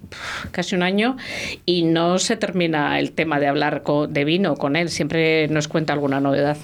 casi 0.53 0.75
un 0.75 0.83
año 0.83 1.17
y 1.67 1.85
no 1.85 2.19
se 2.19 2.37
termina 2.37 2.99
el 2.99 3.12
tema 3.12 3.41
de 3.41 3.47
hablar 3.47 3.83
co- 3.83 4.07
de 4.07 4.25
vino 4.25 4.57
con 4.57 4.77
él. 4.77 4.88
Siempre 4.91 5.49
nos 5.49 5.69
cuenta 5.69 5.93
alguna 5.95 6.21
novedad. 6.21 6.57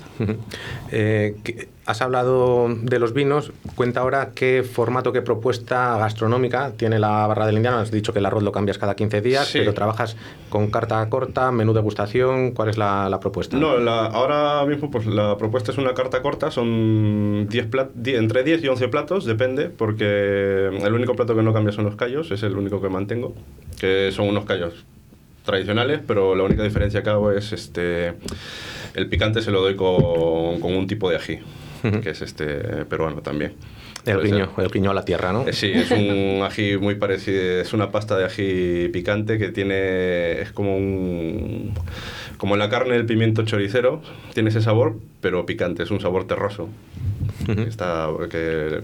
Eh, 0.92 1.36
que- 1.42 1.68
has 1.86 2.00
hablado 2.02 2.68
de 2.68 2.98
los 2.98 3.12
vinos. 3.12 3.52
Cuenta 3.76 4.00
ahora 4.00 4.30
qué 4.34 4.62
formato, 4.62 5.12
qué 5.12 5.20
propuesta 5.22 5.96
gastronómica 5.98 6.72
tiene 6.76 6.98
la 6.98 7.26
barra 7.26 7.46
del 7.46 7.56
indiano. 7.56 7.78
Has 7.78 7.90
dicho 7.90 8.12
que 8.12 8.18
el 8.20 8.26
arroz 8.26 8.42
lo 8.42 8.52
cambias 8.52 8.78
cada 8.78 8.94
15 8.96 9.20
días, 9.20 9.46
Sí. 9.48 9.58
pero 9.58 9.74
trabajas 9.74 10.16
con 10.48 10.70
carta 10.70 11.06
corta, 11.10 11.50
menú 11.52 11.72
degustación. 11.74 12.52
¿Cuál 12.52 12.70
es 12.70 12.78
la, 12.78 13.08
la 13.08 13.20
propuesta? 13.20 13.56
No, 13.56 13.76
la- 13.78 14.06
ahora 14.06 14.64
mismo 14.66 14.90
pues 14.90 15.06
la 15.06 15.36
propuesta 15.36 15.72
es 15.72 15.78
una 15.78 15.94
carta 15.94 16.22
corta, 16.22 16.50
son 16.50 17.46
10 17.48 17.70
plat- 17.70 17.90
die- 17.94 18.16
entre 18.16 18.44
10 18.44 18.62
y 18.64 18.68
11 18.68 18.88
platos, 18.88 19.24
depende, 19.24 19.68
porque 19.68 20.68
el 20.82 20.92
único 20.94 21.14
plato 21.14 21.34
que 21.36 21.42
no 21.42 21.52
cambia 21.52 21.72
son 21.72 21.84
los 21.84 21.96
callos, 21.96 22.30
es 22.30 22.42
el 22.42 22.56
único 22.56 22.80
que 22.80 22.88
mantengo, 22.88 23.34
que 23.78 24.10
son 24.12 24.28
unos 24.28 24.44
callos 24.46 24.84
tradicionales, 25.44 26.00
pero 26.06 26.34
la 26.34 26.42
única 26.44 26.62
diferencia 26.62 27.02
que 27.02 27.10
hago 27.10 27.30
es 27.30 27.52
este 27.52 28.14
el 28.94 29.08
picante 29.08 29.42
se 29.42 29.50
lo 29.50 29.60
doy 29.60 29.74
con, 29.76 30.60
con 30.60 30.74
un 30.74 30.86
tipo 30.86 31.10
de 31.10 31.16
ají, 31.16 31.40
que 32.02 32.10
es 32.10 32.22
este 32.22 32.84
peruano 32.86 33.22
también. 33.22 33.54
El 34.06 34.22
guiño, 34.22 34.50
el 34.58 34.68
guiño 34.68 34.90
a 34.90 34.94
la 34.94 35.04
tierra, 35.04 35.32
¿no? 35.32 35.48
eh, 35.48 35.52
Sí, 35.54 35.72
es 35.72 35.90
un 35.90 36.42
ají 36.44 36.76
muy 36.76 36.96
parecido, 36.96 37.60
es 37.60 37.72
una 37.72 37.90
pasta 37.90 38.18
de 38.18 38.26
ají 38.26 38.88
picante 38.88 39.38
que 39.38 39.48
tiene, 39.48 40.42
es 40.42 40.52
como 40.52 40.76
un, 40.76 41.72
como 42.36 42.56
la 42.56 42.68
carne 42.68 42.94
del 42.94 43.06
pimiento 43.06 43.44
choricero, 43.44 44.02
tiene 44.34 44.50
ese 44.50 44.60
sabor, 44.60 44.96
pero 45.22 45.46
picante, 45.46 45.82
es 45.82 45.90
un 45.90 46.00
sabor 46.00 46.26
terroso. 46.26 46.68
Está, 47.66 48.08
que 48.30 48.80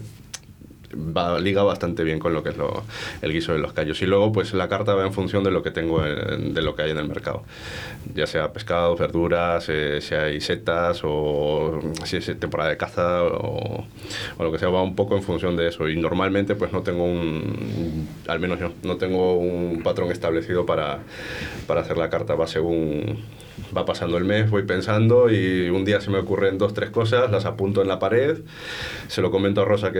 va, 0.94 1.38
liga 1.40 1.62
bastante 1.62 2.04
bien 2.04 2.18
con 2.18 2.32
lo 2.32 2.42
que 2.42 2.50
es 2.50 2.56
lo- 2.56 2.84
el 3.22 3.32
guiso 3.32 3.52
de 3.52 3.58
los 3.58 3.72
callos. 3.72 4.00
Y 4.02 4.06
luego, 4.06 4.32
pues 4.32 4.52
la 4.54 4.68
carta 4.68 4.94
va 4.94 5.04
en 5.06 5.12
función 5.12 5.44
de 5.44 5.50
lo 5.50 5.62
que 5.62 5.70
tengo, 5.70 6.04
en- 6.06 6.54
de 6.54 6.62
lo 6.62 6.74
que 6.74 6.82
hay 6.82 6.90
en 6.90 6.98
el 6.98 7.08
mercado. 7.08 7.42
Ya 8.14 8.26
sea 8.26 8.52
pescado, 8.52 8.96
verduras, 8.96 9.66
eh, 9.68 10.00
si 10.00 10.14
hay 10.14 10.40
setas 10.40 11.00
o 11.04 11.80
si 12.04 12.16
es 12.16 12.26
temporada 12.38 12.70
de 12.70 12.76
caza 12.76 13.22
o, 13.24 13.84
o 14.38 14.42
lo 14.44 14.52
que 14.52 14.58
sea, 14.58 14.68
va 14.68 14.82
un 14.82 14.96
poco 14.96 15.16
en 15.16 15.22
función 15.22 15.56
de 15.56 15.68
eso. 15.68 15.88
Y 15.88 15.96
normalmente, 16.00 16.54
pues 16.54 16.72
no 16.72 16.82
tengo 16.82 17.04
un, 17.04 18.08
al 18.28 18.40
menos 18.40 18.58
yo, 18.58 18.72
no 18.82 18.96
tengo 18.96 19.34
un 19.36 19.82
patrón 19.82 20.10
establecido 20.10 20.66
para, 20.66 21.00
para 21.66 21.80
hacer 21.82 21.96
la 21.96 22.10
carta. 22.10 22.34
Va 22.34 22.46
según 22.46 23.18
va 23.76 23.84
pasando 23.84 24.16
el 24.16 24.24
mes, 24.24 24.50
voy 24.50 24.62
pensando 24.62 25.30
y 25.30 25.68
un 25.68 25.84
día 25.84 26.00
se 26.00 26.10
me 26.10 26.18
ocurren 26.18 26.56
dos, 26.58 26.72
tres 26.72 26.90
cosas, 26.90 27.30
las 27.30 27.44
apunto 27.44 27.82
en 27.82 27.88
la 27.88 27.98
pared, 27.98 28.38
se 29.08 29.20
lo 29.22 29.30
comento 29.30 29.60
a 29.62 29.64
Rosa 29.64 29.92
que 29.92 29.98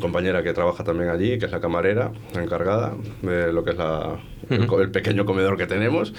compañera 0.00 0.42
que 0.42 0.52
trabaja 0.52 0.82
también 0.84 1.08
allí, 1.10 1.38
que 1.38 1.46
es 1.46 1.52
la 1.52 1.60
camarera, 1.60 2.10
encargada 2.34 2.94
de 3.22 3.52
lo 3.52 3.62
que 3.64 3.70
es 3.70 3.76
la, 3.76 4.16
el, 4.50 4.66
el 4.80 4.90
pequeño 4.90 5.24
comedor 5.24 5.56
que 5.56 5.66
tenemos. 5.66 6.12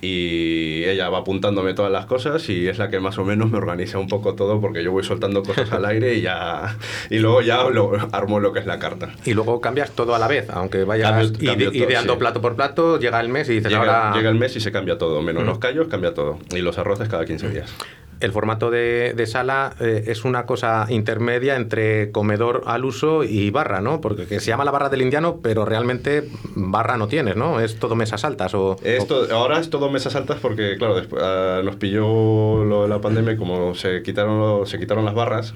Y 0.00 0.84
ella 0.84 1.08
va 1.08 1.18
apuntándome 1.18 1.74
todas 1.74 1.90
las 1.90 2.06
cosas 2.06 2.48
y 2.48 2.68
es 2.68 2.78
la 2.78 2.88
que 2.88 3.00
más 3.00 3.18
o 3.18 3.24
menos 3.24 3.50
me 3.50 3.58
organiza 3.58 3.98
un 3.98 4.06
poco 4.06 4.36
todo 4.36 4.60
porque 4.60 4.84
yo 4.84 4.92
voy 4.92 5.02
soltando 5.02 5.42
cosas 5.42 5.72
al 5.72 5.84
aire 5.86 6.14
y 6.14 6.20
ya 6.20 6.76
y 7.10 7.18
luego 7.18 7.42
ya 7.42 7.64
lo, 7.68 7.90
armo 8.12 8.38
lo 8.38 8.52
que 8.52 8.60
es 8.60 8.66
la 8.66 8.78
carta. 8.78 9.10
Y 9.24 9.34
luego 9.34 9.60
cambias 9.60 9.90
todo 9.90 10.14
a 10.14 10.20
la 10.20 10.28
vez, 10.28 10.48
aunque 10.50 10.84
vayas 10.84 11.10
Cambio- 11.10 11.32
ide- 11.40 11.46
cambio 11.48 11.72
todo, 11.72 11.78
ideando 11.88 12.12
sí. 12.12 12.18
plato 12.20 12.40
por 12.40 12.54
plato, 12.54 13.00
llega 13.00 13.18
el 13.20 13.28
mes 13.28 13.48
y 13.48 13.54
dices 13.54 13.72
Llega, 13.72 13.80
ahora... 13.80 14.16
llega 14.16 14.30
el 14.30 14.36
mes 14.36 14.54
y 14.54 14.60
se 14.60 14.70
cambia 14.70 14.96
todo, 14.98 15.20
menos 15.20 15.42
los 15.44 15.58
callos 15.58 15.88
cambia 15.88 16.14
todo 16.14 16.38
y 16.54 16.58
los 16.60 16.78
arroces 16.78 17.08
cada 17.08 17.24
15 17.26 17.48
días. 17.50 17.74
El 18.20 18.32
formato 18.32 18.70
de, 18.70 19.14
sala 19.26 19.74
eh, 19.80 20.04
es 20.08 20.24
una 20.24 20.44
cosa 20.46 20.86
intermedia 20.88 21.56
entre 21.56 22.10
comedor 22.10 22.62
al 22.66 22.84
uso 22.84 23.22
y 23.24 23.50
barra, 23.50 23.80
¿no? 23.80 24.00
Porque 24.00 24.26
que 24.26 24.40
se 24.40 24.46
llama 24.48 24.64
la 24.64 24.70
barra 24.70 24.88
del 24.88 25.02
indiano, 25.02 25.40
pero 25.42 25.64
realmente 25.64 26.28
barra 26.56 26.96
no 26.96 27.06
tienes, 27.08 27.36
¿no? 27.36 27.60
Es 27.60 27.78
todo 27.78 27.94
mesas 27.94 28.24
altas 28.24 28.54
o... 28.54 28.76
Esto, 28.82 29.26
ahora 29.32 29.58
es 29.60 29.70
todo 29.70 29.90
mesas 29.90 30.16
altas 30.16 30.38
porque, 30.40 30.76
claro, 30.78 30.96
después, 30.96 31.22
ah, 31.24 31.60
nos 31.64 31.76
pilló 31.76 32.64
lo 32.64 32.82
de 32.82 32.88
la 32.88 33.00
pandemia 33.00 33.32
y 33.32 33.36
como 33.36 33.74
se 33.74 34.02
quitaron, 34.02 34.38
lo- 34.40 34.66
se 34.66 34.78
quitaron 34.78 35.04
las 35.04 35.14
barras, 35.14 35.54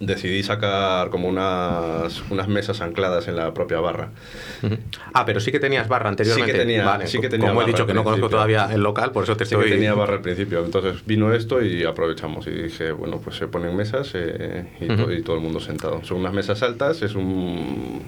decidí 0.00 0.42
sacar 0.44 1.10
como 1.10 1.28
unas, 1.28 2.22
unas 2.30 2.46
mesas 2.48 2.80
ancladas 2.80 3.26
en 3.26 3.34
la 3.36 3.52
propia 3.52 3.80
barra. 3.80 4.10
Ah, 5.12 5.24
pero 5.26 5.40
sí 5.40 5.50
que 5.50 5.58
tenías 5.58 5.88
barra 5.88 6.08
anteriormente. 6.08 6.52
Sí 6.52 6.58
que 6.58 6.64
tenía- 6.64 6.84
Vale, 6.84 7.06
sí 7.08 7.20
que 7.20 7.28
tenía 7.28 7.48
Como 7.48 7.60
he 7.60 7.64
barra 7.64 7.72
dicho 7.72 7.82
al 7.82 7.88
que 7.88 7.94
no 7.94 8.04
conozco 8.04 8.28
todavía 8.28 8.68
el 8.72 8.80
local, 8.82 9.10
por 9.10 9.24
eso 9.24 9.36
te 9.36 9.44
Sí 9.44 9.54
estoy... 9.54 9.68
que 9.70 9.74
tenía 9.76 9.94
barra 9.94 10.14
al 10.14 10.20
principio, 10.22 10.64
entonces 10.64 11.04
vino 11.04 11.32
esto 11.32 11.62
y 11.62 11.84
aprovechamos 11.84 12.46
y 12.46 12.50
dije, 12.50 12.92
bueno, 12.92 13.20
pues 13.22 13.36
se 13.36 13.48
ponen 13.48 13.74
mesas 13.76 14.10
eh, 14.14 14.66
y, 14.80 14.86
to- 14.86 15.02
Ujú. 15.04 15.10
y 15.12 15.22
todo 15.22 15.36
el 15.36 15.42
mundo 15.42 15.58
sentado. 15.60 16.04
Son 16.04 16.18
unas 16.18 16.32
mesas 16.32 16.62
altas, 16.62 17.02
es 17.02 17.14
un... 17.14 18.02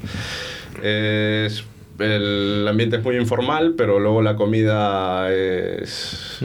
Es, 0.83 1.65
el 1.99 2.67
ambiente 2.69 2.97
es 2.97 3.03
muy 3.05 3.17
informal, 3.17 3.75
pero 3.77 3.99
luego 4.01 4.23
la 4.23 4.37
comida 4.37 5.31
es... 5.33 6.39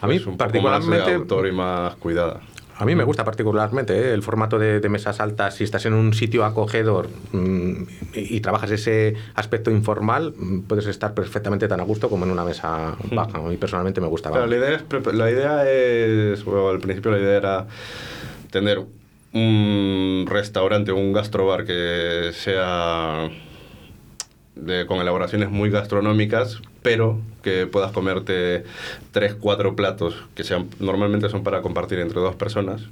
A 0.00 0.06
mí 0.06 0.14
pues, 0.16 0.26
un 0.26 0.32
poco 0.36 0.38
particularmente- 0.38 0.98
más 0.98 1.06
de 1.06 1.14
autor 1.14 1.46
y 1.46 1.52
más 1.52 1.94
cuidada. 1.96 2.40
A 2.78 2.84
mí 2.84 2.94
me 2.94 3.04
gusta 3.04 3.24
particularmente 3.24 3.92
¿eh? 3.98 4.12
el 4.14 4.22
formato 4.22 4.58
de, 4.58 4.80
de 4.80 4.88
mesas 4.88 5.18
altas. 5.20 5.54
Si 5.56 5.64
estás 5.64 5.84
en 5.86 5.94
un 5.94 6.14
sitio 6.14 6.44
acogedor 6.44 7.08
mm, 7.32 7.82
y, 8.14 8.36
y 8.36 8.40
trabajas 8.40 8.70
ese 8.70 9.14
aspecto 9.34 9.70
informal, 9.70 10.34
mm, 10.36 10.60
puedes 10.62 10.86
estar 10.86 11.12
perfectamente 11.14 11.66
tan 11.68 11.80
a 11.80 11.82
gusto 11.82 12.08
como 12.08 12.24
en 12.24 12.30
una 12.30 12.44
mesa 12.44 12.96
baja. 13.12 13.38
A 13.38 13.42
mí 13.42 13.56
personalmente 13.56 14.00
me 14.00 14.06
gusta. 14.06 14.30
La 14.30 14.56
idea 14.56 14.74
es, 14.76 15.14
la 15.14 15.30
idea 15.30 15.68
es, 15.68 16.44
bueno, 16.44 16.68
al 16.68 16.78
principio 16.78 17.10
la 17.10 17.18
idea 17.18 17.36
era 17.36 17.66
tener 18.50 18.80
un 19.32 20.24
restaurante, 20.28 20.92
un 20.92 21.12
gastrobar 21.12 21.64
que 21.64 22.30
sea 22.32 23.28
de- 24.54 24.86
con 24.86 24.98
elaboraciones 25.00 25.50
muy 25.50 25.70
gastronómicas, 25.70 26.60
pero 26.82 27.18
que 27.42 27.66
puedas 27.66 27.92
comerte 27.92 28.64
tres, 29.12 29.34
cuatro 29.34 29.74
platos 29.76 30.14
que 30.34 30.44
sean 30.44 30.66
normalmente 30.80 31.28
son 31.28 31.42
para 31.42 31.62
compartir 31.62 31.98
entre 31.98 32.20
dos 32.20 32.36
personas 32.36 32.82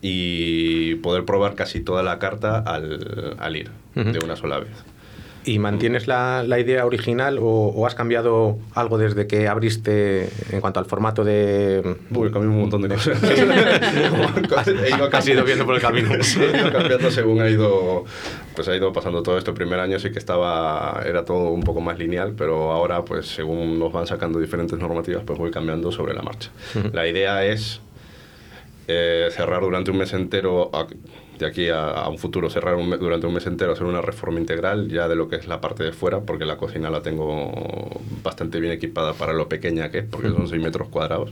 y 0.00 0.96
poder 0.96 1.24
probar 1.24 1.54
casi 1.54 1.80
toda 1.80 2.02
la 2.02 2.18
carta 2.18 2.58
al, 2.58 3.36
al 3.38 3.56
ir 3.56 3.70
de 3.94 4.18
una 4.24 4.36
sola 4.36 4.58
vez. 4.58 4.91
¿Y 5.44 5.58
mantienes 5.58 6.06
la, 6.06 6.44
la 6.46 6.60
idea 6.60 6.86
original 6.86 7.38
o, 7.38 7.44
o 7.44 7.84
has 7.86 7.96
cambiado 7.96 8.58
algo 8.74 8.96
desde 8.96 9.26
que 9.26 9.48
abriste 9.48 10.28
en 10.50 10.60
cuanto 10.60 10.78
al 10.78 10.86
formato 10.86 11.24
de... 11.24 11.96
Uy, 12.14 12.30
cambié 12.30 12.48
un 12.48 12.60
montón 12.60 12.82
de 12.82 12.88
cosas. 12.90 13.20
He 13.24 14.88
ido 14.94 15.08
Has 15.12 15.28
ido 15.28 15.44
viendo 15.44 15.64
por 15.66 15.74
el 15.74 15.80
camino. 15.80 16.10
He 16.14 16.58
ido 16.58 16.72
cambiando 16.72 17.10
según 17.10 17.40
ha 17.40 17.48
ido, 17.48 18.04
pues 18.54 18.68
ha 18.68 18.76
ido 18.76 18.92
pasando 18.92 19.22
todo 19.22 19.36
esto. 19.36 19.50
El 19.50 19.56
primer 19.56 19.80
año 19.80 19.98
sí 19.98 20.12
que 20.12 20.18
estaba, 20.20 21.02
era 21.06 21.24
todo 21.24 21.50
un 21.50 21.62
poco 21.62 21.80
más 21.80 21.98
lineal, 21.98 22.34
pero 22.36 22.70
ahora, 22.70 23.04
pues 23.04 23.26
según 23.26 23.78
nos 23.78 23.92
van 23.92 24.06
sacando 24.06 24.38
diferentes 24.38 24.78
normativas, 24.78 25.24
pues 25.24 25.38
voy 25.38 25.50
cambiando 25.50 25.90
sobre 25.90 26.14
la 26.14 26.22
marcha. 26.22 26.50
La 26.92 27.06
idea 27.08 27.44
es 27.44 27.80
eh, 28.88 29.28
cerrar 29.32 29.62
durante 29.62 29.90
un 29.90 29.98
mes 29.98 30.12
entero, 30.12 30.70
a- 30.72 30.86
de 31.42 31.48
aquí 31.48 31.68
a, 31.68 31.90
a 31.90 32.08
un 32.08 32.16
futuro, 32.18 32.48
cerrar 32.48 32.74
un 32.76 32.88
durante 32.98 33.26
un 33.26 33.34
mes 33.34 33.46
entero, 33.46 33.72
hacer 33.72 33.84
una 33.86 34.00
reforma 34.00 34.40
integral 34.40 34.88
ya 34.88 35.08
de 35.08 35.14
lo 35.16 35.28
que 35.28 35.36
es 35.36 35.46
la 35.46 35.60
parte 35.60 35.84
de 35.84 35.92
fuera, 35.92 36.20
porque 36.20 36.44
la 36.46 36.56
cocina 36.56 36.88
la 36.90 37.02
tengo 37.02 37.52
bastante 38.22 38.58
bien 38.60 38.72
equipada 38.72 39.12
para 39.12 39.32
lo 39.34 39.48
pequeña 39.48 39.90
que 39.90 39.98
es, 39.98 40.04
porque 40.04 40.28
son 40.30 40.48
6 40.48 40.62
metros 40.62 40.88
cuadrados. 40.88 41.30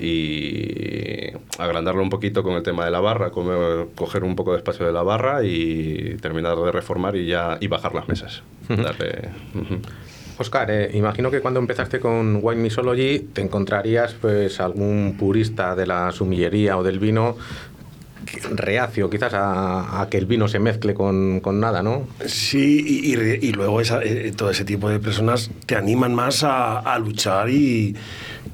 Y 0.00 1.30
agrandarlo 1.58 2.02
un 2.02 2.10
poquito 2.10 2.42
con 2.42 2.54
el 2.54 2.62
tema 2.62 2.84
de 2.84 2.90
la 2.90 3.00
barra, 3.00 3.30
come- 3.30 3.86
coger 3.94 4.24
un 4.24 4.36
poco 4.36 4.52
de 4.52 4.58
espacio 4.58 4.86
de 4.86 4.92
la 4.92 5.02
barra 5.02 5.44
y 5.44 6.16
terminar 6.20 6.56
de 6.56 6.72
reformar 6.72 7.16
y 7.16 7.26
ya 7.26 7.58
y 7.60 7.66
bajar 7.68 7.94
las 7.94 8.08
mesas. 8.08 8.42
Darle. 8.68 9.28
Oscar, 10.38 10.70
eh, 10.70 10.90
imagino 10.92 11.30
que 11.30 11.40
cuando 11.40 11.60
empezaste 11.60 11.98
con 11.98 12.40
Wine 12.42 12.60
Mixology 12.60 13.20
te 13.32 13.40
encontrarías 13.40 14.12
pues 14.20 14.60
algún 14.60 15.16
purista 15.18 15.74
de 15.74 15.86
la 15.86 16.12
sumillería 16.12 16.76
o 16.76 16.82
del 16.82 16.98
vino 16.98 17.36
reacio 18.54 19.08
quizás 19.10 19.32
a, 19.34 20.00
a 20.02 20.08
que 20.08 20.18
el 20.18 20.26
vino 20.26 20.48
se 20.48 20.58
mezcle 20.58 20.94
con, 20.94 21.40
con 21.40 21.60
nada, 21.60 21.82
¿no? 21.82 22.06
Sí, 22.26 22.84
y, 22.86 23.12
y 23.12 23.16
re- 23.16 23.38
y 23.40 23.52
luego 23.52 23.80
esa- 23.80 24.02
eh, 24.02 24.32
todo 24.36 24.50
ese 24.50 24.64
tipo 24.64 24.88
de 24.88 24.98
personas 24.98 25.50
te 25.66 25.76
animan 25.76 26.14
más 26.14 26.44
a, 26.44 26.78
a 26.80 26.98
luchar 26.98 27.48
y, 27.50 27.94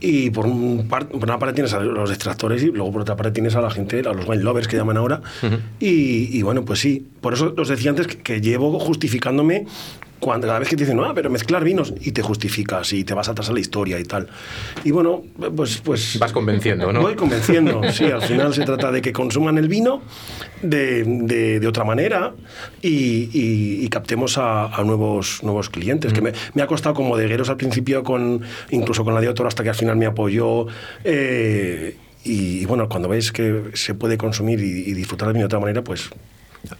y 0.01 0.31
por, 0.31 0.47
un 0.47 0.87
par- 0.89 1.09
por 1.09 1.23
una 1.25 1.39
parte 1.39 1.55
tienes 1.55 1.73
a 1.75 1.81
los 1.81 2.11
extractores 2.11 2.63
y 2.63 2.67
luego 2.67 2.93
por 2.93 3.03
otra 3.03 3.17
parte 3.17 3.33
tienes 3.33 3.55
a 3.55 3.61
la 3.61 3.71
gente, 3.71 4.01
a 4.01 4.13
los 4.13 4.27
wine 4.27 4.43
lovers 4.43 4.69
que 4.69 4.77
llaman 4.77 4.97
ahora. 4.97 5.21
y, 5.81 6.37
y 6.37 6.43
bueno, 6.43 6.65
pues 6.65 6.81
sí, 6.81 7.07
por 7.21 7.35
eso 7.35 7.55
os 7.57 7.69
decía 7.69 7.91
antes 7.91 8.07
que, 8.07 8.19
que 8.19 8.41
llevo 8.41 8.79
justificándome 8.79 9.67
cuando 10.23 10.47
cada 10.47 10.61
vez 10.61 10.69
que 10.69 10.77
te 10.77 10.85
dicen, 10.85 11.01
ah, 11.01 11.11
pero 11.17 11.29
mezclar 11.31 11.65
vinos 11.65 11.93
y 12.01 12.13
te 12.13 12.23
justificas 12.23 12.93
y 12.93 13.03
te 13.03 13.13
vas 13.13 13.29
atrás 13.29 13.51
a 13.51 13.53
la 13.53 13.59
historia 13.59 13.99
y 13.99 14.05
tal. 14.05 14.29
Y 14.85 14.93
bueno, 14.93 15.25
pues... 15.57 15.79
pues 15.85 16.17
Vas 16.21 16.33
convenciendo, 16.33 16.93
¿no? 16.93 17.01
Voy 17.01 17.17
convenciendo, 17.17 17.81
sí. 17.93 18.05
Al 18.05 18.23
final 18.23 18.55
se 18.55 18.65
trata 18.65 18.93
de 18.93 19.03
que 19.03 19.13
consuman 19.13 19.59
el 19.59 19.67
vino 19.67 20.01
de, 20.63 21.03
de- 21.03 21.59
de 21.59 21.67
otra 21.67 21.83
manera 21.83 22.35
y, 22.81 23.29
y- 23.33 23.85
y 23.85 23.89
captemos 23.89 24.39
a, 24.39 24.67
a 24.67 24.85
nuevos, 24.85 25.41
nuevos 25.43 25.69
clientes. 25.71 26.13
Que 26.13 26.21
me, 26.23 26.33
me 26.55 26.63
ha 26.63 26.69
costado 26.69 26.95
como 26.95 27.09
bodegueros 27.09 27.49
al 27.51 27.57
principio, 27.57 28.05
con, 28.05 28.43
incluso 28.71 29.05
con 29.05 29.15
la 29.15 29.21
de 29.21 29.29
hasta 29.49 29.65
que 29.65 29.71
al 29.71 29.75
final 29.75 29.97
me 29.97 30.07
apoyó. 30.07 30.67
eh, 31.03 31.97
y, 32.25 32.61
y 32.61 32.65
bueno, 32.67 32.89
cuando 32.89 33.09
veis 33.09 33.33
que 33.33 33.73
se 33.75 33.95
puede 33.95 34.17
consumir 34.17 34.61
y, 34.61 34.89
y 34.89 34.95
disfrutar 34.95 35.27
del 35.27 35.33
vino 35.35 35.43
de 35.43 35.47
otra 35.47 35.59
manera, 35.59 35.83
pues 35.83 36.09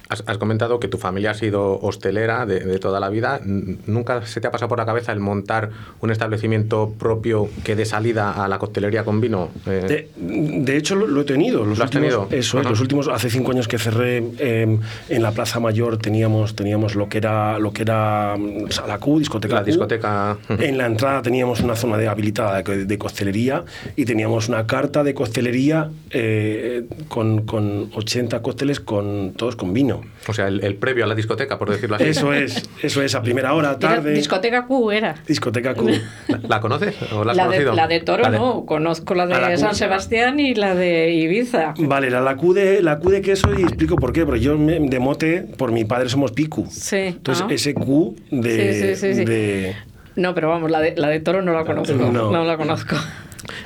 Has, 0.09 0.23
has 0.27 0.39
comentado 0.39 0.79
que 0.81 0.89
tu 0.89 0.99
familia 0.99 1.33
ha 1.33 1.35
sido 1.35 1.79
hostelera 1.81 2.47
de, 2.47 2.61
de 2.61 2.79
toda 2.79 3.01
la 3.01 3.09
vida. 3.09 3.41
¿Nunca 3.45 4.25
se 4.27 4.41
te 4.41 4.47
ha 4.47 4.51
pasado 4.51 4.69
por 4.69 4.79
la 4.79 4.87
cabeza 4.87 5.13
el 5.13 5.21
montar 5.21 5.71
un 6.01 6.11
establecimiento 6.11 6.93
propio 6.99 7.49
que 7.65 7.75
dé 7.77 7.85
salida 7.85 8.45
a 8.45 8.49
la 8.49 8.59
coctelería 8.59 9.05
con 9.05 9.21
vino? 9.21 9.51
Eh, 9.67 10.09
De, 10.17 10.61
de 10.65 10.77
hecho, 10.77 10.95
lo, 10.95 11.07
lo 11.07 11.23
he 11.23 11.25
tenido. 11.25 11.65
Los 11.65 11.79
¿Lo 11.79 11.85
has 11.85 11.91
últimos, 11.95 12.11
tenido? 12.29 12.29
Eso 12.31 12.61
es, 12.61 12.69
los 12.69 12.81
últimos, 12.81 13.09
hace 13.09 13.29
cinco 13.31 13.51
años 13.53 13.67
que 13.69 13.79
cerré 13.79 14.23
eh, 14.39 14.79
en 15.09 15.23
la 15.23 15.33
Plaza 15.33 15.59
Mayor 15.61 15.97
teníamos, 15.99 16.55
teníamos 16.55 16.95
lo 16.95 17.09
que 17.09 17.19
era, 17.19 17.59
lo 17.59 17.73
que 17.73 17.83
era 17.83 18.37
mm, 18.39 18.71
Sala 18.71 18.99
Q, 18.99 19.19
discoteca 19.19 19.55
La 19.57 19.61
Q. 19.63 19.67
discoteca. 19.67 20.37
En 20.49 20.79
la 20.79 20.87
entrada 20.87 21.23
teníamos 21.23 21.61
una 21.61 21.75
zona 21.77 21.97
de 21.97 22.09
habilitada 22.09 22.63
de, 22.63 22.85
de 22.85 22.99
coctelería 22.99 23.65
y 23.97 24.05
teníamos 24.05 24.49
una 24.49 24.67
carta 24.67 25.03
de 25.03 25.15
coctelería 25.15 25.91
eh, 26.11 26.85
con, 27.09 27.43
con 27.47 27.91
80 27.95 28.43
cócteles 28.43 28.81
con 28.81 29.33
todos 29.37 29.57
con 29.57 29.72
vino. 29.73 30.03
o 30.29 30.33
sea, 30.33 30.49
el, 30.49 30.63
el 30.65 30.77
previo 30.77 31.05
a 31.05 31.07
la 31.07 31.15
discoteca, 31.15 31.59
por 31.59 31.71
decirlo 31.71 31.97
así. 31.97 32.05
Eso 32.05 32.33
es, 32.33 32.69
eso 32.83 33.03
es, 33.03 33.15
a 33.15 33.23
primera 33.23 33.55
hora, 33.55 33.71
Era 33.71 33.79
tarde. 33.79 34.13
discoteca 34.13 34.67
Q 34.67 34.91
era. 34.93 35.15
discoteca 35.27 35.75
Q. 35.75 35.91
¿La, 36.29 36.39
la 36.49 36.61
conoces 36.61 36.95
o 37.13 37.25
la 37.25 37.33
has 37.33 37.37
La 37.37 37.45
de, 37.45 37.49
conocido? 37.49 37.75
la 37.75 37.87
de 37.89 38.01
Toro 38.01 38.31
no, 38.31 38.65
conozco 38.67 39.15
la 39.15 39.27
de 39.27 39.35
Q. 39.55 39.59
San 39.59 39.75
Sebastián 39.75 40.39
y 40.41 40.55
la 40.55 40.75
de 40.75 41.11
Ibiza. 41.13 41.75
Vale, 41.79 42.11
la, 42.11 42.21
la, 42.21 42.37
Q 42.37 42.53
de, 42.55 42.83
la 42.83 42.99
Q 42.99 43.11
de 43.11 43.23
queso 43.23 43.49
y 43.59 43.63
explico 43.63 43.97
por 43.97 44.13
qué, 44.13 44.25
porque 44.25 44.41
yo 44.41 44.57
me- 44.59 44.79
de 44.81 44.99
mote, 44.99 45.43
por 45.57 45.73
mi 45.73 45.85
padre 45.85 46.09
somos 46.09 46.33
picu. 46.33 46.67
Sí. 46.71 46.97
Entonces, 46.97 47.45
ah. 47.49 47.53
ese 47.53 47.75
Q 47.75 48.17
de... 48.31 48.73
Sí, 48.75 48.95
sí, 48.97 49.15
sí, 49.15 49.15
sí. 49.21 49.25
de- 49.25 49.77
No, 50.17 50.35
pero 50.35 50.49
vamos, 50.51 50.71
la 50.71 50.81
de, 50.81 50.95
la 50.97 51.09
de 51.09 51.21
Toro 51.21 51.43
no 51.43 51.53
la 51.53 51.65
conozco. 51.65 51.95
No. 51.95 52.31
No, 52.31 52.45
la 52.45 52.57
conozco. 52.57 52.97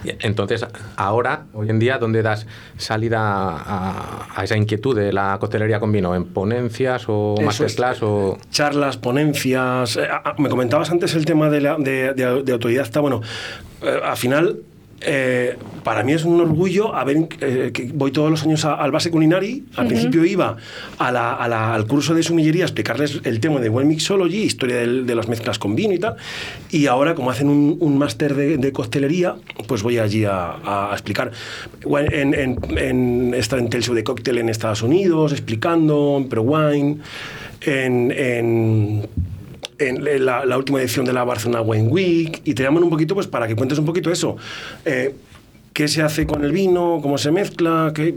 Entonces, 0.04 0.64
ahora, 0.96 1.44
hoy 1.54 1.70
en 1.70 1.78
día, 1.78 1.98
¿dónde 1.98 2.22
das 2.22 2.46
salida 2.78 3.20
a, 3.20 4.26
a 4.34 4.44
esa 4.44 4.56
inquietud 4.56 4.96
de 4.96 5.12
la 5.12 5.36
coctelería 5.38 5.80
con 5.80 5.92
vino? 5.92 6.14
¿En 6.14 6.24
ponencias 6.24 7.04
o 7.08 7.34
Eso 7.36 7.44
masterclass 7.46 7.96
es. 7.98 8.02
o...? 8.02 8.38
charlas, 8.50 8.96
ponencias. 8.96 9.96
Eh, 9.96 10.06
ah, 10.10 10.22
ah, 10.24 10.34
me 10.38 10.48
comentabas 10.48 10.90
antes 10.90 11.14
el 11.14 11.24
tema 11.24 11.50
de, 11.50 11.60
la, 11.60 11.76
de, 11.78 12.14
de- 12.14 12.42
de 12.42 12.52
autodidacta. 12.52 13.00
Bueno, 13.00 13.20
eh, 13.82 14.00
al 14.04 14.16
final 14.16 14.56
eh, 15.02 15.56
para 15.84 16.02
mí 16.02 16.12
es 16.12 16.24
un 16.24 16.40
orgullo 16.40 16.94
haber, 16.94 17.28
eh, 17.40 17.70
que 17.72 17.90
voy 17.94 18.10
todos 18.12 18.30
los 18.30 18.42
años 18.44 18.64
a- 18.64 18.74
al 18.74 18.90
base 18.90 19.10
culinari. 19.10 19.64
Al 19.76 19.86
principio 19.88 20.24
iba 20.24 20.56
a 20.98 21.12
la- 21.12 21.34
a 21.34 21.48
la- 21.48 21.74
al 21.74 21.86
curso 21.86 22.14
de 22.14 22.22
sumillería 22.22 22.64
a 22.64 22.66
explicarles 22.66 23.20
el 23.24 23.38
tema 23.40 23.60
de 23.60 23.68
Well 23.68 23.86
Mixology, 23.86 24.38
historia 24.42 24.76
del- 24.76 25.06
de 25.06 25.14
las 25.14 25.28
mezclas 25.28 25.58
con 25.58 25.76
vino 25.76 25.92
y 25.92 25.98
tal. 25.98 26.16
Y 26.70 26.86
ahora, 26.86 27.14
como 27.14 27.30
hacen 27.30 27.48
un, 27.48 27.76
un 27.80 27.98
máster 27.98 28.34
de, 28.34 28.56
de 28.58 28.72
coctelería, 28.72 29.36
pues 29.66 29.82
voy 29.82 29.98
allí 29.98 30.24
a, 30.24 30.88
explicar. 30.92 31.30
Bueno, 31.84 32.08
En, 32.12 32.34
en, 32.34 32.58
en, 32.78 33.34
en 33.34 33.68
Tales 33.70 33.88
of 33.88 33.94
the 33.96 34.04
Cocktail 34.04 34.38
en 34.38 34.48
Estados 34.48 34.82
Unidos, 34.82 35.32
explicando, 35.32 36.16
en 36.18 36.28
Pro 36.28 36.42
Wine, 36.42 36.98
en- 37.62 38.12
en 38.12 39.06
en 39.78 40.24
la, 40.24 40.56
última 40.56 40.80
edición 40.80 41.04
de 41.04 41.12
la 41.12 41.24
Barcelona 41.24 41.62
Wine 41.62 41.88
Week 41.88 42.40
y 42.44 42.54
te 42.54 42.62
llaman 42.62 42.82
un 42.82 42.90
poquito 42.90 43.14
pues 43.14 43.26
para 43.26 43.46
que 43.46 43.56
cuentes 43.56 43.78
un 43.78 43.84
poquito 43.84 44.10
eso. 44.10 44.36
Eh, 44.84 45.14
¿Qué 45.72 45.88
se 45.88 46.02
hace 46.02 46.26
con 46.26 46.44
el 46.44 46.52
vino? 46.52 47.00
¿Cómo 47.02 47.18
se 47.18 47.30
mezcla? 47.30 47.92
¿Qué? 47.94 48.14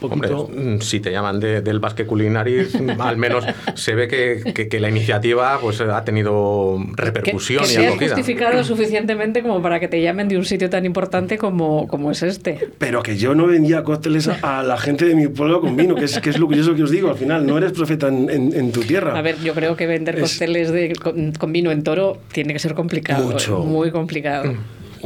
Un 0.00 0.12
Hombre, 0.12 0.28
poquito... 0.30 0.60
mm, 0.60 0.80
si 0.80 1.00
te 1.00 1.10
llaman 1.10 1.40
de- 1.40 1.60
del 1.62 1.78
Basque 1.80 2.04
Culinari, 2.06 2.66
al 2.98 3.16
menos 3.16 3.44
se 3.74 3.94
ve 3.94 4.08
que, 4.08 4.52
que- 4.54 4.68
que 4.68 4.80
la 4.80 4.88
iniciativa 4.90 5.58
pues, 5.60 5.80
ha 5.80 6.04
tenido 6.04 6.78
Que, 6.96 7.02
repercusión 7.02 7.64
que 7.64 7.70
y 7.70 7.72
seas 7.74 7.86
acogida. 7.92 8.14
justificado 8.14 8.64
suficientemente 8.64 9.42
como 9.42 9.62
para 9.62 9.80
que 9.80 9.88
te 9.88 10.00
llamen 10.02 10.28
de 10.28 10.36
un 10.36 10.44
sitio 10.44 10.68
tan 10.70 10.84
importante 10.84 11.38
como, 11.38 11.88
como 11.88 12.10
es 12.10 12.22
este. 12.22 12.58
Pero 12.78 13.02
que 13.02 13.16
yo 13.16 13.34
no 13.34 13.46
vendía 13.46 13.82
cócteles 13.84 14.28
a, 14.28 14.62
la 14.62 14.76
gente 14.76 15.04
de 15.06 15.14
mi 15.14 15.28
pueblo 15.28 15.60
con 15.60 15.76
vino, 15.76 15.94
que 15.94 16.04
es, 16.04 16.18
que 16.20 16.30
es 16.30 16.38
lo 16.38 16.48
que 16.48 16.56
yo 16.62 16.74
que 16.74 16.82
os 16.82 16.90
digo. 16.90 17.08
Al 17.10 17.16
final, 17.16 17.46
no 17.46 17.56
eres 17.58 17.72
profeta 17.72 18.08
en, 18.08 18.28
en- 18.30 18.52
en 18.54 18.72
tu 18.72 18.80
tierra. 18.82 19.16
A 19.18 19.22
ver, 19.22 19.36
yo 19.42 19.54
creo 19.54 19.76
que 19.76 19.86
vender 19.86 20.16
Es- 20.18 20.32
cócteles 20.32 20.70
de, 20.72 20.92
con, 20.96 21.32
con 21.32 21.52
vino 21.52 21.70
en 21.70 21.82
toro 21.82 22.18
tiene 22.32 22.52
que 22.52 22.58
ser 22.58 22.74
complicado. 22.74 23.24
Mucho. 23.24 23.58
Muy 23.60 23.90
complicado. 23.90 24.54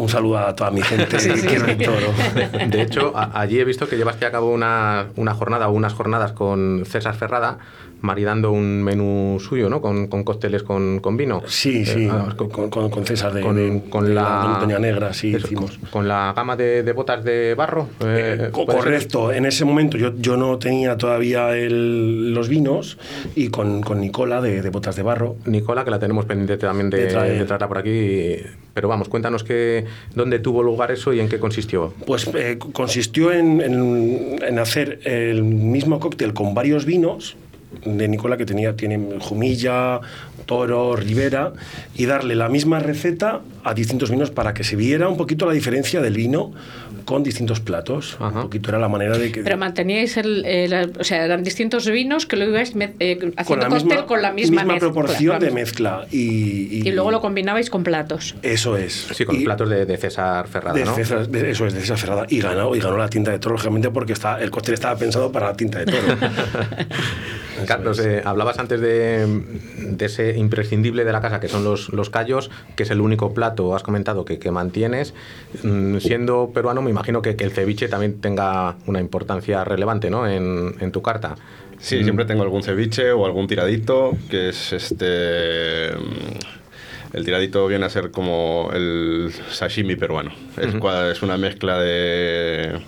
Un 0.02 0.08
saludo 0.08 0.38
a 0.38 0.54
toda 0.54 0.70
mi 0.70 0.82
gente 0.82 1.18
Sí, 1.20 1.30
sí, 1.36 1.46
quiero 1.46 1.66
sí. 1.66 1.76
toro. 1.76 2.68
De, 2.68 2.82
hecho, 2.82 3.12
a- 3.14 3.38
allí 3.40 3.58
he 3.60 3.64
visto 3.64 3.88
que 3.88 3.96
llevaste 3.96 4.26
a 4.26 4.30
cabo 4.30 4.50
una, 4.52 5.06
una 5.16 5.34
jornada 5.34 5.68
o 5.68 5.72
unas 5.72 5.92
jornadas 5.92 6.32
con 6.32 6.84
César 6.86 7.14
Ferrada, 7.14 7.58
maridando 8.02 8.50
un 8.50 8.82
menú 8.82 9.38
suyo, 9.40 9.68
¿no? 9.68 9.82
Con, 9.82 10.06
con 10.06 10.24
cócteles 10.24 10.62
con, 10.62 11.00
con 11.00 11.18
vino. 11.18 11.42
Sí, 11.46 11.84
sí, 11.84 12.04
Eh, 12.06 12.10
ah, 12.10 12.34
con, 12.34 12.48
con- 12.70 12.88
con 12.88 13.04
César 13.04 13.34
de, 13.34 13.42
con, 13.42 13.56
de- 13.56 13.82
con 13.90 14.06
de 14.06 14.14
la 14.14 14.46
Montaña 14.48 14.78
Negra, 14.78 15.12
sí, 15.12 15.34
eso, 15.34 15.46
hicimos. 15.46 15.76
con, 15.76 15.90
con 15.90 16.08
la 16.08 16.32
gama 16.34 16.56
de, 16.56 16.82
de 16.82 16.92
botas 16.92 17.22
de 17.22 17.54
barro. 17.54 17.88
eh, 18.00 18.48
Co- 18.52 18.64
¿puede 18.64 18.78
ser? 18.78 18.84
Correcto, 18.90 19.32
en 19.32 19.44
ese 19.44 19.66
momento 19.66 19.98
yo, 19.98 20.14
yo 20.16 20.38
no 20.38 20.58
tenía 20.58 20.96
todavía 20.96 21.54
el- 21.54 22.32
los 22.32 22.48
vinos 22.48 22.96
y 23.36 23.48
con, 23.48 23.82
con 23.82 24.00
Nicola 24.00 24.40
de, 24.40 24.62
de 24.62 24.70
Botas 24.70 24.96
de 24.96 25.02
Barro. 25.02 25.36
Nicola, 25.44 25.84
que 25.84 25.90
la 25.90 25.98
tenemos 25.98 26.24
pendiente 26.24 26.56
también 26.56 26.88
de, 26.88 27.02
De 27.02 27.06
traer. 27.08 27.38
de 27.38 27.44
traerla 27.44 27.68
por 27.68 27.76
aquí. 27.78 28.36
Pero 28.74 28.88
vamos, 28.88 29.08
cuéntanos 29.08 29.42
que, 29.44 29.84
dónde 30.14 30.38
tuvo 30.38 30.62
lugar 30.62 30.90
eso 30.90 31.12
y 31.12 31.20
en 31.20 31.28
qué 31.28 31.38
consistió. 31.38 31.92
Pues 32.06 32.28
eh, 32.34 32.58
consistió 32.72 33.32
en, 33.32 33.60
en- 33.60 34.58
hacer 34.58 35.00
el 35.04 35.42
mismo 35.42 35.98
cóctel 36.00 36.32
con 36.34 36.54
varios 36.54 36.84
vinos 36.84 37.36
de 37.84 38.08
Nicola 38.08 38.36
que 38.36 38.44
tenía 38.46 38.74
tiene 38.76 38.98
Jumilla, 39.20 40.00
Toro, 40.44 40.96
Ribera 40.96 41.52
y 41.94 42.06
darle 42.06 42.34
la 42.34 42.48
misma 42.48 42.80
receta 42.80 43.40
a 43.62 43.74
distintos 43.74 44.10
vinos 44.10 44.30
para 44.32 44.54
que 44.54 44.64
se 44.64 44.74
viera 44.76 45.08
un 45.08 45.16
poquito 45.16 45.46
la 45.46 45.52
diferencia 45.52 46.00
del 46.00 46.14
vino 46.14 46.52
con 47.04 47.22
distintos 47.22 47.60
platos. 47.60 48.16
Ajá. 48.20 48.28
Un 48.38 48.42
poquito 48.44 48.70
era 48.70 48.78
la 48.78 48.88
manera 48.88 49.16
de 49.18 49.32
que 49.32 49.42
Pero 49.42 49.56
manteníais 49.56 50.16
el, 50.16 50.44
el- 50.44 50.92
o 50.98 51.04
sea, 51.04 51.24
eran 51.24 51.42
distintos 51.42 51.88
vinos 51.90 52.26
que 52.26 52.36
lo 52.36 52.44
ibais 52.46 52.74
me- 52.74 52.94
eh, 52.98 53.16
con 53.18 53.32
haciendo 53.36 53.64
la 53.64 53.68
cóctel 53.70 53.88
misma, 53.88 54.06
con 54.06 54.22
la 54.22 54.32
misma, 54.32 54.64
mezcla, 54.64 54.78
proporción 54.80 55.30
claro. 55.38 55.44
de 55.44 55.50
mezcla 55.50 56.06
y, 56.10 56.86
Y 56.88 56.92
luego 56.92 57.10
lo 57.10 57.20
combinabais 57.20 57.70
con 57.70 57.82
platos. 57.82 58.34
Eso 58.42 58.76
es. 58.76 59.08
Sí, 59.14 59.24
con 59.24 59.34
Y- 59.34 59.38
los 59.38 59.44
platos 59.44 59.68
de, 59.70 59.86
de 59.86 59.96
César 59.96 60.46
Ferrada, 60.48 60.76
de 60.78 60.84
¿no? 60.84 60.94
César- 60.94 61.28
de- 61.28 61.50
eso 61.50 61.66
es, 61.66 61.74
de 61.74 61.80
César 61.80 61.98
Ferrada. 61.98 62.26
Y 62.28 62.40
ganó, 62.40 62.74
y 62.74 62.80
ganó 62.80 62.96
la 62.96 63.08
tinta 63.08 63.30
de 63.30 63.38
toro, 63.38 63.54
lógicamente, 63.54 63.90
porque 63.90 64.12
está, 64.12 64.40
el 64.40 64.50
cóctel 64.50 64.74
estaba 64.74 64.96
pensado 64.96 65.30
para 65.32 65.46
la 65.46 65.56
tinta 65.56 65.78
de 65.80 65.86
toro. 65.86 65.98
Carlos, 67.66 67.98
eh, 67.98 68.22
hablabas 68.24 68.58
antes 68.58 68.80
de, 68.80 69.26
de 69.78 70.06
ese 70.06 70.36
imprescindible 70.38 71.04
de 71.04 71.12
la 71.12 71.20
casa, 71.20 71.40
que 71.40 71.48
son 71.48 71.62
los, 71.62 71.90
los 71.90 72.08
callos, 72.08 72.50
que 72.74 72.84
es 72.84 72.90
el 72.90 73.00
único 73.02 73.34
plato, 73.34 73.74
has 73.74 73.82
comentado, 73.82 74.24
que, 74.24 74.38
que 74.38 74.50
mantienes. 74.50 75.12
Mm, 75.62 75.98
Siendo 75.98 76.52
peruano, 76.54 76.80
me 76.90 76.94
imagino 76.94 77.22
que, 77.22 77.36
que 77.36 77.44
el 77.44 77.52
ceviche 77.52 77.88
también 77.88 78.20
tenga 78.20 78.76
una 78.86 79.00
importancia 79.00 79.62
relevante 79.62 80.10
¿no? 80.10 80.26
en, 80.26 80.74
en 80.80 80.90
tu 80.90 81.02
carta. 81.02 81.36
Sí, 81.78 82.02
siempre 82.02 82.24
tengo 82.24 82.42
algún 82.42 82.62
ceviche 82.62 83.12
o 83.12 83.24
algún 83.24 83.46
tiradito, 83.46 84.12
que 84.28 84.48
es 84.50 84.72
este... 84.72 85.90
mm, 85.96 87.16
El 87.16 87.24
tiradito 87.24 87.66
viene 87.68 87.86
a 87.86 87.90
ser 87.90 88.10
como 88.10 88.70
el 88.74 89.30
sashimi 89.50 89.94
peruano. 89.96 90.32
Es, 90.56 91.22
una 91.22 91.36
mezcla 91.36 91.78
de 91.78 92.80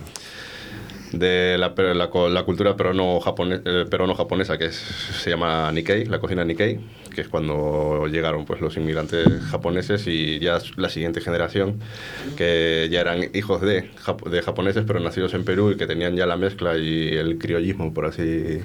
de 1.12 1.56
la, 1.58 1.74
la 1.76 2.10
la 2.30 2.42
cultura 2.44 2.74
peruano-japonesa, 2.74 3.62
peruano-japonesa 3.90 4.56
que 4.58 4.66
es, 4.66 4.76
se 4.76 5.30
llama 5.30 5.70
Nikkei, 5.70 6.06
la 6.06 6.18
cocina 6.18 6.44
Nikkei, 6.44 6.80
que 7.12 7.20
es 7.22 7.28
cuando 7.28 8.06
llegaron 8.06 8.44
pues, 8.44 8.60
los 8.60 8.76
inmigrantes 8.76 9.26
japoneses 9.50 10.06
y 10.06 10.38
ya 10.38 10.58
la 10.76 10.88
siguiente 10.88 11.20
generación, 11.20 11.80
que 12.36 12.88
ya 12.90 13.00
eran 13.00 13.20
hijos 13.34 13.60
de, 13.60 13.90
jap- 14.04 14.28
de 14.28 14.42
japoneses 14.42 14.84
pero 14.86 15.00
nacidos 15.00 15.34
en 15.34 15.44
Perú 15.44 15.70
y 15.72 15.76
que 15.76 15.86
tenían 15.86 16.16
ya 16.16 16.26
la 16.26 16.36
mezcla 16.36 16.76
y 16.76 17.08
el 17.08 17.38
criollismo, 17.38 17.92
por 17.92 18.06
así 18.06 18.58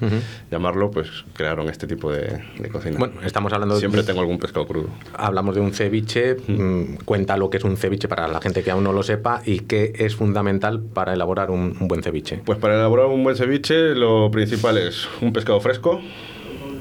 llamarlo, 0.50 0.90
pues 0.90 1.08
crearon 1.34 1.68
este 1.68 1.86
tipo 1.86 2.10
de, 2.12 2.40
de 2.58 2.68
cocina. 2.68 2.98
Bueno, 2.98 3.14
estamos 3.24 3.52
hablando 3.52 3.74
de- 3.74 3.80
Siempre 3.80 4.02
tengo 4.02 4.20
algún 4.20 4.38
pescado 4.38 4.66
crudo. 4.66 4.88
Hablamos 5.14 5.54
de 5.54 5.60
un 5.60 5.72
ceviche, 5.72 6.36
mm, 6.46 6.96
cuenta 7.04 7.36
lo 7.36 7.50
que 7.50 7.58
es 7.58 7.64
un 7.64 7.76
ceviche 7.76 8.08
para 8.08 8.28
la 8.28 8.40
gente 8.40 8.62
que 8.62 8.70
aún 8.70 8.84
no 8.84 8.92
lo 8.92 9.02
sepa 9.02 9.42
y 9.44 9.60
qué 9.60 9.92
es 9.96 10.14
fundamental 10.16 10.80
para 10.82 11.12
elaborar 11.14 11.50
un, 11.50 11.76
un 11.80 11.88
buen 11.88 12.02
ceviche. 12.02 12.40
Pues 12.44 12.58
para 12.58 12.74
elaborar 12.74 13.06
un 13.06 13.22
buen 13.24 13.36
ceviche 13.36 13.94
lo 13.94 14.30
principal 14.30 14.78
es 14.78 15.08
un 15.20 15.32
pescado 15.32 15.60
fresco, 15.60 16.00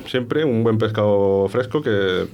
siempre 0.07 0.43
un 0.45 0.63
buen 0.63 0.77
pescado 0.77 1.47
fresco 1.49 1.81
que, 1.81 2.25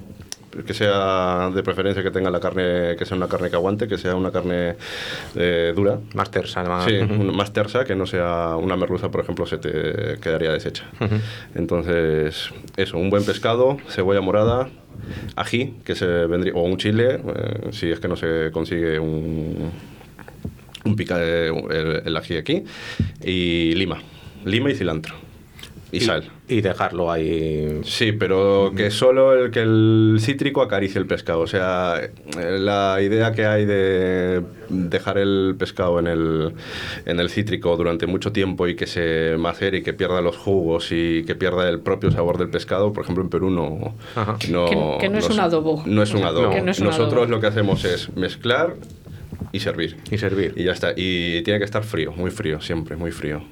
que 0.66 0.74
sea 0.74 1.50
de 1.54 1.64
preferencia 1.64 2.04
que 2.04 2.12
tenga 2.12 2.30
la 2.30 2.40
carne, 2.40 2.96
que 2.98 3.06
sea 3.06 3.18
una 3.18 3.28
carne 3.28 3.50
que 3.50 3.56
aguante, 3.56 3.88
que 3.88 3.98
sea 3.98 4.16
una 4.16 4.32
carne 4.32 4.76
eh, 5.36 5.74
dura. 5.76 6.00
Más 6.14 6.30
tersa, 6.32 6.64
más- 6.64 6.86
Sí, 6.86 7.00
más 7.02 7.52
tersa, 7.54 7.84
que 7.86 7.96
no 7.96 8.06
sea 8.06 8.56
una 8.58 8.76
merluza, 8.76 9.10
por 9.10 9.22
ejemplo, 9.22 9.46
se 9.48 9.58
te 9.58 10.20
quedaría 10.22 10.52
deshecha. 10.52 10.84
Entonces, 11.56 12.50
eso, 12.78 12.98
un 12.98 13.10
buen 13.10 13.24
pescado, 13.26 13.78
cebolla 13.90 14.22
morada, 14.22 14.70
ají, 15.36 15.74
que 15.84 15.96
se 15.96 16.06
vendría, 16.06 16.54
o 16.54 16.62
un 16.64 16.78
chile, 16.78 17.20
eh, 17.36 17.70
si 17.72 17.90
es 17.92 18.00
que 18.00 18.08
no 18.08 18.16
se 18.16 18.50
consigue 18.52 19.00
un, 19.00 19.72
un 20.86 20.96
pica, 20.96 21.18
eh, 21.20 21.48
el, 21.72 22.04
el 22.06 22.18
ají 22.18 22.38
aquí, 22.38 22.64
y 23.24 23.74
lima, 23.76 23.98
lima 24.46 24.70
y 24.70 24.76
cilantro, 24.76 25.16
y, 25.98 26.00
sal. 26.02 26.24
Y 26.50 26.62
dejarlo 26.62 27.12
ahí. 27.12 27.80
Sí, 27.84 28.12
pero 28.12 28.74
que 28.76 28.90
solo 28.92 29.34
el 29.34 29.52
que 29.52 29.62
el 29.62 30.18
cítrico 30.20 30.62
acaricie 30.62 31.00
el 31.00 31.06
pescado. 31.08 31.40
O 31.42 31.48
sea, 31.48 32.02
eh, 32.02 32.58
la 32.60 33.00
idea 33.02 33.32
que 33.32 33.46
hay 33.46 33.66
de 33.66 34.42
dejar 34.70 35.18
el 35.20 35.56
pescado 35.58 36.00
en 36.00 36.08
el, 36.08 36.54
en 37.06 37.20
el 37.20 37.30
cítrico 37.30 37.78
durante 37.78 38.08
mucho 38.08 38.32
tiempo 38.32 38.68
y 38.68 38.76
que 38.76 38.88
se 38.88 39.36
macere 39.38 39.78
y 39.78 39.84
que 39.84 39.94
pierda 39.94 40.22
los 40.22 40.36
jugos 40.36 40.88
y 40.92 41.24
que 41.26 41.36
pierda 41.36 41.70
el 41.70 41.80
propio 41.80 42.12
sabor 42.12 42.38
del 42.38 42.50
pescado, 42.50 42.92
por 42.92 43.04
ejemplo, 43.04 43.24
en 43.24 43.30
Perú 43.30 43.50
no. 43.50 43.96
No 44.50 44.66
Que- 44.66 44.98
que 45.02 45.10
no 45.10 45.18
es 45.20 45.30
un 45.30 45.40
adobo. 45.40 45.84
No 45.86 46.02
es 46.04 46.14
un 46.14 46.24
adobo. 46.24 46.50
que 46.50 46.62
no 46.62 46.72
es 46.72 46.80
un 46.80 46.86
Nosotros 46.88 47.14
adobo. 47.14 47.26
lo 47.32 47.40
que 47.40 47.48
hacemos 47.48 47.86
es 47.86 48.16
mezclar 48.16 48.76
y 49.52 49.60
servir. 49.60 49.98
Y 50.10 50.18
servir. 50.18 50.54
Y 50.56 50.64
ya 50.64 50.72
está. 50.72 50.94
Y 50.96 51.42
tiene 51.44 51.60
que 51.60 51.66
estar 51.66 51.84
frío, 51.84 52.12
muy 52.14 52.32
frío, 52.32 52.60
siempre, 52.62 52.96
muy 52.96 53.12
frío. 53.12 53.44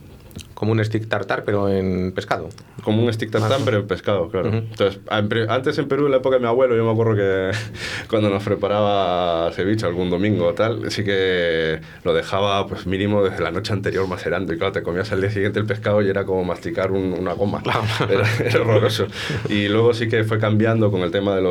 Como 0.53 0.73
un 0.73 0.83
stick 0.85 1.07
tartar, 1.09 1.43
pero 1.43 1.69
en 1.69 2.11
pescado. 2.13 2.49
Como 2.83 3.03
un 3.03 3.11
stick 3.11 3.31
tartán, 3.31 3.61
pero 3.65 3.77
en 3.79 3.87
pescado, 3.87 4.29
claro. 4.29 4.49
Ujú. 4.49 4.57
Entonces, 4.57 4.99
en 5.09 5.27
pre- 5.29 5.47
antes 5.49 5.77
en 5.79 5.87
Perú, 5.87 6.05
en 6.05 6.11
la 6.11 6.17
época 6.17 6.35
de 6.35 6.41
mi 6.41 6.47
abuelo, 6.47 6.75
yo 6.75 6.85
me 6.85 6.91
acuerdo 6.91 7.15
que 7.15 7.51
cuando 8.09 8.29
nos 8.29 8.43
preparaba 8.43 9.51
ceviche 9.53 9.85
algún 9.85 10.09
domingo 10.09 10.47
o 10.47 10.53
tal, 10.53 10.91
sí 10.91 11.03
que 11.03 11.81
lo 12.03 12.13
dejaba 12.13 12.67
pues 12.67 12.85
mínimo 12.85 13.23
desde 13.23 13.41
la 13.43 13.51
noche 13.51 13.73
anterior 13.73 14.07
macerando. 14.07 14.53
Y 14.53 14.57
claro, 14.57 14.71
te 14.71 14.83
comías 14.83 15.11
al 15.11 15.21
día 15.21 15.31
siguiente 15.31 15.59
el 15.59 15.65
pescado 15.65 16.01
y 16.01 16.09
era 16.09 16.25
como 16.25 16.43
masticar 16.43 16.91
un- 16.91 17.13
una 17.19 17.33
goma. 17.33 17.61
Era, 18.09 18.27
era 18.43 18.61
horroroso. 18.61 19.07
Y 19.49 19.67
luego 19.67 19.93
sí 19.93 20.07
que 20.09 20.23
fue 20.23 20.37
cambiando 20.39 20.91
con 20.91 21.01
el 21.01 21.11
tema 21.11 21.35
de 21.35 21.41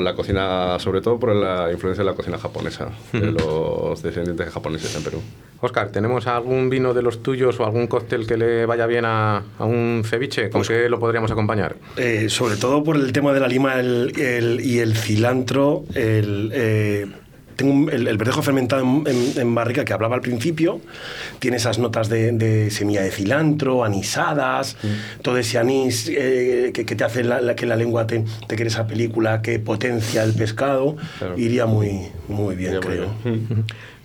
la 0.00 0.14
cocina, 0.14 0.78
sobre 0.78 1.00
todo 1.00 1.18
por 1.18 1.34
la 1.34 1.70
influencia 1.72 2.04
de 2.04 2.10
la 2.10 2.16
cocina 2.16 2.38
japonesa, 2.38 2.90
de 3.12 3.32
los 3.32 4.02
descendientes 4.02 4.46
de 4.46 4.52
japoneses 4.52 4.94
en 4.96 5.02
Perú. 5.04 5.20
Oscar, 5.64 5.90
¿tenemos 5.90 6.26
algún 6.26 6.70
vino 6.70 6.92
de 6.92 7.02
los 7.02 7.22
tuyos 7.22 7.60
o 7.60 7.64
algún 7.64 7.86
cóctel 7.86 8.26
que 8.26 8.36
le 8.36 8.66
vaya 8.66 8.84
bien 8.86 9.04
a, 9.04 9.44
a 9.60 9.64
un 9.64 10.02
ceviche? 10.04 10.50
¿Con 10.50 10.62
qué 10.62 10.88
lo 10.88 10.98
podríamos 10.98 11.30
acompañar? 11.30 11.76
Eh, 11.96 12.26
sobre 12.28 12.56
todo 12.56 12.82
por 12.82 12.96
el 12.96 13.12
tema 13.12 13.32
de 13.32 13.38
la 13.38 13.46
lima 13.46 13.78
el- 13.78 14.12
el- 14.18 14.60
y 14.60 14.80
el 14.80 14.96
cilantro, 14.96 15.84
el, 15.94 16.50
eh, 16.52 17.06
tengo 17.54 17.88
el, 17.92 18.16
verdejo 18.18 18.42
fermentado 18.42 18.82
en, 18.82 19.54
barrica 19.54 19.84
que 19.84 19.92
hablaba 19.92 20.16
al 20.16 20.20
principio, 20.20 20.80
tiene 21.38 21.58
esas 21.58 21.78
notas 21.78 22.08
de, 22.08 22.68
semilla 22.72 23.02
de 23.02 23.12
cilantro, 23.12 23.84
anisadas, 23.84 24.76
mm. 24.82 25.20
todo 25.22 25.36
ese 25.36 25.58
anís 25.58 26.10
eh, 26.12 26.72
que, 26.74 26.84
te 26.84 27.04
hace 27.04 27.22
que 27.54 27.66
la 27.66 27.76
lengua 27.76 28.08
te, 28.08 28.24
te 28.48 28.60
esa 28.66 28.88
película, 28.88 29.42
que 29.42 29.60
potencia 29.60 30.24
el 30.24 30.32
pescado, 30.34 30.96
iría 31.36 31.66
muy, 31.66 32.08
muy 32.26 32.56
bien, 32.56 32.80
creo. 32.80 33.14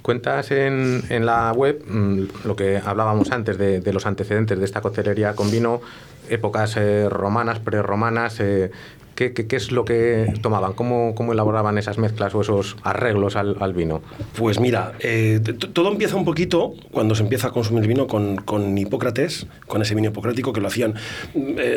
Cuentas 0.07 0.51
en, 0.51 1.03
en, 1.09 1.25
la 1.25 1.51
web 1.51 1.83
mm, 1.85 2.45
lo 2.45 2.55
que 2.55 2.77
hablábamos 2.77 3.29
antes 3.31 3.57
de, 3.57 3.91
los 3.91 4.05
antecedentes 4.05 4.57
de 4.57 4.63
esta 4.63 4.79
coctelería 4.79 5.33
con 5.33 5.51
vino, 5.51 5.81
épocas 6.29 6.77
eh, 6.77 7.09
romanas, 7.09 7.59
prerromanas. 7.59 8.39
Eh, 8.39 8.71
¿qué, 9.15 9.33
qué, 9.33 9.55
es 9.57 9.73
lo 9.73 9.83
que 9.83 10.33
tomaban? 10.41 10.71
¿Cómo, 10.71 11.13
¿Cómo, 11.13 11.33
elaboraban 11.33 11.77
esas 11.77 11.97
mezclas 11.97 12.33
o 12.35 12.39
esos 12.39 12.77
arreglos 12.83 13.35
al, 13.35 13.57
al 13.59 13.73
vino? 13.73 14.01
Pues 14.37 14.61
mira, 14.61 14.93
eh, 15.01 15.41
todo 15.41 15.91
empieza 15.91 16.15
un 16.15 16.23
poquito 16.23 16.71
cuando 16.89 17.13
se 17.13 17.23
empieza 17.23 17.49
a 17.49 17.51
consumir 17.51 17.85
vino 17.85 18.07
con, 18.07 18.37
con 18.37 18.77
Hipócrates, 18.77 19.47
con 19.67 19.81
ese 19.81 19.93
vino 19.93 20.07
hipocrático 20.07 20.53
que 20.53 20.61
lo 20.61 20.69
hacían 20.69 20.93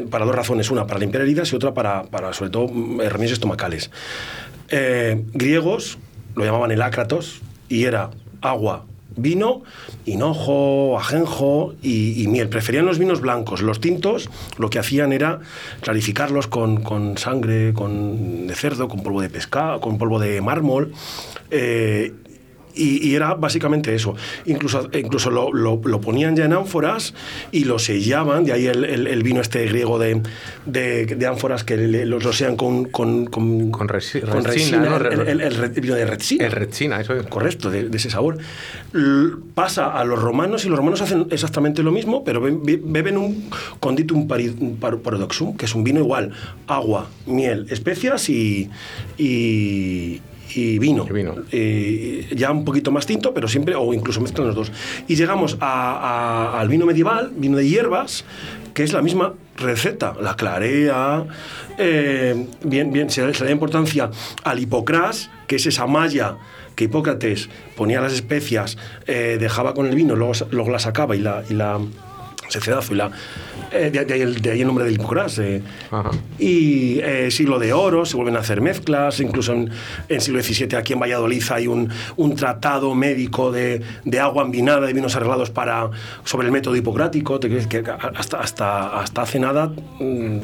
para 0.09 0.25
dos 0.25 0.37
razones. 0.37 0.71
Una, 0.71 0.87
para 0.87 1.01
limpiar 1.01 1.25
heridas 1.25 1.53
y 1.53 1.57
otra 1.57 1.75
para, 1.75 2.05
para 2.05 2.33
sobre 2.33 2.53
todo, 2.53 2.69
remedios 2.69 3.33
estomacales. 3.33 3.91
griegos 4.71 5.99
lo 6.37 6.45
llamaban 6.45 6.71
el 6.71 6.81
ácratos, 6.81 7.43
y 7.71 7.85
era 7.85 8.11
agua, 8.43 8.85
vino, 9.17 9.63
hinojo, 10.05 10.99
ajenjo 10.99 11.75
y, 11.83 12.27
miel. 12.29 12.49
Preferían 12.49 12.85
los 12.85 12.99
vinos 12.99 13.21
blancos. 13.21 13.63
Los 13.63 13.81
tintos 13.81 14.29
lo 14.59 14.69
que 14.69 14.79
hacían 14.79 15.13
era 15.13 15.41
clarificarlos 15.81 16.47
con, 16.49 17.17
sangre 17.17 17.73
con, 17.73 18.47
de 18.47 18.55
cerdo, 18.55 18.89
con 18.89 19.03
polvo 19.03 19.23
de 19.23 19.31
pescado, 19.31 19.81
con 19.81 19.97
polvo 19.97 20.19
de 20.19 20.41
mármol. 20.41 20.93
Eh, 21.51 22.13
y, 22.75 23.15
era 23.15 23.35
básicamente 23.35 23.95
eso. 23.95 24.15
Incluso, 24.47 24.89
incluso 24.93 25.31
lo, 25.31 25.53
lo, 25.53 26.01
ponían 26.01 26.37
ya 26.37 26.45
en 26.45 26.53
ánforas 26.53 27.15
y 27.53 27.65
lo 27.65 27.79
sellaban, 27.79 28.45
de 28.45 28.53
ahí 28.53 28.67
el, 28.67 28.85
el, 28.85 29.23
vino 29.23 29.41
este 29.41 29.67
griego 29.67 29.99
de, 29.99 30.23
de, 30.67 31.07
de 31.07 31.27
ánforas 31.27 31.65
que 31.65 31.77
los 31.77 32.23
rocean 32.23 32.57
con, 32.57 32.87
con, 32.87 33.27
con, 33.27 33.71
con, 33.71 33.89
resina, 33.89 34.33
el, 34.33 35.71
vino 35.81 35.95
de 35.95 36.07
resina. 36.07 36.47
El 36.47 36.53
resina, 36.53 37.01
eso 37.01 37.15
es. 37.15 37.27
Correcto, 37.27 37.71
de, 37.71 37.89
ese 37.93 38.11
sabor. 38.11 38.39
pasa 39.55 39.99
a 39.99 40.05
los 40.05 40.21
romanos 40.21 40.65
y 40.65 40.69
los 40.69 40.79
romanos 40.79 41.03
hacen 41.03 41.27
exactamente 41.31 41.83
lo 41.83 41.93
mismo, 41.93 42.25
pero 42.25 42.41
beben 42.41 43.17
un 43.17 43.51
conditum 43.79 44.29
paradoxum, 44.29 45.57
que 45.57 45.67
es 45.67 45.75
un 45.75 45.85
vino 45.85 46.01
igual, 46.01 46.33
agua, 46.67 47.09
miel, 47.27 47.67
especias 47.71 48.29
y, 48.29 48.71
y 49.19 50.21
y 50.55 50.79
vino. 50.79 51.05
vino. 51.05 51.35
ya 51.51 52.51
un 52.51 52.65
poquito 52.65 52.91
más 52.91 53.07
tinto, 53.07 53.33
pero 53.35 53.49
siempre, 53.49 53.75
o 53.75 53.93
incluso 53.95 54.21
mezclan 54.21 54.47
los 54.49 54.57
dos. 54.57 54.73
Y 55.09 55.17
llegamos 55.17 55.57
al 55.61 56.69
vino 56.69 56.87
medieval, 56.87 57.33
vino 57.37 57.57
de 57.57 57.69
hierbas, 57.69 58.25
que 58.75 58.83
es 58.83 58.93
la 58.93 59.03
misma 59.03 59.35
receta, 59.57 60.15
la 60.21 60.37
clarea, 60.37 61.25
eh, 61.79 62.47
bien, 62.63 62.93
bien, 62.93 63.11
se, 63.11 63.27
le 63.27 63.33
da 63.33 63.51
importancia 63.51 64.11
al 64.45 64.59
hipocrás, 64.59 65.31
que 65.47 65.57
es 65.57 65.67
esa 65.67 65.87
malla 65.87 66.37
que 66.75 66.85
Hipócrates 66.85 67.51
ponía 67.77 68.01
las 68.01 68.13
especias, 68.13 68.79
eh, 69.07 69.37
dejaba 69.39 69.75
con 69.75 69.87
el 69.87 69.95
vino, 69.95 70.17
luego, 70.17 70.33
luego 70.51 70.71
la 70.71 70.79
sacaba 70.79 71.15
y 71.15 71.19
la, 71.19 71.43
y 71.51 71.55
la 71.55 71.79
secedazo 72.51 72.95
y 72.95 72.97
la 72.97 73.11
eh, 73.73 73.91
de, 73.91 74.13
ahí 74.13 74.61
el, 74.61 74.67
nombre 74.67 74.85
del 74.85 74.95
Hipocrás. 74.95 75.39
Eh. 75.39 75.63
Y 76.39 76.99
eh, 77.01 77.31
siglo 77.31 77.59
de 77.59 77.73
oro, 77.73 78.05
se 78.05 78.17
vuelven 78.17 78.37
a 78.37 78.41
hacer 78.41 78.61
mezclas, 78.61 79.21
incluso 79.21 79.53
en, 79.53 79.71
en 80.09 80.21
siglo 80.21 80.43
XVII 80.43 80.77
aquí 80.77 80.93
en 80.93 81.01
Valladolid 81.01 81.43
hay 81.51 81.67
un, 81.67 81.89
un 82.17 82.35
tratado 82.35 82.95
médico 82.95 83.53
de, 83.53 83.83
de, 84.05 84.21
agua 84.21 84.45
envinada 84.45 84.91
y 84.91 84.93
vinos 84.93 85.15
arreglados 85.15 85.51
para, 85.51 85.89
sobre 86.25 86.47
el 86.47 86.53
método 86.53 86.75
hipocrático, 86.77 87.39
¿te 87.39 87.49
crees 87.49 87.67
que 87.67 87.85
hasta, 88.15 88.39
hasta, 88.39 89.01
hasta 89.01 89.23
hace 89.23 89.39
nada... 89.39 89.69
Mm, 90.01 90.39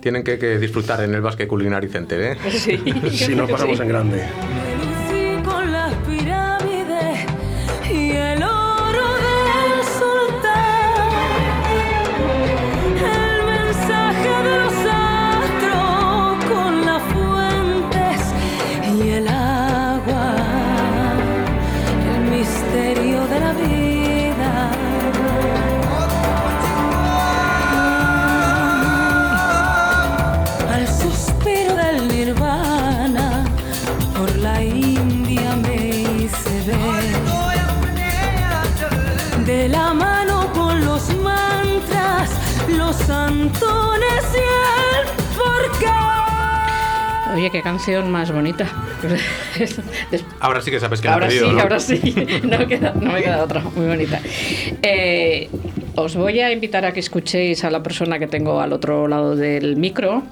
tienen 0.00 0.22
que, 0.22 0.38
que, 0.38 0.58
disfrutar 0.58 1.02
en 1.02 1.14
el 1.14 1.22
Basque 1.22 1.48
Culinary 1.48 1.88
Center, 1.88 2.20
¿eh? 2.20 2.36
Sí, 2.50 2.78
sí 3.10 3.34
nos 3.34 3.50
pasamos 3.50 3.80
en 3.80 3.88
grande. 3.88 4.22
Canción 47.64 48.10
más 48.10 48.30
bonita. 48.30 48.66
ahora 50.40 50.60
sí 50.60 50.70
que 50.70 50.78
sabes 50.78 51.00
que 51.00 51.08
ahora 51.08 51.26
la 51.26 51.28
pedido, 51.30 51.50
sí, 51.50 51.60
ahora 51.60 51.80
sí. 51.80 52.14
No, 52.44 52.58
me 52.58 52.66
queda, 52.66 52.92
no 52.92 53.10
me 53.10 53.22
queda 53.22 53.42
otra 53.42 53.60
muy 53.60 53.86
bonita. 53.86 54.20
Eh, 54.82 55.48
os 55.96 56.14
voy 56.14 56.40
a 56.40 56.52
invitar 56.52 56.84
a 56.84 56.92
que 56.92 57.00
escuchéis 57.00 57.64
a 57.64 57.70
la 57.70 57.82
persona 57.82 58.18
que 58.18 58.26
tengo 58.26 58.60
al 58.60 58.74
otro 58.74 59.08
lado 59.08 59.34
del 59.34 59.76
micro. 59.76 60.24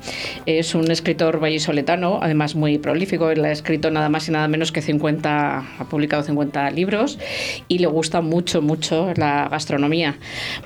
Es 0.44 0.74
un 0.74 0.90
escritor 0.90 1.40
vallisoletano, 1.40 2.18
además 2.20 2.54
muy 2.54 2.76
prolífico. 2.76 3.30
Él 3.30 3.42
ha 3.46 3.50
escrito 3.50 3.90
nada 3.90 4.10
más 4.10 4.28
y 4.28 4.32
nada 4.32 4.46
menos 4.46 4.70
que 4.70 4.82
50, 4.82 5.58
ha 5.78 5.84
publicado 5.88 6.22
50 6.22 6.70
libros 6.72 7.18
y 7.66 7.78
le 7.78 7.86
gusta 7.86 8.20
mucho, 8.20 8.60
mucho 8.60 9.14
la 9.16 9.48
gastronomía. 9.48 10.16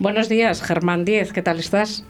Buenos 0.01 0.29
días, 0.29 0.63
Germán 0.63 1.05
Díez, 1.05 1.33
¿qué 1.33 1.43
tal 1.43 1.61
estás? 1.61 2.05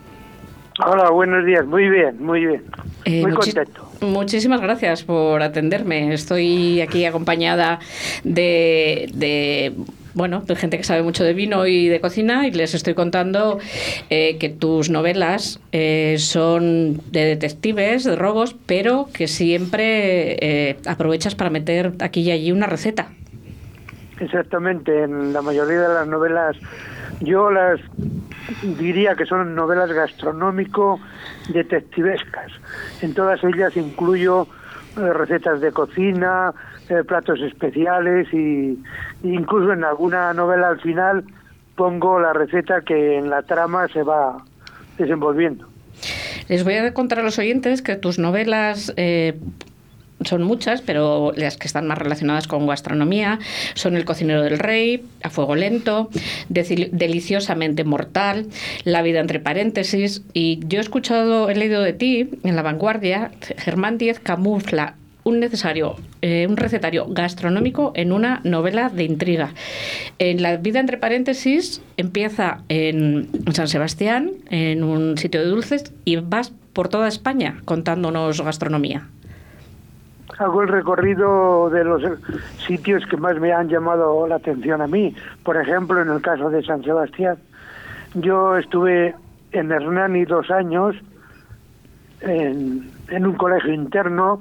Hola, 0.85 1.11
buenos 1.11 1.47
días. 1.47 1.65
Muy 1.65 1.89
bien, 1.89 2.23
muy 2.23 2.45
bien. 2.45 2.63
Eh, 3.07 3.23
muy 3.23 3.33
contento. 3.33 3.89
Muchísimas 4.03 4.61
gracias 4.61 5.05
por 5.05 5.43
atenderme. 5.43 6.13
Estoy 6.13 6.83
aquí 6.83 7.07
acompañada 7.07 7.79
de, 8.25 9.73
bueno, 10.13 10.43
de 10.43 10.55
gente 10.55 10.77
que 10.77 10.85
sabe 10.85 11.03
mucho 11.03 11.25
de 11.25 11.33
vino 11.33 11.67
y 11.67 11.89
de 11.89 12.01
cocina 12.01 12.47
y 12.47 12.51
les 12.51 12.75
estoy 12.75 12.93
contando 12.93 13.59
eh, 14.11 14.37
que 14.39 14.51
tus 14.51 14.91
novelas 14.91 15.61
eh, 15.73 16.17
son 16.19 17.01
de 17.11 17.25
detectives, 17.25 18.05
de 18.05 18.17
robos, 18.17 18.55
pero 18.67 19.09
que 19.15 19.29
siempre 19.29 20.77
aprovechas 20.87 21.35
para 21.35 21.49
meter 21.49 21.93
aquí 22.01 22.21
y 22.21 22.33
allí 22.33 22.53
una 22.53 22.67
receta. 22.67 23.09
Exactamente, 24.21 25.05
en 25.05 25.33
la 25.33 25.41
mayoría 25.41 25.81
de 25.81 25.89
las 25.89 26.07
novelas 26.07 26.57
yo 27.21 27.51
las 27.51 27.81
diría 28.63 29.15
que 29.15 29.27
son 29.27 29.55
novelas 29.55 29.91
gastronómico 29.93 31.01
detectivescas. 31.49 32.53
En 33.03 33.15
todas 33.15 33.43
ellas 33.45 33.77
incluyo 33.77 34.47
eh, 34.97 35.13
recetas 35.13 35.61
de 35.61 35.73
cocina, 35.73 36.53
eh, 36.89 37.03
platos 37.05 37.41
especiales 37.41 38.33
y 38.33 38.79
incluso 39.23 39.73
en 39.73 39.85
alguna 39.85 40.33
novela 40.33 40.69
al 40.69 40.81
final 40.81 41.25
pongo 41.75 42.19
la 42.21 42.33
receta 42.33 42.81
que 42.81 43.19
en 43.19 43.31
la 43.31 43.43
trama 43.43 43.89
se 43.89 44.03
va 44.03 44.45
desenvolviendo. 44.99 45.67
Les 46.49 46.65
voy 46.65 46.75
a 46.75 46.95
contar 46.95 47.19
a 47.19 47.23
los 47.23 47.39
oyentes 47.39 47.83
que 47.83 47.97
tus 47.97 48.19
novelas 48.19 48.93
eh, 48.97 49.39
son 50.25 50.43
muchas, 50.43 50.83
pero 50.83 51.33
las 51.37 51.57
que 51.57 51.67
están 51.67 51.87
más 51.87 51.99
relacionadas 51.99 52.49
con 52.49 52.67
gastronomía 52.67 53.39
son 53.75 53.97
El 53.97 54.05
cocinero 54.05 54.43
del 54.43 54.59
rey, 54.59 55.05
A 55.23 55.31
fuego 55.31 55.55
lento, 55.55 56.11
Deliciosamente 56.49 57.85
mortal, 57.85 58.47
La 58.85 59.03
vida 59.03 59.21
entre 59.21 59.41
paréntesis. 59.41 60.23
Y 60.33 60.61
yo 60.67 60.79
he 60.79 60.83
escuchado, 60.83 61.51
he 61.51 61.55
leído 61.55 61.83
de 61.83 61.93
ti 61.93 62.31
en 62.45 62.57
La 62.57 62.63
Vanguardia, 62.63 63.31
Germán 63.59 63.99
Díez 63.99 64.19
camufla 64.21 64.95
un 65.25 65.41
necesario, 65.41 65.97
eh, 66.23 66.47
un 66.49 66.57
recetario 66.57 67.07
gastronómico 67.09 67.91
en 67.97 68.13
una 68.13 68.41
novela 68.45 68.91
de 68.91 69.03
intriga. 69.03 69.55
En 70.21 70.41
La 70.41 70.57
vida 70.57 70.79
entre 70.79 70.99
paréntesis 70.99 71.83
empieza 71.97 72.63
en 72.69 73.29
San 73.53 73.67
Sebastián, 73.67 74.31
en 74.51 74.85
un 74.85 75.19
sitio 75.19 75.41
de 75.41 75.49
dulces, 75.49 75.93
y 76.05 76.17
vas 76.17 76.53
por 76.73 76.89
toda 76.89 77.09
España 77.09 77.61
contándonos 77.65 78.41
gastronomía 78.41 79.09
hago 80.39 80.63
el 80.63 80.69
recorrido 80.69 81.71
de 81.71 81.85
los 81.85 82.03
sitios 82.67 83.05
que 83.07 83.17
más 83.17 83.39
me 83.39 83.53
han 83.53 83.69
llamado 83.69 84.27
la 84.27 84.37
atención 84.37 84.83
a 84.83 84.87
mí. 84.87 85.15
Por 85.43 85.57
ejemplo, 85.57 86.01
en 86.01 86.11
el 86.11 86.21
caso 86.21 86.51
de 86.51 86.63
San 86.63 86.83
Sebastián, 86.83 87.37
yo 88.15 88.57
estuve 88.57 89.15
en 89.53 89.73
Hernani 89.73 90.25
dos 90.25 90.51
años 90.51 90.97
en, 92.21 93.27
un 93.27 93.35
colegio 93.35 93.73
interno 93.73 94.41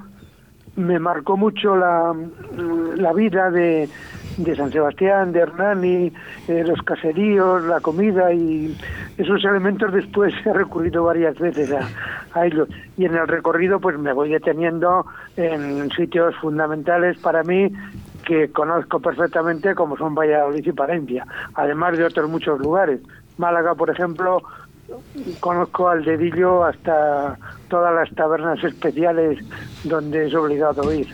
me 0.75 0.99
marcó 0.99 1.37
mucho 1.37 1.75
la, 1.75 2.13
vida 3.13 3.49
de, 3.49 3.87
de 4.37 4.55
San 4.55 4.71
Sebastián, 4.71 5.31
de 5.31 5.39
Hernani, 5.39 6.11
eh, 6.47 6.63
los 6.65 6.81
caseríos, 6.81 7.63
la 7.63 7.79
comida 7.79 8.33
y 8.33 8.75
esos 9.17 9.43
elementos 9.43 9.93
después 9.93 10.33
he 10.45 10.53
recurrido 10.53 11.03
varias 11.03 11.37
veces 11.39 11.71
a, 11.71 11.87
a 12.33 12.45
ellos. 12.45 12.67
Y 12.97 13.05
en 13.05 13.15
el 13.15 13.27
recorrido 13.27 13.79
pues 13.79 13.97
me 13.97 14.13
voy 14.13 14.29
deteniendo 14.29 15.05
en 15.37 15.89
sitios 15.91 16.35
fundamentales 16.37 17.17
para 17.19 17.43
mí 17.43 17.71
que 18.25 18.51
conozco 18.51 18.99
perfectamente 18.99 19.75
como 19.75 19.95
son 19.97 20.15
Valladolid 20.15 20.65
y 20.65 20.71
Palencia, 20.71 21.25
además 21.53 21.97
de 21.97 22.05
otros 22.05 22.29
muchos 22.29 22.59
lugares. 22.59 22.99
Málaga, 23.37 23.75
por 23.75 23.89
ejemplo, 23.89 24.41
conozco 25.39 25.89
al 25.89 26.03
dedillo 26.03 26.63
hasta 26.63 27.37
todas 27.69 27.93
las 27.93 28.13
tabernas 28.15 28.63
especiales 28.63 29.39
donde 29.83 30.27
es 30.27 30.35
obligado 30.35 30.91
ir. 30.93 31.07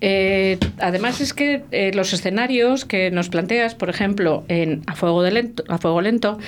Eh, 0.00 0.58
además 0.80 1.20
es 1.20 1.32
que 1.32 1.64
eh, 1.70 1.92
los 1.94 2.12
escenarios 2.12 2.84
que 2.84 3.10
nos 3.10 3.28
planteas, 3.28 3.74
por 3.74 3.88
ejemplo, 3.88 4.44
en 4.48 4.82
A 4.86 4.94
Fuego, 4.94 5.22
de 5.22 5.30
lento, 5.30 5.64
a 5.68 5.78
Fuego 5.78 6.00
Lento, 6.00 6.38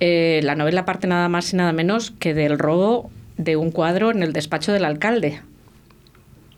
eh, 0.00 0.40
la 0.42 0.54
novela 0.54 0.84
parte 0.84 1.06
nada 1.06 1.28
más 1.28 1.52
y 1.52 1.56
nada 1.56 1.72
menos 1.72 2.10
que 2.10 2.34
del 2.34 2.58
robo 2.58 3.10
de 3.36 3.56
un 3.56 3.70
cuadro 3.70 4.10
en 4.10 4.22
el 4.22 4.32
despacho 4.32 4.72
del 4.72 4.84
alcalde. 4.84 5.40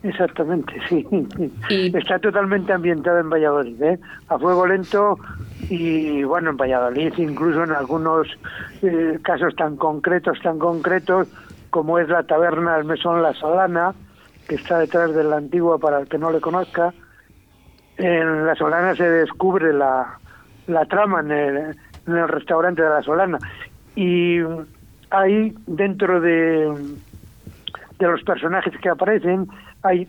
Exactamente, 0.03 0.74
sí. 0.88 1.05
Y... 1.68 1.96
Está 1.96 2.18
totalmente 2.20 2.72
ambientado 2.72 3.18
en 3.18 3.30
Valladolid, 3.30 3.82
¿eh? 3.82 3.99
a 4.28 4.38
fuego 4.38 4.66
lento 4.66 5.18
y 5.68 6.22
bueno, 6.22 6.51
en 6.51 6.57
Valladolid, 6.57 7.12
incluso 7.18 7.64
en 7.64 7.72
algunos 7.72 8.28
eh, 8.82 9.18
casos 9.22 9.57
tan 9.57 9.76
concretos, 9.76 10.38
tan 10.40 10.59
concretos, 10.59 11.26
como 11.70 11.99
es 11.99 12.09
la 12.09 12.22
taberna 12.22 12.76
del 12.76 12.84
Mesón 12.84 13.22
La 13.22 13.34
Solana, 13.34 13.92
que 14.49 14.57
está 14.57 14.78
detrás 14.78 15.14
de 15.14 15.22
la 15.22 15.36
antigua 15.36 15.78
para 15.78 16.01
el 16.01 16.09
que 16.09 16.18
no 16.18 16.30
le 16.30 16.40
conozca. 16.40 16.92
En 17.99 18.46
La 18.46 18.55
Solana 18.55 18.96
se 18.96 19.09
descubre 19.09 19.72
la, 19.72 20.18
la 20.66 20.86
trama 20.86 21.20
en 21.20 21.30
el, 21.30 22.28
restaurante 22.28 22.82
de 22.82 22.88
La 22.88 23.03
Solana 23.03 23.38
y 23.94 24.38
ahí 25.11 25.55
dentro 25.66 26.20
de, 26.20 26.72
de 27.99 28.07
los 28.07 28.22
personajes 28.22 28.72
que 28.80 28.88
aparecen 28.88 29.46
hay 29.82 30.09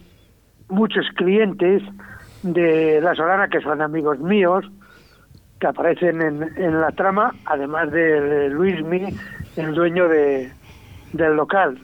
muchos 0.69 1.05
clientes 1.15 1.83
de 2.43 3.01
La 3.01 3.15
Solana 3.15 3.49
que 3.49 3.59
son 3.59 3.81
amigos 3.81 4.19
míos 4.19 4.65
que 5.59 5.67
aparecen 5.67 6.21
en, 6.21 6.43
en 6.55 6.79
la 6.79 6.91
trama, 6.91 7.35
además 7.43 7.91
de 7.91 8.49
Luismi, 8.49 9.13
el 9.57 9.75
dueño 9.75 10.07
de, 10.07 10.49
del 11.11 11.35
local. 11.35 11.77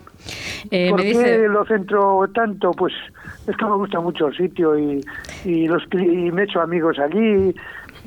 Eh, 0.72 0.90
¿Por 0.90 1.00
me 1.00 1.04
qué 1.04 1.08
dice, 1.10 1.48
lo 1.48 1.66
centro 1.66 2.30
tanto? 2.34 2.72
Pues 2.72 2.94
es 3.48 3.56
que 3.56 3.66
me 3.66 3.76
gusta 3.76 4.00
mucho 4.00 4.28
el 4.28 4.38
sitio 4.38 4.78
y, 4.78 5.04
y, 5.44 5.68
los, 5.68 5.84
y 5.92 6.32
me 6.32 6.42
he 6.42 6.46
hecho 6.46 6.62
amigos 6.62 6.98
allí 7.00 7.56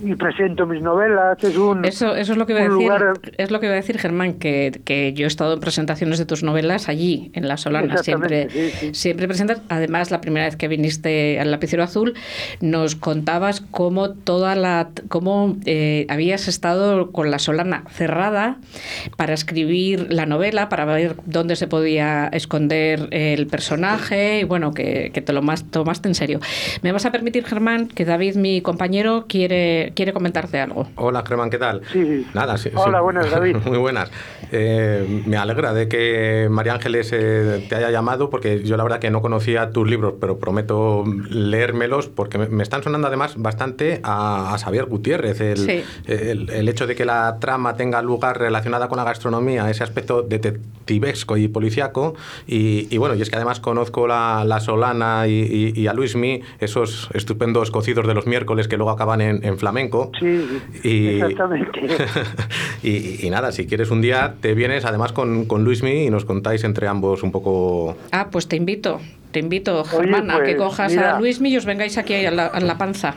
y 0.02 0.14
presento 0.14 0.66
mis 0.66 0.82
novelas. 0.82 1.42
Es 1.42 1.56
un, 1.56 1.84
Eso, 1.84 2.14
eso 2.16 2.32
es 2.32 2.38
lo 2.38 2.46
que 2.46 2.52
iba 2.52 2.60
a 2.62 2.64
decir, 2.64 2.78
lugar- 2.78 3.12
es 3.36 3.50
lo 3.50 3.60
que 3.60 3.66
iba 3.66 3.72
a 3.74 3.76
decir 3.76 3.98
Germán, 3.98 4.34
que, 4.34 4.80
que 4.84 5.12
yo 5.12 5.24
he 5.24 5.28
estado 5.28 5.54
en 5.54 5.60
presentaciones 5.60 6.18
de 6.18 6.26
tus 6.26 6.42
novelas 6.42 6.88
allí, 6.88 7.30
en 7.34 7.48
La 7.48 7.56
Solana, 7.56 7.98
siempre, 7.98 8.42
Exactamente, 8.42 8.70
sí, 8.78 8.86
sí. 8.88 8.94
siempre 8.94 9.26
presentas. 9.28 9.60
Además, 9.68 10.10
la 10.10 10.20
primera 10.20 10.46
vez 10.46 10.56
que 10.56 10.68
viniste 10.68 11.40
al 11.40 11.50
Lapicero 11.50 11.82
Azul, 11.82 12.14
nos 12.60 12.94
contabas 12.96 13.60
cómo 13.60 14.10
toda 14.10 14.54
la, 14.54 14.90
cómo 15.08 15.56
eh, 15.66 16.06
habías 16.08 16.48
estado 16.48 17.12
con 17.12 17.30
La 17.30 17.38
Solana 17.38 17.84
cerrada 17.90 18.58
para 19.16 19.34
escribir 19.34 20.12
la 20.12 20.26
novela, 20.26 20.68
para 20.68 20.84
ver 20.84 21.16
dónde 21.26 21.56
se 21.56 21.66
podía 21.66 22.28
esconder 22.32 23.08
el 23.10 23.46
personaje 23.46 24.40
y 24.40 24.44
bueno, 24.44 24.72
que, 24.74 25.10
que 25.12 25.20
te 25.22 25.32
lo 25.32 25.42
más, 25.42 25.64
tomaste 25.70 26.08
en 26.08 26.14
serio. 26.14 26.40
Me 26.82 26.92
vas 26.92 27.06
a 27.06 27.12
permitir, 27.12 27.44
Germán, 27.44 27.88
que 27.88 28.04
David, 28.04 28.36
mi 28.36 28.60
compañero, 28.60 29.26
quiere, 29.28 29.87
quiere 29.94 30.12
comentarte 30.12 30.60
algo. 30.60 30.88
Hola, 30.96 31.24
Germán, 31.26 31.50
¿qué 31.50 31.58
tal? 31.58 31.82
Sí. 31.92 32.26
Nada, 32.34 32.56
sí. 32.58 32.70
Hola, 32.74 32.98
sí. 32.98 33.02
buenas, 33.04 33.30
David. 33.30 33.56
Muy 33.66 33.78
buenas. 33.78 34.10
Eh, 34.52 35.22
me 35.26 35.36
alegra 35.36 35.72
de 35.74 35.88
que 35.88 36.48
María 36.50 36.74
Ángeles 36.74 37.10
eh, 37.12 37.66
te 37.68 37.74
haya 37.74 37.90
llamado, 37.90 38.30
porque 38.30 38.62
yo 38.62 38.76
la 38.76 38.82
verdad 38.84 38.98
que 38.98 39.10
no 39.10 39.20
conocía 39.22 39.70
tus 39.70 39.88
libros, 39.88 40.14
pero 40.20 40.38
prometo 40.38 41.04
leérmelos, 41.30 42.08
porque 42.08 42.38
me, 42.38 42.48
me 42.48 42.62
están 42.62 42.82
sonando 42.82 43.08
además 43.08 43.34
bastante 43.36 44.00
a, 44.02 44.54
a 44.54 44.58
Xavier 44.58 44.86
Gutiérrez. 44.86 45.40
El, 45.40 45.56
Sí. 45.58 45.82
el, 46.06 46.50
el 46.50 46.68
hecho 46.68 46.86
de 46.86 46.94
que 46.94 47.04
la 47.04 47.38
trama 47.40 47.76
tenga 47.76 48.00
lugar 48.02 48.38
relacionada 48.38 48.88
con 48.88 48.96
la 48.98 49.04
gastronomía, 49.04 49.68
ese 49.70 49.84
aspecto 49.84 50.22
detectivesco 50.22 51.36
y 51.36 51.48
policiaco. 51.48 52.14
Y, 52.46 52.86
y 52.90 52.96
bueno, 52.98 53.14
y 53.14 53.22
es 53.22 53.30
que 53.30 53.36
además 53.36 53.60
conozco 53.60 54.06
la, 54.06 54.44
la 54.46 54.60
Solana 54.60 55.26
y, 55.26 55.32
y- 55.74 55.78
y 55.80 55.86
a 55.86 55.92
Luismi, 55.92 56.40
esos 56.60 57.08
estupendos 57.14 57.70
cocidos 57.70 58.06
de 58.06 58.14
los 58.14 58.26
miércoles 58.26 58.68
que 58.68 58.76
luego 58.76 58.90
acaban 58.90 59.20
en, 59.20 59.44
en 59.44 59.58
flamenco. 59.58 59.77
Sí, 60.18 60.60
Y- 60.84 61.08
exactamente. 61.20 61.80
y, 62.82 63.26
y 63.26 63.30
nada, 63.30 63.52
si 63.52 63.66
quieres 63.66 63.90
un 63.90 64.00
día 64.02 64.34
te 64.40 64.54
vienes 64.54 64.84
además 64.84 65.12
con, 65.12 65.44
con 65.46 65.64
Luismi 65.64 66.04
y 66.06 66.10
nos 66.10 66.24
contáis 66.24 66.64
entre 66.64 66.88
ambos 66.88 67.22
un 67.22 67.32
poco... 67.32 67.96
Ah, 68.12 68.28
pues 68.30 68.48
te 68.48 68.56
invito, 68.56 69.00
te 69.30 69.40
invito, 69.40 69.84
Germán, 69.84 70.30
a 70.30 70.38
que 70.38 70.54
pues, 70.54 70.56
cojas 70.56 70.92
mira. 70.92 71.16
a 71.16 71.20
Luismi 71.20 71.50
y 71.50 71.56
os 71.56 71.64
vengáis 71.64 71.96
aquí 71.98 72.26
a 72.26 72.30
la, 72.30 72.46
a 72.46 72.60
la 72.60 72.76
panza. 72.78 73.16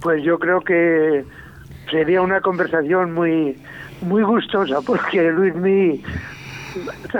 Pues 0.00 0.22
yo 0.24 0.38
creo 0.38 0.60
que 0.60 1.24
sería 1.90 2.22
una 2.22 2.40
conversación 2.40 3.12
muy 3.12 3.56
muy 4.02 4.22
gustosa 4.22 4.80
porque 4.84 5.30
Luismi 5.30 6.02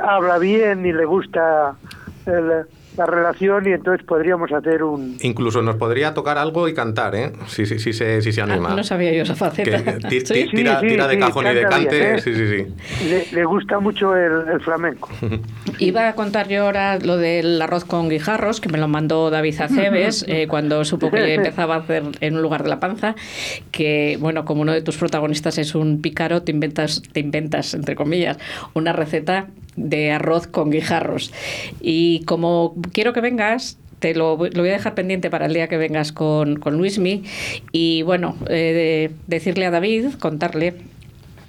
habla 0.03 0.39
bien 0.39 0.85
y 0.85 0.93
le 0.93 1.05
gusta 1.05 1.77
el- 2.27 2.66
la 2.97 3.07
relación 3.07 3.66
y 3.68 3.72
entonces 3.72 4.07
podríamos 4.07 4.53
hacer 4.53 4.82
un 4.82 5.16
Incluso 5.20 5.62
nos 5.62 5.76
podría 5.76 6.14
tocar 6.14 6.38
algo 6.38 6.68
y 6.68 6.74
cantar, 6.74 7.14
¿eh? 7.14 7.32
Si, 7.47 7.66
si, 7.66 7.78
si 7.78 7.92
se, 7.92 8.22
si 8.22 8.32
se 8.32 8.40
Ah, 8.40 8.45
anima. 8.45 8.74
no 8.74 8.84
sabía 8.84 9.12
yo 9.12 9.22
esa 9.22 9.32
Que 9.34 9.38
faceta. 9.74 10.09
ti- 10.09 10.20
Sí. 10.20 10.34
ti- 10.34 10.49
tira, 10.57 10.80
Sí, 10.80 10.86
sí, 10.86 10.92
tira 10.92 11.07
de 11.09 11.14
sí, 11.14 11.20
cajón 11.20 11.45
y 11.47 11.49
de 11.49 11.55
bien, 11.55 11.68
cante. 11.68 12.14
¿eh? 12.14 12.20
Sí, 12.20 12.34
sí, 12.34 12.47
sí. 12.47 13.07
le, 13.09 13.26
le 13.32 13.45
gusta 13.45 13.80
mucho 13.80 14.14
el, 14.16 14.49
el 14.49 14.61
flamenco. 14.61 15.09
Iba 15.78 16.09
a 16.09 16.14
contar 16.14 16.49
yo 16.49 16.64
ahora 16.64 16.99
lo 16.99 17.16
del 17.16 17.61
arroz 17.61 17.84
con 17.84 18.09
guijarros, 18.09 18.61
que 18.61 18.68
me 18.68 18.78
lo 18.78 18.86
mandó 18.88 19.30
David 19.30 19.61
Aceves 19.61 20.24
eh, 20.28 20.47
cuando 20.49 20.84
supo 20.84 21.11
que 21.11 21.34
empezaba 21.34 21.74
a 21.76 21.78
hacer 21.78 22.05
en 22.20 22.36
un 22.36 22.42
lugar 22.42 22.62
de 22.62 22.68
la 22.68 22.80
panza, 22.80 23.14
que, 23.72 24.16
bueno, 24.20 24.45
como 24.45 24.62
uno 24.62 24.72
de 24.72 24.82
tus 24.82 24.97
protagonistas 24.97 25.59
es 25.59 25.74
un 25.74 26.01
pícaro, 26.01 26.42
te 26.42 26.53
inventas, 26.53 27.03
te 27.12 27.20
inventas, 27.20 27.74
entre 27.74 27.95
comillas, 27.97 28.38
una 28.74 28.92
receta 28.92 29.49
de 29.77 30.12
arroz 30.12 30.47
con 30.47 30.70
guijarros. 30.70 31.33
Y 31.81 32.20
como 32.25 32.75
quiero 32.93 33.12
que 33.12 33.20
vengas, 33.20 33.79
te 33.99 34.14
lo, 34.14 34.37
voy- 34.37 34.51
lo 34.51 34.61
voy 34.62 34.70
a 34.70 34.75
dejar 34.75 34.95
pendiente 34.95 35.31
para 35.31 35.47
el 35.47 35.55
día 35.55 35.68
que 35.68 35.77
vengas 35.79 36.12
con, 36.12 36.57
con 36.57 36.77
Luismi. 36.77 37.22
Y 37.72 38.03
bueno, 38.03 38.37
eh, 38.49 39.11
de- 39.11 39.11
decirle 39.27 39.66
a 39.66 39.70
David, 39.70 40.09
contarle 40.20 40.75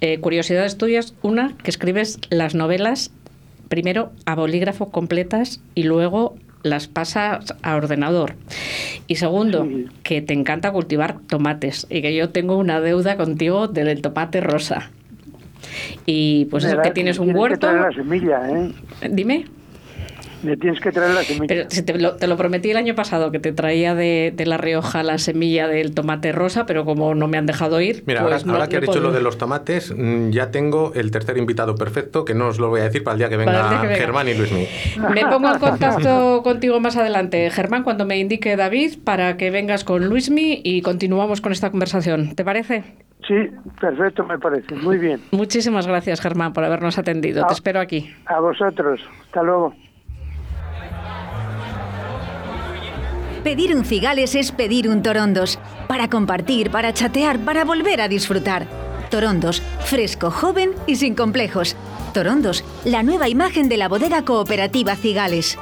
eh, 0.01 0.19
curiosidades 0.19 0.77
tuyas. 0.77 1.13
Una, 1.21 1.55
que 1.63 1.69
escribes 1.71 2.19
las 2.29 2.55
novelas 2.55 3.11
primero 3.69 4.11
a 4.25 4.35
bolígrafo 4.35 4.89
completas 4.91 5.59
y 5.73 5.83
luego 5.83 6.35
las 6.63 6.87
pasas 6.87 7.53
a 7.61 7.75
ordenador. 7.75 8.35
Y 9.07 9.15
segundo, 9.15 9.67
que 10.03 10.21
te 10.21 10.33
encanta 10.33 10.71
cultivar 10.71 11.19
tomates 11.27 11.85
y 11.89 12.01
que 12.01 12.15
yo 12.15 12.29
tengo 12.29 12.57
una 12.57 12.79
deuda 12.81 13.17
contigo 13.17 13.67
del 13.67 14.01
tomate 14.01 14.41
rosa. 14.41 14.89
Y 16.05 16.45
pues 16.45 16.63
eso, 16.65 16.81
que 16.81 16.91
tienes 16.91 17.19
un 17.19 17.25
Tienes 17.25 17.35
que 17.35 17.41
huerto. 17.41 17.59
traer 17.67 17.81
la 17.81 17.91
semilla, 17.91 18.41
¿eh? 18.49 18.71
Dime. 19.09 19.45
Le 20.43 20.57
tienes 20.57 20.79
que 20.79 20.91
traer 20.91 21.15
la 21.15 21.23
semilla. 21.23 21.47
Pero 21.47 21.65
si 21.71 21.81
te, 21.81 21.97
lo, 21.97 22.17
te 22.17 22.27
lo 22.27 22.37
prometí 22.37 22.69
el 22.69 22.77
año 22.77 22.93
pasado, 22.93 23.31
que 23.31 23.39
te 23.39 23.51
traía 23.51 23.95
de, 23.95 24.31
de 24.35 24.45
La 24.45 24.57
Rioja 24.57 25.01
la 25.01 25.17
semilla 25.17 25.67
del 25.67 25.95
tomate 25.95 26.31
rosa, 26.33 26.67
pero 26.67 26.85
como 26.85 27.15
no 27.15 27.27
me 27.27 27.39
han 27.39 27.47
dejado 27.47 27.81
ir, 27.81 28.03
Mira, 28.05 28.21
pues 28.21 28.33
ahora, 28.33 28.45
no- 28.45 28.53
ahora 28.53 28.67
que 28.67 28.73
no 28.75 28.77
has 28.77 28.81
dicho 28.81 28.91
puedo. 28.91 29.07
lo 29.07 29.11
de 29.11 29.21
los 29.21 29.39
tomates, 29.39 29.91
mm, 29.97 30.29
ya 30.29 30.51
tengo 30.51 30.91
el 30.93 31.09
tercer 31.09 31.37
invitado 31.39 31.73
perfecto, 31.73 32.25
que 32.25 32.35
no 32.35 32.49
os 32.49 32.59
lo 32.59 32.69
voy 32.69 32.81
a 32.81 32.83
decir 32.83 33.03
para 33.03 33.13
el 33.13 33.19
día 33.19 33.29
que 33.29 33.37
venga, 33.37 33.59
el 33.63 33.69
día 33.69 33.81
que 33.81 33.87
venga. 33.87 33.99
Germán 33.99 34.27
y 34.27 34.33
Luismi. 34.35 34.67
Me 35.15 35.21
pongo 35.25 35.51
en 35.51 35.57
contacto 35.59 36.41
contigo 36.43 36.79
más 36.79 36.95
adelante, 36.95 37.49
Germán, 37.49 37.81
cuando 37.83 38.05
me 38.05 38.19
indique 38.19 38.55
David, 38.55 38.99
para 39.03 39.37
que 39.37 39.49
vengas 39.49 39.83
con 39.83 40.05
Luismi 40.05 40.61
y 40.63 40.83
continuamos 40.83 41.41
con 41.41 41.53
esta 41.53 41.71
conversación. 41.71 42.35
¿Te 42.35 42.43
parece? 42.45 42.83
Sí, 43.27 43.49
perfecto, 43.79 44.23
me 44.23 44.37
parece. 44.37 44.75
Muy 44.75 44.97
bien. 44.97 45.21
Muchísimas 45.31 45.87
gracias, 45.87 46.21
Germán, 46.21 46.53
por 46.53 46.63
habernos 46.63 46.97
atendido. 46.97 47.45
Te 47.47 47.53
espero 47.53 47.79
aquí. 47.79 48.13
A 48.25 48.39
vosotros. 48.39 49.01
Hasta 49.25 49.43
luego. 49.43 49.73
Pedir 53.43 53.75
un 53.75 53.85
cigales 53.85 54.33
es 54.33 54.51
pedir 54.51 54.89
un 54.89 55.03
torondos. 55.03 55.59
Para 55.87 56.09
compartir, 56.09 56.71
para 56.71 56.93
chatear, 56.93 57.37
para 57.39 57.63
volver 57.63 58.01
a 58.01 58.07
disfrutar. 58.07 58.65
Torondos, 59.11 59.61
fresco, 59.81 60.31
joven 60.31 60.71
y 60.87 60.95
sin 60.95 61.13
complejos. 61.13 61.75
Torondos, 62.13 62.63
la 62.85 63.03
nueva 63.03 63.29
imagen 63.29 63.69
de 63.69 63.77
la 63.77 63.87
bodega 63.87 64.25
cooperativa 64.25 64.95
Cigales. 64.95 65.59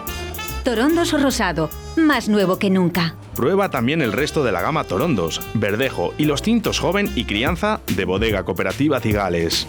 Torondos 0.64 1.12
Rosado, 1.22 1.70
más 1.98 2.30
nuevo 2.30 2.58
que 2.58 2.70
nunca. 2.70 3.16
Prueba 3.36 3.70
también 3.70 4.02
el 4.02 4.14
resto 4.14 4.46
de 4.46 4.54
la 4.54 4.62
gama 4.62 4.86
Torondos, 4.86 5.42
Verdejo 5.56 6.14
y 6.18 6.24
los 6.24 6.42
tintos 6.42 6.80
joven 6.80 7.12
y 7.16 7.26
crianza 7.26 7.82
de 7.96 8.06
Bodega 8.06 8.46
Cooperativa 8.46 9.02
Cigales. 9.02 9.68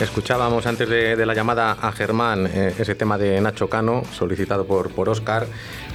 Escuchábamos 0.00 0.66
antes 0.66 0.88
de, 0.90 1.24
la 1.24 1.32
llamada 1.32 1.72
a 1.72 1.90
Germán 1.90 2.46
eh, 2.46 2.74
ese 2.78 2.94
tema 2.94 3.16
de 3.16 3.40
Nacho 3.40 3.70
Cano, 3.70 4.02
solicitado 4.12 4.66
por, 4.66 4.90
por 4.90 5.08
Oscar. 5.08 5.46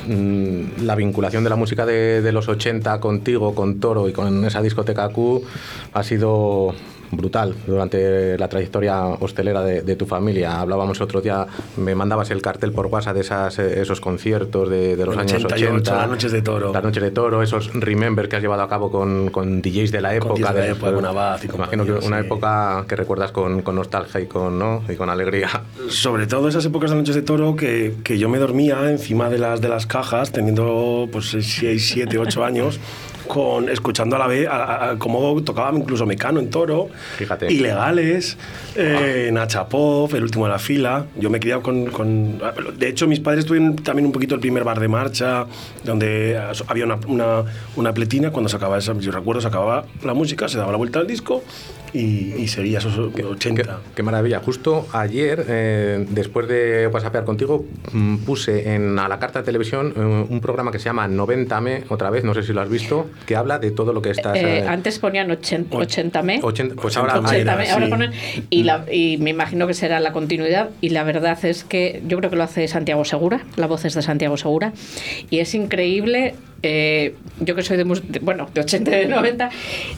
Mm, 0.08 0.84
la 0.84 0.95
vinculación 0.95 1.43
de 1.43 1.52
la 1.52 1.56
música 1.56 1.86
de, 1.86 2.24
de, 2.24 2.32
los 2.32 2.47
80 2.47 2.99
contigo, 2.99 3.54
con 3.54 3.80
Toro 3.80 4.10
y 4.10 4.14
con 4.14 4.43
esa 4.43 4.60
discoteca 4.64 5.08
Q 5.10 5.43
ha 5.93 6.02
sido 6.02 6.74
brutal 7.12 7.55
durante 7.68 8.38
la 8.38 8.47
trayectoria 8.47 9.05
hostelera 9.05 9.64
de, 9.64 9.95
tu 9.95 10.05
familia. 10.05 10.59
Hablábamos 10.59 11.01
otro 11.01 11.22
día, 11.22 11.45
me 11.78 11.95
mandabas 11.95 12.32
el 12.32 12.41
cartel 12.41 12.72
por 12.72 12.88
WhatsApp 12.88 13.16
de 13.16 13.22
esas, 13.22 13.59
eh, 13.59 13.82
esos 13.82 13.99
conciertos 13.99 14.70
de, 14.70 14.95
los 14.95 15.18
años 15.18 15.43
80. 15.43 15.95
Las 15.95 16.09
noches 16.09 16.32
de 16.32 16.41
toro. 16.41 16.74
Las 16.74 16.84
noches 16.84 17.03
de 17.03 17.12
toro, 17.12 17.41
esos 17.41 17.74
remember 17.74 18.30
que 18.30 18.38
has 18.38 18.41
llevado 18.41 18.62
a 18.64 18.70
cabo 18.70 18.89
con, 18.91 19.30
con 19.30 19.62
DJs 19.62 19.91
de 19.91 20.01
la 20.01 20.16
época. 20.16 20.53
de, 20.53 20.76
la 21.01 21.39
Imagino 21.53 21.86
que 21.86 21.91
una 21.91 22.20
época 22.20 22.86
que 22.88 22.95
recuerdas 22.95 23.32
con, 23.32 23.62
con, 23.62 23.76
nostalgia 23.76 24.22
y 24.22 24.28
con, 24.28 24.57
¿no? 24.57 24.84
y 24.88 24.95
con 24.95 25.09
alegría. 25.09 25.49
Sobre 25.89 26.28
todo 26.28 26.47
esas 26.47 26.66
épocas 26.66 26.91
de 26.91 26.97
noches 26.97 27.16
de 27.16 27.22
toro 27.22 27.55
que, 27.55 27.95
que 28.03 28.18
yo 28.18 28.30
me 28.30 28.39
dormía 28.39 28.89
encima 28.89 29.30
de 29.30 29.38
las, 29.38 29.62
de 29.62 29.70
las 29.70 29.86
cajas 29.86 30.32
teniendo 30.32 31.09
pues 31.12 31.30
6, 31.30 31.91
7, 31.93 32.18
8 32.18 32.45
años 32.45 32.80
con, 33.28 33.70
escuchando 33.70 34.16
a 34.16 34.20
la 34.20 34.28
vez 34.28 34.47
a, 34.49 34.95
cómo 34.97 35.41
tocaba 35.43 35.78
incluso 35.78 36.05
Mecano 36.05 36.39
en 36.39 36.49
Toro, 36.49 36.89
Ilegales, 37.49 38.38
eh, 38.76 39.30
Nacha 39.32 39.68
Pop, 39.68 40.14
El 40.14 40.24
último 40.24 40.45
de 40.45 40.52
la 40.52 40.60
fila. 40.60 41.06
Yo 41.18 41.30
me 41.30 41.38
he 41.38 41.41
criado 41.41 41.62
con, 41.62 41.88
con, 41.88 42.41
De 42.78 42.88
hecho, 42.88 43.08
mis 43.08 43.20
padres 43.20 43.45
tuvieron 43.45 43.76
también 43.76 44.06
un 44.06 44.12
poquito 44.12 44.36
el 44.36 44.41
primer 44.41 44.64
bar 44.64 44.80
de 44.80 44.88
marcha, 44.88 45.45
donde 45.84 46.39
había 46.68 46.86
una, 46.86 47.43
una, 47.76 47.93
pletina, 47.93 48.32
cuando 48.32 48.49
se 48.49 48.56
acababa, 48.56 48.80
yo 48.80 49.12
recuerdo, 49.12 49.41
se 49.41 49.47
acababa 49.47 49.86
la 50.04 50.14
música, 50.14 50.47
se 50.47 50.58
daba 50.58 50.72
la 50.72 50.78
vuelta 50.78 50.99
al 50.99 51.08
disco 51.08 51.43
y, 51.94 52.48
sería 52.48 52.80
esos 52.80 52.98
80. 52.98 53.80
Qué, 53.96 54.04
maravilla. 54.04 54.39
Justo 54.39 54.88
ayer, 54.94 55.46
eh, 55.48 56.06
después 56.10 56.48
de 56.48 56.88
whatsappear 56.88 57.26
contigo, 57.26 57.66
mm, 57.92 58.18
puse 58.18 58.74
en, 58.74 58.98
a 59.00 59.08
la 59.08 59.20
carta 59.20 59.39
de 59.39 59.46
televisión 59.46 59.94
eh, 59.96 60.26
un 60.30 60.42
programa 60.42 60.72
que 60.72 60.80
se 60.80 60.86
llama 60.86 61.08
90me, 61.08 61.84
otra 61.89 62.10
vez, 62.10 62.24
no 62.24 62.34
sé 62.34 62.44
si 62.44 62.54
lo 62.54 62.62
has 62.62 62.70
visto, 62.70 63.10
que 63.26 63.36
habla 63.36 63.60
de 63.60 63.72
todo 63.72 63.94
lo 63.94 64.02
que 64.02 64.12
estás... 64.12 64.38
Eh, 64.38 64.66
antes 64.68 65.00
ponían 65.00 65.30
80me. 65.30 66.42
pues 66.76 66.98
ahora, 66.98 67.14
ahora 67.16 67.89
ponen... 67.89 68.12
Y, 68.50 68.64
la, 68.64 68.86
y 68.92 69.18
me 69.18 69.30
imagino 69.30 69.68
que 69.68 69.74
será 69.74 70.00
la 70.00 70.12
continuidad. 70.14 70.70
Y 70.82 70.89
la 70.89 71.04
verdad 71.04 71.38
es 71.44 71.64
que 71.64 72.02
yo 72.08 72.18
creo 72.18 72.30
que 72.30 72.36
lo 72.36 72.44
hace 72.44 72.68
Santiago 72.68 73.06
Segura, 73.06 73.42
la 73.56 73.68
voz 73.68 73.86
es 73.86 73.96
de 73.96 74.02
Santiago 74.02 74.38
Segura. 74.38 74.74
Y 75.30 75.39
es 75.39 75.54
increíble 75.54 76.36
eh, 76.64 77.16
yo 77.39 77.56
que 77.56 77.64
soy 77.64 77.78
de, 77.78 77.84
bueno, 78.22 78.48
de 78.54 78.62
80 78.62 78.92
y 78.92 78.94
de 78.94 79.06
90, 79.08 79.50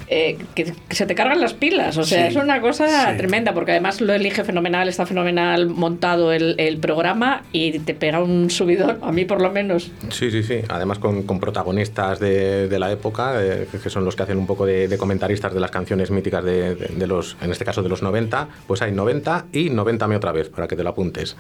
eh, 0.08 0.38
que, 0.56 0.74
se 0.92 1.06
te 1.06 1.16
cargan 1.16 1.42
las 1.42 1.54
pilas. 1.54 1.83
O 1.90 2.04
sea, 2.04 2.28
es 2.28 2.36
una 2.36 2.62
cosa 2.62 3.16
tremenda, 3.18 3.54
porque 3.54 3.72
además 3.72 4.02
lo 4.02 4.14
elige 4.14 4.44
fenomenal, 4.44 4.88
está 4.88 5.06
fenomenal 5.06 5.68
montado 5.68 6.32
el, 6.32 6.56
el, 6.58 6.78
programa 6.78 7.44
y 7.52 7.80
te 7.80 7.94
pega 7.94 8.22
un 8.22 8.50
subidón, 8.50 8.98
a 9.02 9.12
mí 9.12 9.26
por 9.26 9.42
lo 9.42 9.52
menos. 9.52 9.92
Sí, 10.10 10.32
sí, 10.32 10.44
sí. 10.44 10.62
Además 10.70 11.00
con, 11.00 11.24
con 11.24 11.40
protagonistas 11.40 12.20
de, 12.20 12.68
de, 12.68 12.80
la 12.80 12.92
época, 12.92 13.34
eh, 13.42 13.68
que 13.82 13.90
son 13.90 14.06
los 14.06 14.16
que 14.16 14.24
hacen 14.24 14.38
un 14.38 14.48
poco 14.48 14.66
de, 14.66 14.94
comentaristas 14.98 15.54
de 15.54 15.60
las 15.60 15.72
canciones 15.72 16.12
míticas 16.12 16.44
de, 16.44 16.76
de, 16.76 17.08
los, 17.08 17.38
en 17.42 17.52
este 17.52 17.66
caso 17.66 17.82
de 17.84 17.90
los 17.90 18.02
90, 18.02 18.48
pues 18.68 18.82
hay 18.82 18.92
90 18.92 19.46
y 19.54 19.70
90 19.70 20.08
me 20.08 20.16
otra 20.16 20.32
vez, 20.32 20.50
para 20.50 20.68
que 20.68 20.76
te 20.76 20.84
lo 20.84 20.90
apuntes. 20.90 21.36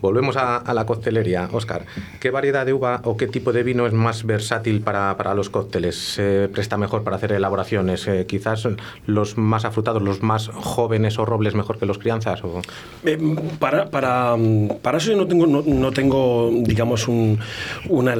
Volvemos 0.00 0.36
a, 0.36 0.56
a 0.56 0.74
la 0.74 0.86
coctelería. 0.86 1.48
Oscar, 1.52 1.84
¿qué 2.20 2.30
variedad 2.30 2.66
de 2.66 2.72
uva 2.72 3.00
o 3.04 3.16
qué 3.16 3.26
tipo 3.26 3.52
de 3.52 3.62
vino 3.62 3.86
es 3.86 3.92
más 3.92 4.24
versátil? 4.24 4.80
para, 4.80 5.16
para 5.16 5.34
los 5.34 5.50
cócteles? 5.50 5.96
¿Se 6.14 6.48
presta 6.48 6.76
mejor 6.76 7.02
para 7.02 7.16
hacer 7.16 7.32
elaboraciones? 7.32 8.06
Eh, 8.06 8.26
¿Quizás 8.26 8.68
los 9.06 9.36
más 9.36 9.64
afrutados, 9.80 10.02
los 10.02 10.22
más 10.22 10.48
jóvenes 10.48 11.18
o 11.18 11.24
robles 11.24 11.54
mejor 11.54 11.78
que 11.78 11.86
los 11.86 11.98
crianzas? 11.98 12.42
O... 12.44 12.60
Eh, 13.04 13.18
para, 13.58 13.90
para, 13.90 14.36
para, 14.82 14.98
eso 14.98 15.10
yo 15.10 15.16
no 15.16 15.26
tengo, 15.26 15.46
no, 15.46 15.62
no 15.62 15.92
tengo 15.92 16.50
digamos, 16.52 17.08
un, 17.08 17.38
una, 17.88 18.14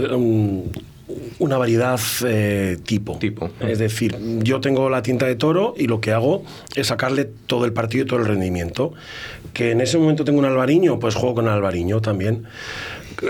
una 1.39 1.59
variedad 1.59 2.01
eh, 2.27 2.79
tipo. 2.85 3.19
tipo. 3.19 3.51
Es 3.61 3.79
decir, 3.79 4.17
yo 4.43 4.61
tengo 4.61 4.89
la 4.89 5.03
tinta 5.03 5.27
de 5.27 5.37
toro 5.37 5.75
y 5.77 5.87
lo 5.87 6.01
que 6.01 6.13
hago 6.13 6.45
es 6.75 6.89
sacarle 6.89 7.29
todo 7.47 7.65
el 7.65 7.73
partido 7.73 8.05
y 8.05 8.07
todo 8.07 8.21
el 8.21 8.27
rendimiento. 8.27 8.93
Que 9.53 9.73
en 9.73 9.81
ese 9.81 9.99
momento 9.99 10.25
tengo 10.25 10.39
un 10.39 10.45
albariño, 10.45 10.99
pues 11.01 11.15
juego 11.15 11.37
con 11.37 11.49
albariño 11.49 12.01
también 12.01 12.47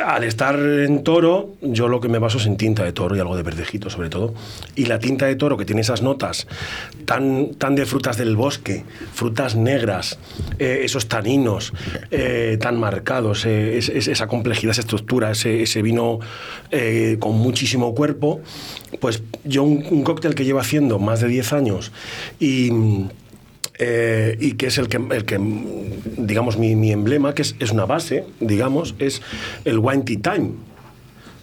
al 0.05 0.25
estar 0.25 0.59
en 0.59 1.03
toro, 1.03 1.55
yo 1.61 1.89
lo 1.89 2.01
que 2.01 2.09
me 2.09 2.19
baso 2.19 2.39
es 2.39 2.47
en 2.47 2.57
tinta 2.57 2.85
de 2.85 2.93
toro 2.93 3.17
y 3.17 3.21
algo 3.21 3.37
de 3.37 3.43
verdejito 3.43 3.91
sobre 3.91 4.09
todo. 4.09 4.35
Y 4.77 4.87
la 4.87 4.99
tinta 4.99 5.27
de 5.27 5.37
toro 5.37 5.57
que 5.57 5.65
tiene 5.65 5.81
esas 5.81 6.03
notas 6.03 6.47
tan, 7.05 7.55
tan 7.55 7.75
de 7.75 7.87
frutas 7.87 8.17
del 8.17 8.37
bosque, 8.37 8.85
frutas 9.13 9.57
negras, 9.57 10.19
eh, 10.59 10.81
esos 10.85 11.09
taninos 11.09 11.73
eh, 12.11 12.59
tan 12.61 12.79
marcados, 12.79 13.45
eh, 13.47 13.79
esa 13.79 14.27
complejidad, 14.27 14.73
esa 14.73 14.83
estructura, 14.83 15.31
ese, 15.33 15.83
vino 15.83 16.21
con 17.19 17.37
muchísimo 17.37 17.95
cuerpo, 17.95 18.41
pues 19.01 19.23
yo 19.45 19.63
un, 19.65 19.85
un 19.91 20.03
cóctel 20.03 20.35
que 20.35 20.45
llevo 20.45 20.61
haciendo 20.61 20.99
más 20.99 21.21
de 21.21 21.29
10 21.29 21.53
años 21.53 21.93
y 22.39 22.71
eh, 23.83 24.37
y 24.39 24.53
que 24.53 24.67
es 24.67 24.77
el 24.77 24.89
que, 24.89 24.99
el 24.99 25.25
que 25.25 25.41
digamos, 26.19 26.59
mi, 26.59 26.77
mi 26.77 26.93
emblema, 26.93 27.35
que 27.35 27.41
es, 27.41 27.57
es, 27.61 27.71
una 27.71 27.87
base, 27.87 28.27
digamos, 28.39 28.95
es 28.99 29.23
el 29.65 29.79
wine 29.79 30.03
tea 30.03 30.35
time. 30.35 30.51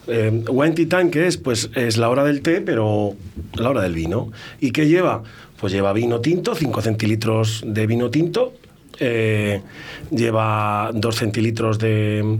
Eh, 0.06 0.44
wine 0.48 0.76
tea 0.76 0.88
time, 0.88 1.10
que 1.10 1.26
es? 1.26 1.38
Pues 1.38 1.72
es 1.74 1.98
la 1.98 2.10
hora 2.10 2.24
del 2.24 2.44
té, 2.44 2.62
pero 2.62 3.16
la 3.56 3.72
hora 3.72 3.82
del 3.82 3.96
vino. 3.96 4.32
¿Y 4.62 4.70
qué 4.70 4.88
lleva? 4.88 5.24
Pues 5.60 5.74
lleva 5.74 5.94
vino 5.94 6.22
tinto, 6.22 6.54
5 6.54 6.80
centilitros 6.82 7.64
de 7.66 7.88
vino 7.88 8.12
tinto, 8.12 8.54
eh, 9.00 9.64
lleva 10.12 10.92
2 10.94 11.16
centilitros 11.16 11.80
de, 11.80 12.38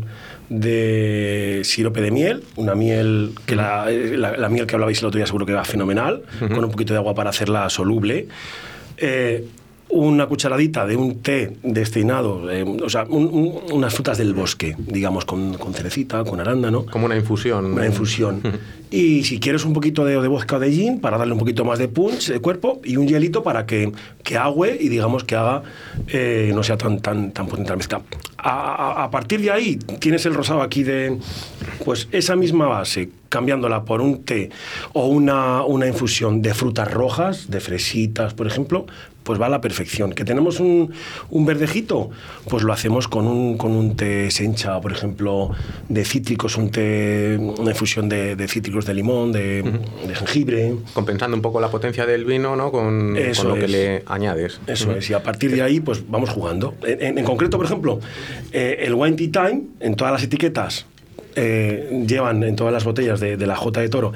de 0.50 1.62
sirope 1.64 2.02
de 2.02 2.12
miel, 2.12 2.44
una 2.56 2.76
miel 2.76 3.32
que 3.48 3.56
la, 3.56 3.90
la, 3.90 4.50
miel 4.50 4.68
que 4.68 4.76
hablabais 4.76 5.00
el 5.00 5.08
otro 5.08 5.18
día 5.18 5.26
seguro 5.26 5.48
que 5.48 5.54
va 5.54 5.66
fenomenal, 5.66 6.22
con 6.38 6.64
un 6.64 6.70
poquito 6.70 6.94
de 6.94 7.00
agua 7.00 7.16
para 7.16 7.32
hacerla 7.32 7.68
soluble. 7.72 8.28
Eh, 8.98 9.48
una 9.90 10.28
cucharadita 10.28 10.86
de 10.86 10.96
un 10.96 11.22
té 11.22 11.58
destinado, 11.64 12.52
eh, 12.52 12.64
o 12.64 12.90
sea, 12.90 13.06
unas 13.06 13.94
frutas 13.94 14.18
del 14.18 14.34
bosque, 14.34 14.76
digamos, 14.78 15.26
con, 15.26 15.54
con, 15.56 15.74
cerecita, 15.74 16.24
con 16.24 16.40
arándano. 16.40 16.86
Como 16.86 17.06
una 17.06 17.16
infusión. 17.16 17.74
Una 17.74 17.86
infusión. 17.86 18.42
y 18.92 19.24
si 19.24 19.40
quieres 19.40 19.66
un 19.66 19.74
poquito 19.74 20.04
de, 20.04 20.20
de 20.20 20.28
vodka 20.28 20.58
o 20.58 20.60
de 20.60 20.72
gin, 20.72 21.00
para 21.00 21.18
darle 21.18 21.34
un 21.34 21.40
poquito 21.40 21.64
más 21.64 21.80
de 21.80 21.88
punch 21.88 22.30
de 22.30 22.40
cuerpo, 22.40 22.82
y 22.84 22.98
un 22.98 23.08
hielito 23.08 23.44
para 23.44 23.66
que, 23.66 23.92
que 24.24 24.38
agüe 24.38 24.78
y 24.80 24.90
digamos 24.90 25.24
que 25.24 25.36
haga, 25.36 25.64
eh, 26.08 26.52
no 26.54 26.64
sea 26.64 26.78
tan, 26.78 27.00
tan, 27.00 27.32
tan 27.32 27.48
potente 27.48 27.70
la 27.70 27.78
mezcla. 27.78 28.02
A, 28.38 29.04
a, 29.04 29.12
partir 29.12 29.42
de 29.42 29.52
ahí, 29.52 29.78
tienes 30.00 30.26
el 30.26 30.34
rosado 30.34 30.62
aquí 30.62 30.84
de, 30.84 31.18
pues 31.84 32.08
esa 32.12 32.36
misma 32.36 32.68
base, 32.68 33.10
cambiándola 33.30 33.84
por 33.84 34.02
un 34.02 34.24
té 34.24 34.50
o 34.94 35.08
una, 35.08 35.64
una 35.64 35.88
infusión 35.88 36.42
de 36.42 36.54
frutas 36.54 36.92
rojas, 36.92 37.50
de 37.50 37.60
fresitas, 37.60 38.34
por 38.34 38.48
ejemplo, 38.48 38.86
pues 39.28 39.42
va 39.42 39.48
a 39.48 39.50
la 39.50 39.60
perfección. 39.60 40.14
¿Que 40.14 40.24
tenemos 40.24 40.62
un, 40.62 40.94
un 41.30 41.46
verdejito? 41.46 42.10
Pues 42.50 42.64
lo 42.64 42.72
hacemos 42.72 43.10
con 43.10 43.28
un, 43.28 43.58
con 43.58 43.74
un 43.74 43.98
té 43.98 44.32
sencha, 44.32 44.80
por 44.80 44.94
ejemplo, 44.94 45.52
de 45.90 46.06
cítricos, 46.06 46.56
un 46.56 46.72
té, 46.72 47.38
una 47.38 47.72
infusión 47.72 48.08
de, 48.08 48.38
de 48.38 48.48
cítricos 48.48 48.86
de 48.86 48.94
limón, 48.94 49.34
de, 49.34 49.64
de, 50.08 50.16
jengibre. 50.16 50.76
Compensando 50.94 51.36
un 51.36 51.42
poco 51.42 51.60
la 51.60 51.70
potencia 51.70 52.06
del 52.06 52.24
vino, 52.24 52.56
¿no? 52.56 52.72
Con, 52.72 53.18
con 53.36 53.48
lo 53.50 53.56
que 53.56 53.68
le 53.68 54.04
añades. 54.06 54.62
Eso 54.66 54.94
es, 54.94 55.10
y 55.10 55.14
a 55.14 55.22
partir 55.22 55.52
de 55.52 55.62
ahí, 55.62 55.82
pues 55.82 56.10
vamos 56.10 56.30
jugando. 56.30 56.76
En, 56.84 57.18
en 57.18 57.26
concreto, 57.26 57.58
por 57.58 57.66
ejemplo, 57.66 58.00
eh, 58.54 58.78
el 58.80 58.94
Wine 58.94 59.18
Tea 59.18 59.50
Time, 59.50 59.64
en 59.82 59.96
todas 59.96 60.14
las 60.14 60.24
etiquetas, 60.24 60.86
eh, 61.36 62.06
llevan 62.08 62.44
en 62.44 62.56
todas 62.56 62.72
las 62.72 62.86
botellas 62.86 63.20
de, 63.20 63.36
de 63.36 63.46
la 63.46 63.58
J 63.58 63.82
de 63.82 63.90
Toro, 63.90 64.14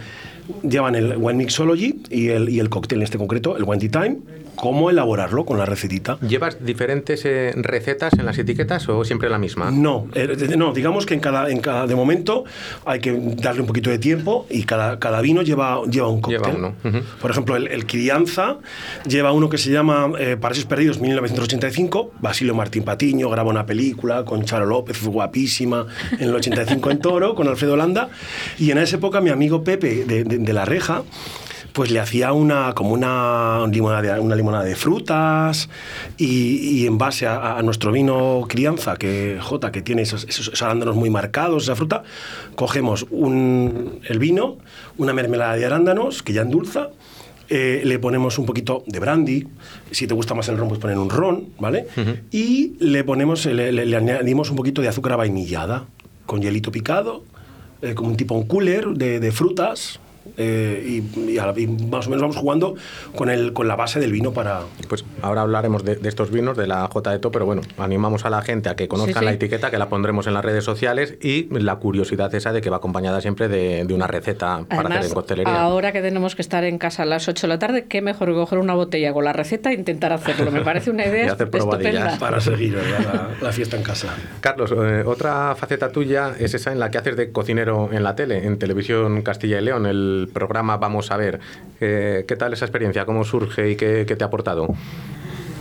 llevan 0.63 0.95
el 0.95 1.17
Wine 1.17 1.37
Mixology 1.37 2.01
y 2.09 2.29
el, 2.29 2.49
y 2.49 2.59
el 2.59 2.69
cóctel 2.69 2.99
en 2.99 3.03
este 3.03 3.17
concreto, 3.17 3.57
el 3.57 3.63
Wine 3.63 3.87
Tea 3.87 4.01
Time, 4.01 4.17
cómo 4.61 4.91
elaborarlo 4.91 5.43
con 5.43 5.57
la 5.57 5.65
recetita. 5.65 6.19
¿Llevas 6.19 6.63
diferentes 6.63 7.25
eh, 7.25 7.51
recetas 7.55 8.13
en 8.13 8.27
las 8.27 8.37
etiquetas 8.37 8.87
o 8.89 9.03
siempre 9.03 9.27
la 9.27 9.39
misma? 9.39 9.71
No, 9.71 10.05
eh, 10.13 10.37
no 10.55 10.71
digamos 10.71 11.07
que 11.07 11.15
en 11.15 11.19
cada, 11.19 11.49
en 11.49 11.61
cada 11.61 11.87
de 11.87 11.95
momento 11.95 12.43
hay 12.85 12.99
que 12.99 13.11
darle 13.37 13.61
un 13.61 13.67
poquito 13.67 13.89
de 13.89 13.97
tiempo 13.97 14.45
y 14.51 14.65
cada, 14.65 14.99
cada 14.99 15.19
vino 15.21 15.41
lleva, 15.41 15.81
lleva 15.89 16.09
un 16.09 16.21
cóctel. 16.21 16.43
Lleva 16.43 16.55
uno. 16.55 16.75
Uh 16.83 16.87
-huh. 16.89 17.03
Por 17.19 17.31
ejemplo, 17.31 17.55
el, 17.55 17.69
el, 17.69 17.87
Crianza 17.87 18.57
lleva 19.07 19.31
uno 19.31 19.49
que 19.49 19.57
se 19.57 19.71
llama 19.71 20.11
eh, 20.19 20.37
Paraísos 20.39 20.65
Perdidos 20.65 20.99
1985. 20.99 22.11
Basilio 22.19 22.53
Martín 22.53 22.83
Patiño 22.83 23.31
graba 23.31 23.49
una 23.49 23.65
película 23.65 24.25
con 24.25 24.45
Charo 24.45 24.67
López, 24.67 25.03
guapísima, 25.03 25.87
en 26.19 26.29
el 26.29 26.35
85 26.35 26.91
en 26.91 26.99
Toro, 26.99 27.33
con 27.33 27.47
Alfredo 27.47 27.75
Landa. 27.75 28.09
Y 28.59 28.69
en 28.69 28.77
esa 28.77 28.97
época 28.97 29.21
mi 29.21 29.31
amigo 29.31 29.63
Pepe 29.63 30.05
de, 30.05 30.23
de, 30.23 30.37
de 30.37 30.53
La 30.53 30.65
Reja 30.65 31.01
pues 31.73 31.89
le 31.91 31.99
hacía 31.99 32.33
una 32.33 32.73
como 32.73 32.91
una 32.93 33.65
limonada 33.71 34.15
de, 34.15 34.19
una 34.19 34.35
limonada 34.35 34.63
de 34.63 34.75
frutas 34.75 35.69
y, 36.17 36.57
y 36.81 36.85
en 36.87 36.97
base 36.97 37.27
a, 37.27 37.57
a, 37.57 37.61
nuestro 37.61 37.91
vino 37.91 38.45
crianza 38.47 38.97
que 38.97 39.37
J 39.41 39.71
que 39.71 39.81
tiene 39.81 40.01
esos, 40.01 40.25
esos, 40.27 40.61
arándanos 40.61 40.95
muy 40.95 41.09
marcados 41.09 41.63
esa 41.63 41.75
fruta 41.75 42.03
cogemos 42.55 43.05
un, 43.09 43.99
el 44.07 44.19
vino 44.19 44.57
una 44.97 45.13
mermelada 45.13 45.55
de 45.55 45.65
arándanos 45.65 46.23
que 46.23 46.33
ya 46.33 46.41
endulza 46.41 46.89
eh, 47.49 47.81
le 47.83 47.99
ponemos 47.99 48.37
un 48.39 48.45
poquito 48.45 48.81
de 48.87 48.99
brandy, 48.99 49.45
si 49.91 50.07
te 50.07 50.13
gusta 50.13 50.33
más 50.33 50.47
el 50.47 50.57
ron, 50.57 50.69
pues 50.69 50.79
poner 50.79 50.97
un 50.97 51.09
ron, 51.09 51.49
¿vale? 51.59 51.85
Y 52.31 52.75
le 52.79 53.03
ponemos, 53.03 53.45
le, 53.45 53.73
le- 53.73 53.85
le 53.85 53.97
añadimos 53.97 54.49
un 54.49 54.55
poquito 54.55 54.81
de 54.81 54.87
azúcar 54.87 55.17
vainillada, 55.17 55.83
con 56.25 56.41
hielito 56.41 56.71
picado, 56.71 57.25
eh, 57.81 57.93
como 57.93 58.07
un 58.09 58.15
tipo 58.15 58.35
un 58.35 58.47
cooler 58.47 58.87
de, 58.91 59.19
de 59.19 59.31
frutas, 59.33 59.99
eh, 60.37 61.01
y, 61.15 61.31
y 61.31 61.37
a 61.37 61.47
la- 61.47 61.59
y 61.59 61.67
más 61.67 62.07
o 62.07 62.09
menos 62.09 62.21
vamos 62.21 62.35
jugando 62.37 62.75
con, 63.15 63.29
el, 63.29 63.53
con 63.53 63.67
la 63.67 63.75
base 63.75 63.99
del 63.99 64.11
vino 64.11 64.31
para... 64.33 64.61
Pues 64.87 65.03
ahora 65.21 65.41
hablaremos 65.41 65.83
de, 65.83 65.95
de 65.95 66.09
estos 66.09 66.31
vinos, 66.31 66.57
de 66.57 66.67
la 66.67 66.87
J 66.87 67.11
de 67.11 67.19
To, 67.19 67.31
pero 67.31 67.45
bueno, 67.45 67.61
animamos 67.77 68.25
a 68.25 68.29
la 68.29 68.41
gente 68.41 68.69
a 68.69 68.75
que 68.75 68.87
conozca 68.87 69.13
Sí, 69.13 69.19
sí. 69.19 69.25
la 69.25 69.31
etiqueta, 69.33 69.71
que 69.71 69.77
la 69.77 69.89
pondremos 69.89 70.27
en 70.27 70.33
las 70.33 70.43
redes 70.45 70.63
sociales 70.63 71.15
y 71.21 71.47
la 71.59 71.75
curiosidad 71.77 72.33
esa 72.35 72.51
de 72.53 72.61
que 72.61 72.69
va 72.69 72.77
acompañada 72.77 73.21
siempre 73.21 73.47
de, 73.47 73.83
de 73.85 73.93
una 73.93 74.07
receta 74.07 74.63
para 74.69 74.89
hacer 74.89 75.05
en 75.09 75.13
coctelería. 75.13 75.61
ahora 75.61 75.91
que 75.91 76.01
tenemos 76.01 76.35
que 76.35 76.41
estar 76.41 76.63
en 76.63 76.77
casa 76.77 77.03
a 77.03 77.05
las 77.05 77.27
8 77.27 77.47
de 77.47 77.53
la 77.53 77.59
tarde, 77.59 77.85
qué 77.89 78.01
mejor 78.01 78.29
que 78.29 78.33
coger 78.35 78.59
una 78.59 78.73
botella 78.73 79.13
con 79.13 79.23
la 79.25 79.33
receta 79.33 79.71
e 79.71 79.75
intentar 79.75 80.13
hacerlo. 80.13 80.51
Me 80.51 80.61
parece 80.61 80.89
una 80.91 81.05
Y 81.05 81.09
idea 81.09 81.33
hacer 81.33 81.47
estupenda. 81.47 81.77
probadillas. 81.77 82.19
para 82.19 82.39
seguir 82.39 82.77
la 83.41 83.51
fiesta 83.51 83.77
en 83.77 83.83
casa. 83.83 84.07
Carlos, 84.39 84.71
eh, 84.75 85.03
otra 85.05 85.55
faceta 85.55 85.91
tuya 85.91 86.33
es 86.39 86.53
esa 86.53 86.71
en 86.71 86.79
la 86.79 86.89
que 86.91 86.97
haces 86.99 87.15
de 87.17 87.31
cocinero 87.31 87.89
en 87.91 88.03
la 88.03 88.15
tele, 88.15 88.45
en 88.45 88.57
Televisión 88.59 89.21
Castilla 89.23 89.59
y 89.59 89.63
León, 89.65 89.85
el 89.85 90.10
programa 90.33 90.77
Vamos 90.77 91.11
a 91.11 91.17
ver. 91.17 91.39
Eh, 91.79 92.25
¿Qué 92.27 92.35
tal 92.35 92.53
esa 92.53 92.65
experiencia? 92.65 93.05
¿Cómo 93.05 93.23
surge 93.23 93.71
y 93.71 93.75
qué, 93.75 94.05
qué 94.07 94.15
te 94.15 94.23
ha 94.23 94.27
aportado? 94.27 94.67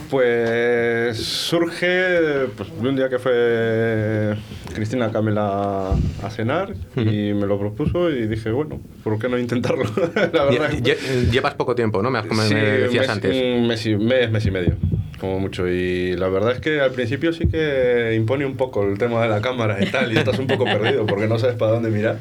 Pues 0.09 1.17
surge 1.17 2.47
pues, 2.57 2.69
un 2.79 2.97
día 2.97 3.07
que 3.07 3.17
fue 3.17 4.35
Cristina 4.75 5.09
Camela 5.09 5.91
a 6.21 6.29
cenar 6.29 6.73
y 6.97 7.33
me 7.33 7.47
lo 7.47 7.57
propuso 7.57 8.09
y 8.09 8.27
dije, 8.27 8.51
bueno, 8.51 8.81
¿por 9.05 9.17
qué 9.17 9.29
no 9.29 9.37
intentarlo? 9.39 9.83
La 10.33 10.43
verdad 10.43 10.71
Lle- 10.71 11.31
Llevas 11.31 11.53
poco 11.55 11.75
tiempo, 11.75 12.01
¿no? 12.03 12.11
Me, 12.11 12.19
has- 12.19 12.25
me 12.25 12.43
Sí, 12.43 12.53
decías 12.55 13.07
mes, 13.07 13.09
antes. 13.09 13.31
Un 13.41 13.67
mes 13.67 13.85
y, 13.85 13.95
mes, 13.95 14.29
mes 14.29 14.45
y 14.45 14.51
medio, 14.51 14.75
como 15.17 15.39
mucho. 15.39 15.65
Y 15.69 16.17
la 16.17 16.27
verdad 16.27 16.51
es 16.51 16.59
que 16.59 16.81
al 16.81 16.91
principio 16.91 17.31
sí 17.31 17.47
que 17.47 18.13
impone 18.13 18.45
un 18.45 18.57
poco 18.57 18.83
el 18.83 18.97
tema 18.97 19.21
de 19.23 19.29
la 19.29 19.39
cámara 19.39 19.77
y 19.81 19.89
tal, 19.91 20.11
y 20.11 20.17
estás 20.17 20.37
un 20.39 20.47
poco 20.47 20.65
perdido 20.65 21.05
porque 21.05 21.27
no 21.27 21.39
sabes 21.39 21.55
para 21.55 21.71
dónde 21.71 21.89
mirar. 21.89 22.17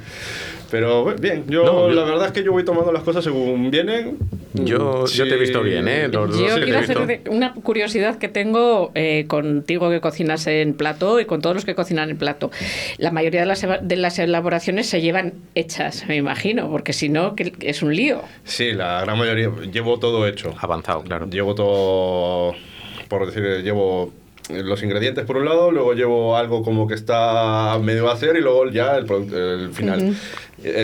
Pero 0.71 1.03
bueno, 1.03 1.19
bien, 1.21 1.45
yo 1.49 1.65
No, 1.65 1.89
yo- 1.89 1.95
la 1.95 2.05
verdad 2.05 2.27
es 2.29 2.33
que 2.33 2.43
yo 2.45 2.53
voy 2.53 2.65
tomando 2.65 2.93
las 2.93 3.03
cosas 3.03 3.25
según 3.25 3.71
vienen. 3.71 4.19
Yo, 4.55 5.07
yo 5.07 5.25
te 5.29 5.35
he 5.35 5.39
visto 5.39 5.63
bien, 5.63 5.87
¿eh? 5.89 6.09
Los 6.09 6.31
dos 6.31 6.39
Yo 6.41 6.63
quiero 6.63 6.79
hacer 6.81 7.23
una 7.31 7.55
curiosidad 7.55 8.19
que 8.19 8.29
tengo 8.29 8.91
eh, 8.95 9.25
contigo 9.29 9.91
que 9.91 10.01
cocinas 10.01 10.47
en 10.47 10.75
plato 10.75 11.21
y 11.21 11.25
con 11.25 11.41
todos 11.41 11.55
los 11.55 11.65
que 11.65 11.75
cocinan 11.75 12.11
en 12.11 12.17
plato. 12.19 12.51
La 12.99 13.11
mayoría 13.11 13.41
de 13.41 13.47
las, 13.47 13.65
de 13.83 13.97
las 13.97 14.19
elaboraciones 14.19 14.89
se 14.89 15.01
llevan 15.01 15.35
hechas, 15.55 16.05
me 16.09 16.17
imagino, 16.17 16.71
porque 16.71 16.93
si 16.93 17.09
no, 17.09 17.35
que- 17.37 17.53
es 17.61 17.83
un 17.83 17.95
lío. 17.95 18.23
Sí, 18.45 18.73
la 18.73 19.01
gran 19.03 19.19
mayoría. 19.19 19.51
Llevo 19.73 19.99
todo 19.99 20.27
hecho. 20.27 20.55
Avanzado, 20.61 21.03
claro. 21.03 21.27
Llevo 21.29 21.55
todo, 21.55 22.55
por 23.09 23.27
decir, 23.27 23.63
llevo 23.63 24.13
los 24.51 24.83
ingredientes 24.83 25.25
por 25.27 25.37
un 25.37 25.45
lado, 25.45 25.71
luego 25.71 25.95
llevo 25.95 26.37
algo 26.37 26.65
como 26.65 26.89
que 26.89 26.95
está 26.95 27.79
medio 27.81 28.09
a 28.11 28.15
hacer 28.15 28.35
y 28.37 28.41
luego 28.41 28.69
ya 28.69 28.97
el, 28.97 29.07
producto- 29.07 29.37
el 29.39 29.71
final. 29.73 30.01
Eh, 30.01 30.13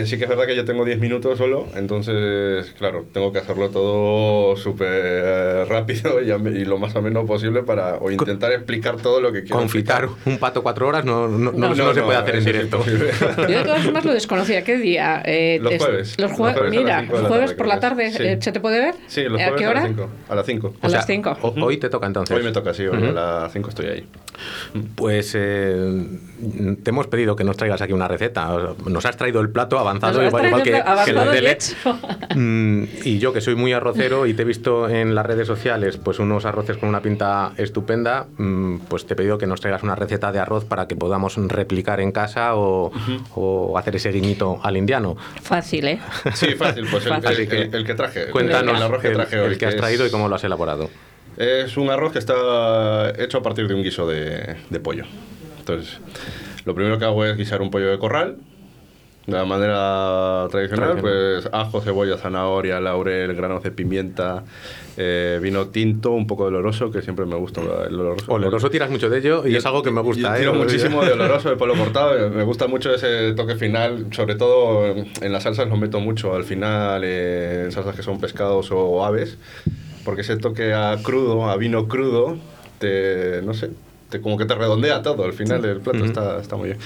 sí 0.05 0.17
que 0.17 0.23
es 0.23 0.29
verdad 0.29 0.45
que 0.45 0.55
yo 0.55 0.65
tengo 0.65 0.83
10 0.85 0.99
minutos 0.99 1.37
solo, 1.37 1.67
entonces, 1.75 2.73
claro, 2.77 3.05
tengo 3.13 3.31
que 3.31 3.39
hacerlo 3.39 3.69
todo 3.69 4.55
súper 4.57 4.87
eh, 4.91 5.65
rápido 5.65 6.21
y, 6.21 6.31
y 6.31 6.65
lo 6.65 6.77
más 6.77 6.95
o 6.95 7.01
menos 7.01 7.25
posible 7.25 7.63
para 7.63 7.95
o 7.95 8.09
intentar 8.11 8.51
explicar 8.51 8.97
todo 8.97 9.21
lo 9.21 9.31
que 9.31 9.41
quiero. 9.41 9.57
Confitar 9.57 10.07
un 10.25 10.37
pato 10.37 10.63
cuatro 10.63 10.87
horas 10.87 11.05
no, 11.05 11.27
no, 11.27 11.37
no- 11.37 11.51
No, 11.51 11.75
no 11.75 11.93
se 11.93 12.01
puede 12.01 12.17
hacer 12.17 12.35
en 12.37 12.45
directo. 12.45 12.83
Yo 13.37 13.45
de 13.59 13.63
todas 13.63 13.83
formas 13.83 14.05
lo 14.05 14.13
desconocía. 14.13 14.63
¿Qué 14.63 14.77
día? 14.77 15.21
Eh, 15.25 15.59
Los 15.61 15.73
es- 15.73 15.83
jueves. 15.83 16.15
Los, 16.19 16.31
Los 16.31 16.39
jue- 16.39 16.53
jueves 16.53 16.71
Mira, 16.71 17.01
la 17.01 17.07
jueves 17.07 17.29
tarde, 17.29 17.55
por 17.55 17.67
la 17.67 17.79
tarde. 17.79 18.11
Sí. 18.11 18.23
eh, 18.23 18.37
¿Se 18.41 18.51
te 18.51 18.59
puede 18.59 18.79
ver? 18.79 18.95
Sí, 19.07 19.23
los 19.23 19.39
¿A 19.41 19.45
jueves 19.45 19.59
qué 19.59 19.65
a 19.65 19.69
hora? 19.69 19.79
las 19.81 19.87
5. 19.89 20.09
A 20.29 20.35
las 20.35 20.45
5. 20.45 20.73
A 20.81 20.89
las 20.89 21.05
5. 21.05 21.37
ho- 21.41 21.55
hoy 21.65 21.77
te 21.77 21.89
toca 21.89 22.07
entonces. 22.07 22.35
Hoy 22.35 22.43
me 22.43 22.51
toca, 22.51 22.73
sí, 22.73 22.85
hoy 22.85 23.03
a 23.07 23.11
las 23.11 23.51
5 23.53 23.69
estoy 23.69 23.85
ahí. 23.87 24.05
Pues 24.95 25.33
eh, 25.35 26.05
te 26.83 26.89
hemos 26.89 27.07
pedido 27.07 27.35
que 27.35 27.43
nos 27.43 27.57
traigas 27.57 27.81
aquí 27.81 27.93
una 27.93 28.07
receta. 28.07 28.49
Nos 28.85 29.05
has 29.05 29.17
traído 29.17 29.41
el 29.41 29.49
plato 29.49 29.66
avanzado, 29.77 30.13
Nos 30.13 30.21
has 30.21 30.27
igual, 30.29 30.45
igual 30.47 30.63
que, 30.63 30.71
que 30.71 30.77
el 30.77 30.87
avanzado 30.87 31.31
de 31.31 31.51
hecho. 31.51 31.75
Mm, 32.39 32.83
y 33.03 33.17
yo 33.17 33.33
que 33.33 33.41
soy 33.41 33.55
muy 33.55 33.73
arrocero 33.73 34.27
y 34.27 34.33
te 34.35 34.43
he 34.43 34.45
visto 34.45 34.87
en 34.89 35.15
las 35.15 35.25
redes 35.25 35.47
sociales 35.47 35.97
pues 35.97 36.19
unos 36.19 36.45
arroces 36.45 36.77
con 36.77 36.87
una 36.89 37.01
pinta 37.01 37.53
estupenda, 37.57 38.27
mm, 38.37 38.79
pues 38.87 39.07
te 39.07 39.13
he 39.13 39.15
pedido 39.17 39.39
que 39.39 39.47
nos 39.47 39.59
traigas 39.59 39.81
una 39.81 39.95
receta 39.95 40.31
de 40.31 40.37
arroz 40.37 40.63
para 40.65 40.87
que 40.87 40.95
podamos 40.95 41.35
replicar 41.37 41.99
en 41.99 42.11
casa 42.11 42.55
o, 42.55 42.91
o 43.33 43.75
hacer 43.77 43.95
ese 43.95 44.11
guiñito 44.11 44.59
al 44.61 44.77
indiano. 44.77 45.15
Fácil, 45.41 45.87
¿eh? 45.87 45.99
Sí, 46.35 46.53
fácil, 46.53 46.85
pues 46.91 47.05
el, 47.07 47.13
Fácil. 47.21 47.39
el- 47.39 47.51
el- 47.51 47.75
el 47.75 47.85
que 47.85 47.93
traje. 47.95 48.27
Cuéntanos 48.29 48.77
el, 48.77 48.83
arroz 48.83 49.01
que 49.01 49.07
el- 49.07 49.13
traje 49.15 49.35
el 49.37 49.41
hoy. 49.53 49.57
que 49.57 49.65
has 49.65 49.73
es- 49.73 49.79
traído 49.79 50.05
y 50.05 50.11
cómo 50.11 50.27
lo 50.29 50.35
has 50.35 50.43
elaborado. 50.43 50.89
Es 51.37 51.75
un 51.77 51.89
arroz 51.89 52.11
que 52.13 52.19
está 52.19 53.11
hecho 53.17 53.39
a 53.39 53.41
partir 53.41 53.67
de 53.67 53.73
un 53.73 53.81
guiso 53.83 54.07
de, 54.07 54.57
de 54.69 54.79
pollo. 54.79 55.05
Entonces, 55.59 55.97
lo 56.65 56.75
primero 56.75 56.99
que 56.99 57.05
hago 57.05 57.25
es 57.25 57.35
guisar 57.35 57.61
un 57.61 57.71
pollo 57.71 57.89
de 57.89 57.97
corral. 57.97 58.37
De 59.27 59.33
la 59.33 59.43
manera 59.43 60.47
tradicional, 60.49 60.97
Tradicional. 60.97 61.41
pues 61.43 61.49
ajo, 61.51 61.81
cebolla, 61.81 62.17
zanahoria, 62.17 62.79
laurel, 62.79 63.35
granos 63.35 63.61
de 63.61 63.71
pimienta, 63.71 64.45
eh, 64.95 65.37
vino 65.41 65.67
tinto, 65.67 66.11
un 66.11 66.25
poco 66.25 66.43
de 66.43 66.47
oloroso, 66.55 66.89
que 66.91 67.01
siempre 67.01 67.25
me 67.25 67.35
gusta 67.35 67.59
el 67.59 67.99
oloroso. 67.99 68.31
Oloroso 68.31 68.69
tiras 68.69 68.89
mucho 68.89 69.09
de 69.09 69.17
ello 69.17 69.45
y 69.45 69.57
es 69.57 69.65
algo 69.65 69.83
que 69.83 69.91
me 69.91 69.99
gusta. 69.99 70.29
Yo 70.29 70.35
¿eh? 70.35 70.39
tiro 70.39 70.53
muchísimo 70.53 71.03
de 71.03 71.11
oloroso, 71.19 71.49
de 71.49 71.57
polo 71.57 71.75
cortado. 71.75 72.29
Me 72.29 72.43
gusta 72.43 72.67
mucho 72.67 72.93
ese 72.93 73.33
toque 73.33 73.55
final. 73.55 74.07
Sobre 74.11 74.35
todo 74.35 74.95
en 74.95 75.33
las 75.33 75.43
salsas 75.43 75.67
lo 75.67 75.75
meto 75.75 75.99
mucho 75.99 76.33
al 76.33 76.45
final, 76.45 77.01
eh, 77.03 77.63
en 77.65 77.71
salsas 77.73 77.97
que 77.97 78.03
son 78.03 78.21
pescados 78.21 78.69
o 78.71 79.03
aves. 79.03 79.37
Porque 80.05 80.21
ese 80.21 80.37
toque 80.37 80.73
a 80.73 80.97
crudo, 81.03 81.49
a 81.49 81.57
vino 81.57 81.89
crudo, 81.89 82.37
te, 82.79 83.41
no 83.41 83.53
sé, 83.53 83.71
te, 84.09 84.21
como 84.21 84.37
que 84.37 84.45
te 84.45 84.55
redondea 84.55 85.01
todo. 85.01 85.23
Al 85.25 85.33
final 85.33 85.63
el 85.65 85.79
plato 85.79 86.05
está, 86.05 86.39
está 86.39 86.55
muy 86.55 86.69
bien. 86.69 86.79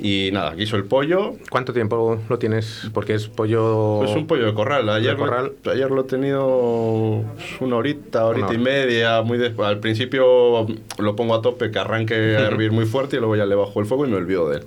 Y 0.00 0.30
nada, 0.32 0.54
guiso 0.54 0.76
el 0.76 0.84
pollo. 0.84 1.34
¿Cuánto 1.50 1.72
tiempo 1.72 2.18
lo 2.28 2.38
tienes? 2.38 2.90
Porque 2.92 3.14
es 3.14 3.28
pollo... 3.28 3.98
Pues 4.00 4.16
un 4.16 4.26
pollo 4.26 4.46
de 4.46 4.54
corral. 4.54 4.88
Ayer, 4.88 5.12
de 5.12 5.16
corral. 5.16 5.52
Lo, 5.62 5.72
ayer 5.72 5.90
lo 5.90 6.02
he 6.02 6.04
tenido 6.04 7.24
una 7.60 7.76
horita, 7.76 8.26
horita 8.26 8.48
Una 8.48 8.54
y 8.54 8.58
media. 8.58 9.22
Muy 9.22 9.38
Al 9.58 9.80
principio 9.80 10.66
lo 10.98 11.16
pongo 11.16 11.34
a 11.34 11.42
tope, 11.42 11.70
que 11.70 11.78
arranque 11.78 12.14
a 12.14 12.46
hervir 12.46 12.72
muy 12.72 12.86
fuerte 12.86 13.16
y 13.16 13.18
luego 13.18 13.36
ya 13.36 13.46
le 13.46 13.54
bajo 13.54 13.80
el 13.80 13.86
fuego 13.86 14.06
y 14.06 14.10
me 14.10 14.16
olvido 14.16 14.48
de 14.48 14.58
él. 14.58 14.66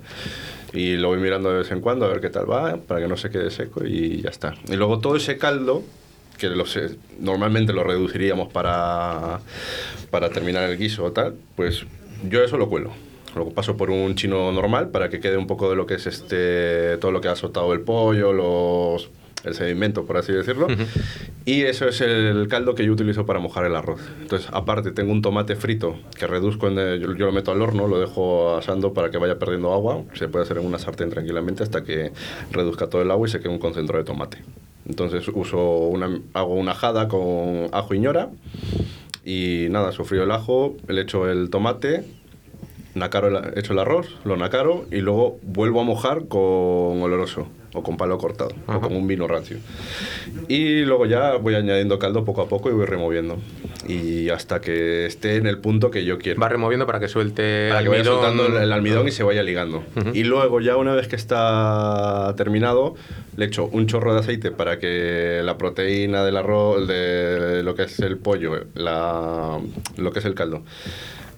Y 0.72 0.96
lo 0.96 1.08
voy 1.08 1.18
mirando 1.18 1.50
de 1.50 1.58
vez 1.58 1.70
en 1.70 1.80
cuando 1.80 2.04
a 2.04 2.08
ver 2.08 2.20
qué 2.20 2.30
tal 2.30 2.50
va, 2.50 2.76
para 2.76 3.00
que 3.00 3.06
no 3.06 3.16
se 3.16 3.30
quede 3.30 3.50
seco 3.50 3.84
y 3.84 4.22
ya 4.22 4.30
está. 4.30 4.54
Y 4.68 4.74
luego 4.74 4.98
todo 4.98 5.14
ese 5.16 5.38
caldo, 5.38 5.84
que 6.38 6.48
lo 6.48 6.66
sé- 6.66 6.96
normalmente 7.20 7.72
lo 7.72 7.84
reduciríamos 7.84 8.52
para, 8.52 9.40
para 10.10 10.30
terminar 10.30 10.68
el 10.68 10.76
guiso 10.78 11.04
o 11.04 11.12
tal, 11.12 11.34
pues 11.56 11.84
yo 12.28 12.42
eso 12.42 12.56
lo 12.58 12.68
cuelo. 12.68 12.90
Lo 13.36 13.48
paso 13.50 13.76
por 13.76 13.90
un 13.90 14.14
chino 14.14 14.52
normal 14.52 14.90
para 14.90 15.08
que 15.10 15.18
quede 15.20 15.36
un 15.36 15.46
poco 15.48 15.68
de 15.68 15.74
lo 15.76 15.86
que 15.86 15.94
es 15.94 16.06
este 16.06 16.96
todo 16.98 17.10
lo 17.10 17.20
que 17.20 17.28
ha 17.28 17.34
soltado 17.36 17.72
el 17.72 17.80
pollo, 17.80 18.32
los 18.32 19.10
el 19.44 19.54
sedimento, 19.54 20.06
por 20.06 20.16
así 20.16 20.32
decirlo. 20.32 20.66
Y 21.44 21.62
eso 21.64 21.86
es 21.86 22.00
el 22.00 22.46
caldo 22.48 22.74
que 22.74 22.86
yo 22.86 22.92
utilizo 22.92 23.26
para 23.26 23.40
mojar 23.40 23.66
el 23.66 23.76
arroz. 23.76 24.00
Entonces, 24.22 24.48
aparte, 24.52 24.90
tengo 24.90 25.12
un 25.12 25.20
tomate 25.20 25.54
frito 25.54 25.96
que 26.18 26.26
reduzco, 26.26 26.68
en 26.68 26.78
el- 26.78 27.00
yo, 27.00 27.14
yo 27.14 27.26
lo 27.26 27.32
meto 27.32 27.52
al 27.52 27.60
horno, 27.60 27.86
lo 27.86 27.98
dejo 28.00 28.56
asando 28.56 28.94
para 28.94 29.10
que 29.10 29.18
vaya 29.18 29.38
perdiendo 29.38 29.74
agua. 29.74 30.02
Se 30.14 30.28
puede 30.28 30.44
hacer 30.44 30.56
en 30.58 30.64
una 30.66 30.78
sartén 30.78 31.10
tranquilamente 31.10 31.62
hasta 31.62 31.84
que 31.84 32.12
reduzca 32.52 32.86
todo 32.88 33.02
el 33.02 33.10
agua 33.10 33.28
y 33.28 33.30
se 33.30 33.40
quede 33.40 33.50
un 33.50 33.58
concentrado 33.58 34.02
de 34.02 34.06
tomate. 34.06 34.38
Entonces, 34.88 35.28
uso 35.32 35.78
una, 35.78 36.20
hago 36.34 36.54
una 36.54 36.72
ajada 36.72 37.08
con 37.08 37.68
ajo 37.72 37.94
y 37.94 37.98
ñora. 37.98 38.30
Y 39.24 39.68
nada, 39.70 39.92
sofrío 39.92 40.24
el 40.24 40.30
ajo, 40.30 40.76
le 40.86 41.00
echo 41.00 41.30
el 41.30 41.48
tomate, 41.48 42.04
nacaro 42.94 43.28
el, 43.28 43.58
echo 43.58 43.72
el 43.72 43.78
arroz, 43.78 44.16
lo 44.24 44.36
nacaro 44.36 44.84
y 44.90 45.00
luego 45.00 45.38
vuelvo 45.42 45.80
a 45.80 45.84
mojar 45.84 46.28
con 46.28 47.02
oloroso 47.02 47.48
o 47.74 47.82
con 47.82 47.96
palo 47.98 48.16
cortado 48.18 48.52
o 48.66 48.80
con 48.80 48.94
un 48.96 49.06
vino 49.06 49.26
rancio. 49.28 49.58
Y 50.48 50.82
luego 50.84 51.04
ya 51.06 51.36
voy 51.36 51.54
añadiendo 51.54 51.98
caldo 51.98 52.24
poco 52.24 52.40
a 52.42 52.48
poco 52.48 52.70
y 52.70 52.72
voy 52.72 52.86
removiendo. 52.86 53.36
Y 53.86 54.30
hasta 54.30 54.60
que 54.60 55.04
esté 55.06 55.36
en 55.36 55.46
el 55.46 55.58
punto 55.58 55.90
que 55.90 56.04
yo 56.04 56.18
quiero. 56.18 56.40
Va 56.40 56.48
removiendo 56.48 56.86
para 56.86 57.00
que 57.00 57.08
suelte 57.08 57.68
Para 57.68 57.82
que 57.82 57.88
vaya 57.90 58.00
almidón. 58.00 58.22
soltando 58.22 58.46
el, 58.46 58.62
el 58.62 58.72
almidón 58.72 59.08
y 59.08 59.10
se 59.10 59.22
vaya 59.22 59.42
ligando. 59.42 59.82
Y 60.14 60.24
luego, 60.24 60.60
ya 60.60 60.76
una 60.76 60.94
vez 60.94 61.08
que 61.08 61.16
está 61.16 62.32
terminado, 62.36 62.94
le 63.36 63.44
echo 63.46 63.66
un 63.66 63.86
chorro 63.86 64.14
de 64.14 64.20
aceite 64.20 64.50
para 64.52 64.78
que 64.78 65.42
la 65.44 65.58
proteína 65.58 66.24
del 66.24 66.36
arroz, 66.36 66.86
de 66.88 67.62
lo 67.62 67.74
que 67.74 67.82
es 67.82 67.98
el 68.00 68.16
pollo, 68.16 68.64
la, 68.74 69.58
lo 69.96 70.12
que 70.12 70.20
es 70.20 70.24
el 70.24 70.34
caldo, 70.34 70.62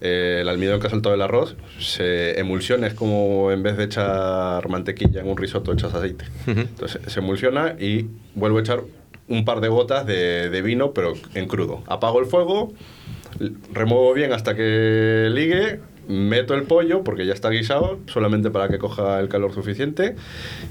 eh, 0.01 0.38
el 0.42 0.49
almidón 0.49 0.80
que 0.80 0.86
ha 0.86 0.90
soltado 0.90 1.14
el 1.14 1.22
arroz, 1.22 1.57
se 1.78 2.38
emulsiona. 2.40 2.86
Es 2.86 2.94
como 2.94 3.51
en 3.53 3.62
vez 3.62 3.76
de 3.76 3.84
echar 3.84 4.68
mantequilla 4.68 5.20
en 5.20 5.28
un 5.28 5.36
risotto, 5.36 5.72
echas 5.72 5.94
aceite. 5.94 6.24
Entonces 6.47 7.01
se 7.07 7.20
emulsiona 7.20 7.76
y 7.78 8.07
vuelvo 8.34 8.59
a 8.59 8.61
echar 8.61 8.80
un 9.28 9.44
par 9.44 9.61
de 9.61 9.68
gotas 9.68 10.07
de, 10.07 10.51
de 10.51 10.62
vino, 10.62 10.92
pero 10.92 11.14
en 11.34 11.49
crudo. 11.49 11.82
Apago 11.88 12.20
el 12.20 12.26
fuego, 12.26 12.72
remuevo 13.72 14.12
bien 14.14 14.32
hasta 14.32 14.55
que 14.55 15.28
ligue, 15.32 15.80
meto 16.09 16.55
el 16.55 16.62
pollo 16.62 17.03
porque 17.03 17.26
ya 17.26 17.32
está 17.34 17.51
guisado, 17.51 17.99
solamente 18.07 18.51
para 18.53 18.68
que 18.68 18.78
coja 18.78 19.18
el 19.18 19.28
calor 19.28 19.53
suficiente 19.53 20.14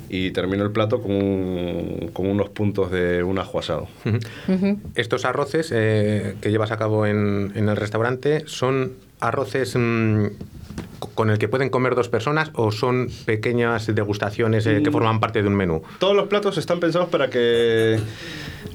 y 0.08 0.32
termino 0.32 0.64
el 0.64 0.72
plato 0.72 1.02
con, 1.02 1.12
un- 1.12 2.10
con 2.14 2.28
unos 2.28 2.48
puntos 2.50 2.90
de 2.92 3.22
un 3.24 3.38
ajo 3.40 3.60
asado. 3.60 3.88
Estos 4.96 5.26
arroces 5.26 5.72
eh, 5.76 6.36
que 6.40 6.50
llevas 6.52 6.72
a 6.72 6.78
cabo 6.78 7.06
en, 7.06 7.52
en 7.56 7.68
el 7.68 7.76
restaurante 7.76 8.44
son 8.48 8.94
arroces 9.20 9.76
mm, 9.76 10.26
co- 11.00 11.10
con 11.16 11.30
el 11.30 11.38
que 11.38 11.48
pueden 11.48 11.70
comer 11.70 11.96
dos 11.96 12.10
personas 12.10 12.52
o 12.54 12.72
son 12.72 13.10
pequeñas 13.26 13.88
degustaciones 13.94 14.66
eh, 14.68 14.82
que 14.84 14.92
forman 14.92 15.20
parte 15.20 15.42
de 15.42 15.48
un 15.48 15.56
menú. 15.56 15.82
Todos 16.00 16.16
los 16.16 16.28
platos 16.28 16.58
están 16.58 16.80
pensados 16.80 17.10
para 17.10 17.30
que 17.30 18.00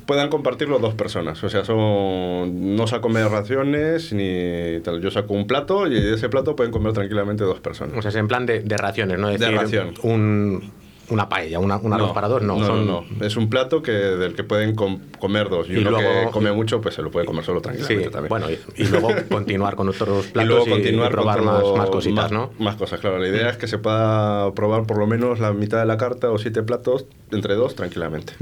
puedan 0.06 0.28
compartirlo 0.28 0.78
dos 0.78 0.94
personas. 0.94 1.42
O 1.44 1.48
sea, 1.48 1.64
son 1.64 2.76
no 2.76 2.86
saco 2.86 3.08
medio 3.08 3.28
raciones 3.28 4.12
ni 4.12 4.80
tal. 4.82 5.00
Yo 5.00 5.10
saco 5.10 5.34
un 5.34 5.46
plato 5.46 5.86
y 5.86 6.00
de 6.00 6.14
ese 6.14 6.28
plato 6.28 6.56
pueden 6.56 6.72
comer 6.72 6.92
tranquilamente 6.92 7.44
dos 7.44 7.60
personas. 7.60 7.96
O 7.98 8.02
sea, 8.02 8.08
es 8.10 8.16
en 8.16 8.28
plan 8.28 8.46
de, 8.46 8.60
de 8.60 8.76
raciones, 8.76 9.18
¿no? 9.18 9.28
Es 9.30 9.38
De 9.40 9.46
decir, 9.46 9.60
ración. 9.60 9.94
Un, 10.02 10.70
una 11.10 11.28
paella, 11.28 11.58
una, 11.58 11.76
un 11.76 11.92
arroz 11.92 12.12
para 12.12 12.28
dos, 12.28 12.42
no. 12.42 12.56
No, 12.58 12.66
son, 12.66 12.86
no, 12.86 13.04
no. 13.18 13.24
Es 13.26 13.36
un 13.36 13.48
plato 13.50 13.82
que, 13.82 13.92
del 13.92 14.34
que 14.34 14.44
pueden 14.44 14.74
com- 14.74 15.00
comer 15.18 15.48
dos. 15.48 15.68
Y, 15.68 15.74
Y 15.74 15.76
uno 15.78 15.90
luego- 15.90 16.26
que 16.26 16.30
come 16.32 16.52
mucho, 16.52 16.80
pues 16.80 16.94
se 16.94 17.02
lo 17.02 17.10
puede 17.10 17.26
comer 17.26 17.44
solo 17.44 17.58
Sí, 17.60 17.62
tranquilamente 17.64 18.10
también. 18.10 18.28
bueno, 18.28 18.46
y, 18.50 18.58
y 18.82 18.86
luego 18.86 19.08
continuar 19.30 19.76
con 19.76 19.88
otros 19.88 20.26
y 20.26 20.30
platos 20.30 20.48
luego 20.48 20.66
y, 20.66 20.70
continuar 20.70 21.08
y 21.08 21.12
probar 21.12 21.38
con 21.38 21.46
más, 21.46 21.62
más 21.76 21.90
cositas, 21.90 22.24
más- 22.24 22.32
¿no? 22.32 22.50
Más 22.58 22.76
cosas, 22.76 23.00
claro. 23.00 23.18
La 23.18 23.28
idea 23.28 23.50
es 23.50 23.56
que 23.56 23.66
se 23.66 23.78
pueda 23.78 24.52
probar 24.54 24.84
por 24.86 24.98
lo 24.98 25.06
menos 25.06 25.40
la 25.40 25.52
mitad 25.52 25.78
de 25.78 25.86
la 25.86 25.96
carta 25.96 26.30
o 26.30 26.38
siete 26.38 26.62
platos 26.62 27.06
entre 27.32 27.54
dos 27.54 27.74
tranquilamente. 27.76 28.32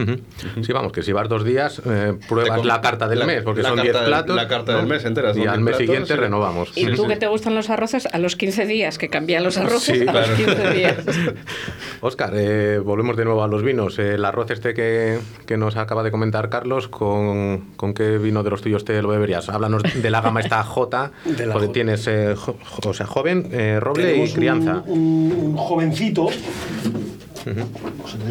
Sí, 0.63 0.73
vamos, 0.73 0.93
que 0.93 1.03
si 1.03 1.13
vas 1.13 1.29
dos 1.29 1.45
días, 1.45 1.83
eh, 1.87 2.15
pruebas 2.29 2.65
la 2.65 2.81
carta 2.81 3.07
del 3.09 3.19
la- 3.21 3.27
mes, 3.27 3.43
porque 3.43 3.63
son 3.63 3.77
carta 3.77 3.83
10 3.83 3.95
del- 3.95 4.05
platos. 4.07 4.37
la 4.37 4.49
carta 4.49 4.73
¿no? 4.73 4.79
del 4.79 4.87
mes 4.87 5.05
entera, 5.05 5.29
Y 5.29 5.31
al 5.31 5.35
10 5.35 5.49
mes 5.59 5.63
platos, 5.65 5.79
siguiente 5.79 6.15
sí. 6.15 6.21
renovamos. 6.21 6.71
¿Y 6.75 6.85
Sí, 6.87 6.93
tú 6.97 7.03
sí. 7.03 7.09
que 7.09 7.17
te 7.17 7.27
gustan 7.27 7.55
los 7.55 7.69
arroces? 7.71 8.07
A 8.13 8.19
los 8.19 8.37
15 8.37 8.67
días, 8.67 8.97
que 8.99 9.09
cambian 9.11 9.45
los 9.45 9.59
arroces 9.59 9.99
Sí, 9.99 10.03
a 10.09 10.13
claro. 10.13 10.27
los 10.29 10.37
15 10.39 10.71
días. 10.75 10.97
Oscar, 12.01 12.33
eh, 12.35 12.58
volvemos 12.85 13.17
de 13.17 13.25
nuevo 13.25 13.43
a 13.43 13.49
los 13.49 13.63
vinos. 13.63 13.99
El 13.99 14.25
arroz 14.25 14.51
este 14.51 14.75
que, 14.75 15.19
que 15.47 15.57
nos 15.57 15.77
acaba 15.77 16.03
de 16.03 16.11
comentar 16.11 16.49
Carlos, 16.51 16.89
¿con, 16.89 17.71
con 17.77 17.95
qué 17.95 18.19
vino 18.19 18.43
de 18.43 18.51
los 18.51 18.61
tuyos 18.63 18.85
te 18.85 19.01
lo 19.03 19.09
beberías? 19.09 19.49
Háblanos 19.49 19.83
de 19.83 20.11
la 20.11 20.21
gama 20.21 20.41
esta 20.41 20.63
J, 20.63 21.13
porque 21.53 21.69
tienes, 21.69 22.07
eh, 22.07 22.35
jo- 22.37 22.57
o 22.87 22.95
sea, 22.95 23.07
joven, 23.07 23.49
eh, 23.53 23.79
roble 23.81 24.05
Tenemos 24.07 24.31
y 24.31 24.33
crianza. 24.35 24.83
Un, 24.87 24.99
un- 24.99 25.33
un 25.49 25.57
jovencito. 25.57 26.29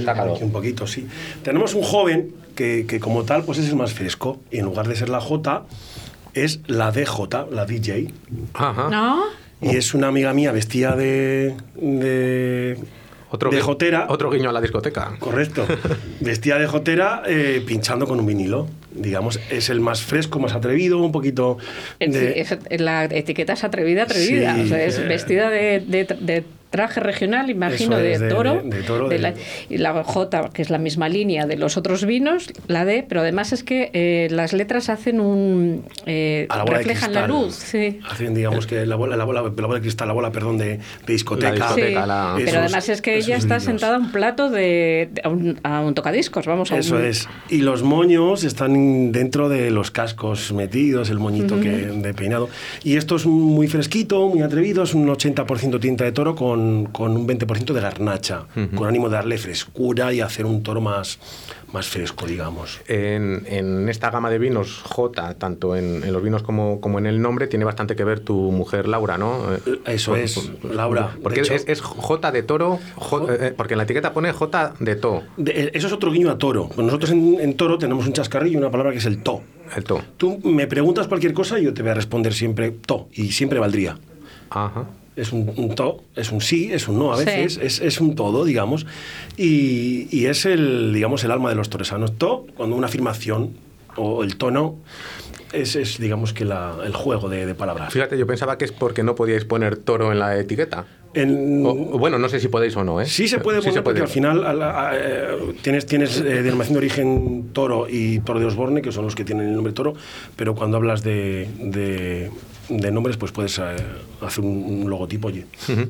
Aquí 0.08 0.44
un 0.44 0.52
poquito, 0.52 0.86
sí. 0.88 1.08
Tenemos 1.44 1.74
un 1.74 1.84
joven 1.84 2.34
que, 2.56 2.86
que 2.88 3.00
como 3.00 3.24
tal 3.24 3.44
pues 3.44 3.58
es 3.58 3.70
el 3.70 3.76
más 3.76 3.94
fresco. 3.94 4.40
Y 4.52 4.60
en 4.60 4.66
lugar 4.66 4.88
de 4.88 4.96
ser 4.96 5.10
la 5.10 5.20
J, 5.22 5.64
es 6.34 6.60
la 6.68 6.92
DJ, 6.92 7.48
la 7.52 7.66
DJ. 7.66 8.14
Ajá. 8.54 8.90
¿No? 8.90 9.24
Y 9.60 9.76
es 9.76 9.94
una 9.96 10.08
amiga 10.10 10.34
mía 10.34 10.52
vestida 10.52 10.96
de. 10.96 11.56
de. 11.76 12.78
Otro, 13.30 13.50
de 13.50 13.60
jotera. 13.62 14.06
otro 14.10 14.30
guiño 14.32 14.50
a 14.50 14.54
la 14.54 14.62
discoteca. 14.62 15.16
Correcto. 15.20 15.66
Vestida 16.22 16.58
de 16.60 16.68
jotera, 16.68 17.24
eh, 17.28 17.62
pinchando 17.66 18.08
con 18.08 18.20
un 18.20 18.26
vinilo. 18.26 18.68
Digamos, 18.92 19.40
es 19.52 19.70
el 19.70 19.80
más 19.80 20.02
fresco, 20.02 20.40
más 20.40 20.54
atrevido, 20.54 20.98
un 21.00 21.12
poquito. 21.12 21.58
De- 22.00 22.40
es- 22.40 22.58
la 22.80 23.06
etiqueta 23.06 23.54
es 23.54 23.64
atrevida, 23.64 24.04
atrevida. 24.04 24.56
Sí, 24.56 24.62
o 24.62 24.68
sea, 24.68 24.84
es 24.84 24.98
eh. 24.98 25.04
vestida 25.04 25.50
de, 25.50 25.82
de- 25.86 26.06
de 26.20 26.44
traje 26.70 27.00
regional, 27.00 27.50
imagino, 27.50 27.98
de, 27.98 28.14
es, 28.14 28.20
de- 28.20 28.30
toro. 28.30 28.62
de- 28.62 28.70
de 28.78 28.84
toro, 28.84 29.08
de 29.10 29.20
la, 29.20 29.34
y 29.70 29.78
la 29.78 30.04
J, 30.04 30.50
que 30.54 30.62
es 30.62 30.70
la 30.70 30.78
misma 30.78 31.08
línea 31.10 31.46
de 31.46 31.56
los 31.58 31.78
otros 31.78 32.06
vinos, 32.06 32.48
la 32.68 32.86
D, 32.86 33.06
pero 33.08 33.22
además 33.22 33.54
es 33.54 33.64
que 33.64 33.90
eh, 33.94 34.28
las 34.32 34.54
letras 34.54 34.90
hacen 34.90 35.20
un. 35.22 35.84
eh, 36.06 36.48
reflejan 36.66 37.14
la 37.14 37.28
luz. 37.28 37.56
Sí. 37.56 38.00
Hacen, 38.10 38.34
digamos, 38.34 38.68
que 38.68 38.86
la 38.86 38.96
bola, 38.96 39.16
la 39.18 39.24
bola, 39.24 39.42
la 39.42 39.50
bola 39.50 39.76
de 39.76 39.82
cristal, 39.82 40.08
la 40.08 40.14
bola, 40.14 40.32
perdón, 40.32 40.58
de, 40.58 40.78
de 41.06 41.14
discoteca. 41.14 41.52
La 41.52 41.56
discoteca, 41.68 41.88
Sí, 42.04 42.08
la- 42.08 42.34
pero 42.36 42.48
Esos- 42.50 42.60
además 42.60 42.90
es 42.90 43.02
que 43.02 43.18
ella 43.18 43.36
está 43.38 43.56
vinos. 43.58 43.64
sentada 43.64 43.96
a 43.96 44.00
un 44.00 44.12
plato 44.12 44.50
de, 44.50 45.10
de- 45.14 45.22
a, 45.24 45.30
un, 45.30 45.60
a 45.64 45.82
un 45.82 45.94
tocadiscos, 45.94 46.46
vamos 46.46 46.72
a 46.72 46.78
Eso 46.78 46.96
un- 46.98 47.06
es. 47.06 47.28
Y 47.50 47.62
los 47.62 47.84
moños 47.84 48.44
están 48.44 49.12
dentro 49.12 49.50
de 49.50 49.72
los 49.72 49.92
cascos 49.92 50.52
metidos, 50.54 51.10
el 51.10 51.20
moñito 51.20 51.60
que, 51.60 51.70
de 51.70 52.14
peinado. 52.14 52.50
Y 52.84 52.98
esto 52.98 53.16
es 53.16 53.26
muy 53.26 53.68
fresquito, 53.68 54.28
muy 54.28 54.42
atrevido, 54.42 54.84
es 54.84 54.94
un 54.94 55.08
80% 55.08 55.80
tinta 55.80 56.04
de 56.04 56.12
toro 56.12 56.36
con, 56.36 56.57
con 56.92 57.16
un 57.18 57.28
20% 57.28 57.74
de 57.74 57.82
garnacha, 57.82 58.46
con 58.76 58.88
ánimo 58.88 59.10
de 59.10 59.16
darle 59.16 59.38
frescura 59.38 60.14
y 60.14 60.22
hacer 60.22 60.46
un 60.46 60.64
toro 60.64 60.82
más, 60.82 61.20
más 61.74 61.88
fresco, 61.88 62.26
digamos. 62.26 62.80
En, 62.88 63.44
en 63.48 63.90
esta 63.90 64.10
gama 64.10 64.30
de 64.30 64.40
vinos 64.40 64.82
J, 64.84 65.34
tanto 65.36 65.76
en, 65.76 66.04
en 66.04 66.14
los 66.14 66.22
vinos 66.24 66.44
como, 66.44 66.80
como 66.82 67.00
en 67.00 67.06
el 67.06 67.22
nombre, 67.22 67.48
tiene 67.48 67.66
bastante 67.66 67.96
que 67.96 68.04
ver 68.04 68.20
tu 68.20 68.36
mujer 68.52 68.88
Laura, 68.88 69.18
¿no? 69.18 69.54
Eh, 69.54 69.80
Eso 69.86 70.12
por- 70.12 70.20
es, 70.20 70.38
por- 70.62 70.74
Laura. 70.76 71.16
Porque 71.24 71.42
hecho- 71.42 71.54
es, 71.54 71.66
es 71.68 71.82
J 71.82 72.32
de 72.32 72.44
toro, 72.44 72.80
J- 72.96 73.34
eh, 73.48 73.54
porque 73.56 73.74
en 73.74 73.78
la 73.80 73.84
etiqueta 73.84 74.14
pone 74.14 74.32
J 74.32 74.74
de 74.80 74.96
to, 74.96 75.24
De- 75.38 75.72
eso 75.74 75.88
es 75.88 75.94
otro 75.94 76.12
guiño 76.12 76.30
a 76.32 76.38
toro. 76.38 76.70
Nosotros 76.78 77.12
en, 77.12 77.40
en 77.40 77.56
toro 77.56 77.78
tenemos 77.78 78.06
un 78.08 78.14
chascarrillo 78.14 78.56
y 78.56 78.58
una 78.58 78.72
palabra 78.72 78.92
que 78.92 79.00
es 79.00 79.06
el 79.06 79.24
to. 79.24 79.42
el 79.76 79.84
to. 79.84 80.02
Tú 80.18 80.40
me 80.44 80.68
preguntas 80.68 81.08
cualquier 81.08 81.34
cosa 81.34 81.60
y 81.60 81.64
yo 81.66 81.74
te 81.74 81.82
voy 81.82 81.92
a 81.92 81.96
responder 81.96 82.34
siempre 82.34 82.72
to, 82.72 83.08
y 83.14 83.32
siempre 83.32 83.60
valdría. 83.60 83.98
Ajá. 84.50 84.86
Es 85.18 85.34
un, 85.34 85.52
un 85.58 85.74
to, 85.76 86.04
es 86.16 86.32
un 86.32 86.40
sí, 86.42 86.70
es 86.72 86.88
un 86.88 87.00
no 87.00 87.12
a 87.12 87.18
Sí. 87.18 87.26
veces, 87.26 87.60
es, 87.62 87.82
es 87.82 88.00
un 88.00 88.16
todo, 88.16 88.46
digamos. 88.46 88.86
Y, 89.36 90.08
y 90.16 90.28
es 90.28 90.46
el, 90.46 90.94
digamos, 90.94 91.24
el 91.24 91.32
alma 91.32 91.50
de 91.50 91.56
los 91.56 91.70
toresanos. 91.70 92.18
To, 92.18 92.46
cuando 92.56 92.76
una 92.76 92.88
afirmación 92.88 93.54
o 93.96 94.24
el 94.24 94.38
tono, 94.38 94.76
es, 95.54 95.76
es 95.76 95.98
digamos, 96.00 96.34
que 96.34 96.46
la- 96.46 96.76
el 96.86 96.94
juego 96.94 97.30
de, 97.30 97.46
de 97.48 97.56
palabras. 97.56 97.92
Fíjate, 97.92 98.18
yo 98.18 98.28
pensaba 98.28 98.58
que 98.60 98.66
es 98.66 98.72
porque 98.72 99.02
no 99.02 99.16
podíais 99.16 99.44
poner 99.44 99.78
toro 99.78 100.12
en 100.12 100.20
la 100.20 100.38
etiqueta. 100.38 100.86
En- 101.16 101.66
O- 101.66 101.72
o 101.72 101.98
bueno, 101.98 102.20
no 102.20 102.30
sé 102.30 102.40
si 102.40 102.48
podéis 102.48 102.76
o 102.76 102.84
no, 102.84 103.02
¿eh? 103.02 103.06
Sí 103.08 103.28
se 103.28 103.40
puede 103.40 103.60
Sí 103.62 103.70
poner 103.70 103.84
porque 103.84 104.02
al 104.02 104.08
final 104.10 104.46
a 104.46 104.54
la- 104.54 104.90
a- 104.90 104.92
eh, 104.96 105.56
tienes, 105.64 105.88
tienes 105.88 106.20
eh, 106.20 106.44
denominación 106.44 106.74
de 106.74 106.78
origen 106.78 107.50
toro 107.54 107.88
y 107.90 108.20
toro 108.20 108.40
de 108.40 108.46
Osborne, 108.46 108.82
que 108.84 108.92
son 108.92 109.06
los 109.06 109.16
que 109.16 109.24
tienen 109.24 109.48
el 109.48 109.56
nombre 109.56 109.74
toro, 109.74 109.94
pero 110.36 110.54
cuando 110.54 110.78
hablas 110.78 111.02
de, 111.02 111.48
de- 111.60 112.30
de 112.70 112.92
nombres, 112.92 113.18
pues 113.18 113.32
puedes 113.32 113.58
eh, 113.60 113.76
hacer 114.22 114.44
un, 114.44 114.90
logotipo. 114.90 115.30
Ujú. 115.30 115.90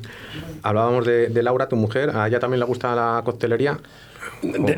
Hablábamos 0.62 1.06
de, 1.06 1.28
de 1.28 1.42
Laura, 1.42 1.68
tu 1.68 1.76
mujer, 1.76 2.10
a 2.14 2.26
ella 2.26 2.40
también 2.40 2.60
le 2.60 2.66
gusta 2.66 2.94
la 2.94 3.22
coctelería. 3.24 3.78
De, 4.42 4.76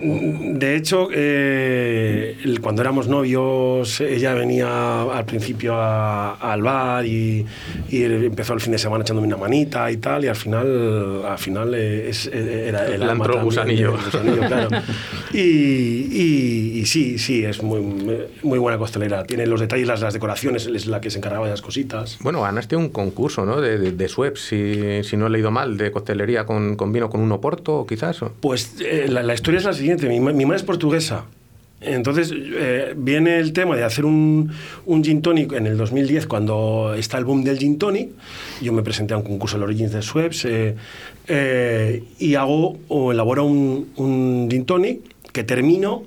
de 0.54 0.76
hecho, 0.76 1.08
eh, 1.12 2.36
cuando 2.60 2.82
éramos 2.82 3.08
novios, 3.08 4.00
ella 4.00 4.34
venía 4.34 5.02
al 5.02 5.24
principio 5.24 5.74
a- 5.74 6.34
al 6.34 6.62
bar 6.62 7.04
y, 7.06 7.44
y 7.90 8.02
empezó 8.04 8.54
el 8.54 8.60
fin 8.60 8.72
de 8.72 8.78
semana 8.78 9.02
echándome 9.02 9.26
una 9.28 9.36
manita 9.36 9.90
y 9.90 9.98
tal, 9.98 10.24
y 10.24 10.28
al 10.28 10.36
final, 10.36 11.24
al 11.26 11.38
final 11.38 11.74
es- 11.74 12.26
eh, 12.32 12.66
era 12.68 12.86
el 12.86 13.02
alma 13.02 13.24
entró 13.26 13.42
gusanillo. 13.44 13.92
gusanillo, 13.92 14.46
claro. 14.46 14.68
Y, 15.32 15.38
y- 15.40 16.78
y 16.80 16.86
sí, 16.86 17.18
sí, 17.18 17.44
es 17.44 17.62
muy, 17.62 17.80
muy 18.42 18.58
buena 18.58 18.78
costelera. 18.78 19.22
Tiene 19.24 19.46
los 19.46 19.60
detalles, 19.60 19.86
las, 19.86 20.00
las 20.00 20.12
decoraciones, 20.14 20.66
es 20.66 20.86
la 20.86 21.00
que 21.00 21.10
se 21.10 21.18
encargaba 21.18 21.44
de 21.46 21.52
las 21.52 21.62
cositas. 21.62 22.18
Bueno, 22.20 22.42
ganaste 22.42 22.74
un 22.74 22.88
concurso, 22.88 23.46
¿no? 23.46 23.60
De, 23.60 23.78
de, 23.78 23.92
de 23.92 24.08
si, 24.36 25.04
si 25.08 25.16
no 25.16 25.28
he 25.28 25.30
leído 25.30 25.50
mal, 25.52 25.76
de 25.76 25.92
coctelería 25.92 26.46
con, 26.46 26.74
con 26.76 26.92
vino 26.92 27.08
con 27.10 27.20
un 27.20 27.30
oporto, 27.32 27.86
quizás. 27.88 28.22
o- 28.22 28.32
Pues 28.40 28.74
eh, 28.80 29.06
la, 29.08 29.22
la 29.22 29.34
historia 29.40 29.58
es 29.58 29.64
la 29.64 29.72
siguiente. 29.72 30.06
Mi, 30.06 30.20
mi 30.20 30.44
madre 30.44 30.58
es 30.58 30.62
portuguesa. 30.62 31.24
Entonces 31.80 32.30
eh, 32.34 32.92
viene 32.94 33.38
el 33.38 33.54
tema 33.54 33.74
de 33.74 33.84
hacer 33.84 34.04
un, 34.04 34.52
un 34.84 35.02
gin 35.02 35.22
tonic 35.22 35.52
en 35.52 35.66
el 35.66 35.78
2010 35.78 36.26
cuando 36.26 36.92
está 36.94 37.16
el 37.16 37.24
boom 37.24 37.42
del 37.42 37.58
gin 37.58 37.78
tonic. 37.78 38.10
Yo 38.60 38.74
me 38.74 38.82
presenté 38.82 39.14
a 39.14 39.16
un 39.16 39.22
concurso 39.22 39.56
de 39.56 39.64
Origins 39.64 39.92
de 39.92 40.02
Schweppes 40.02 40.44
eh, 40.44 40.76
eh, 41.26 42.04
y 42.18 42.34
hago 42.34 42.76
o 42.88 43.12
elaboro 43.12 43.46
un, 43.46 43.88
un 43.96 44.48
gin 44.50 44.66
tonic 44.66 45.00
que 45.32 45.42
termino 45.42 46.02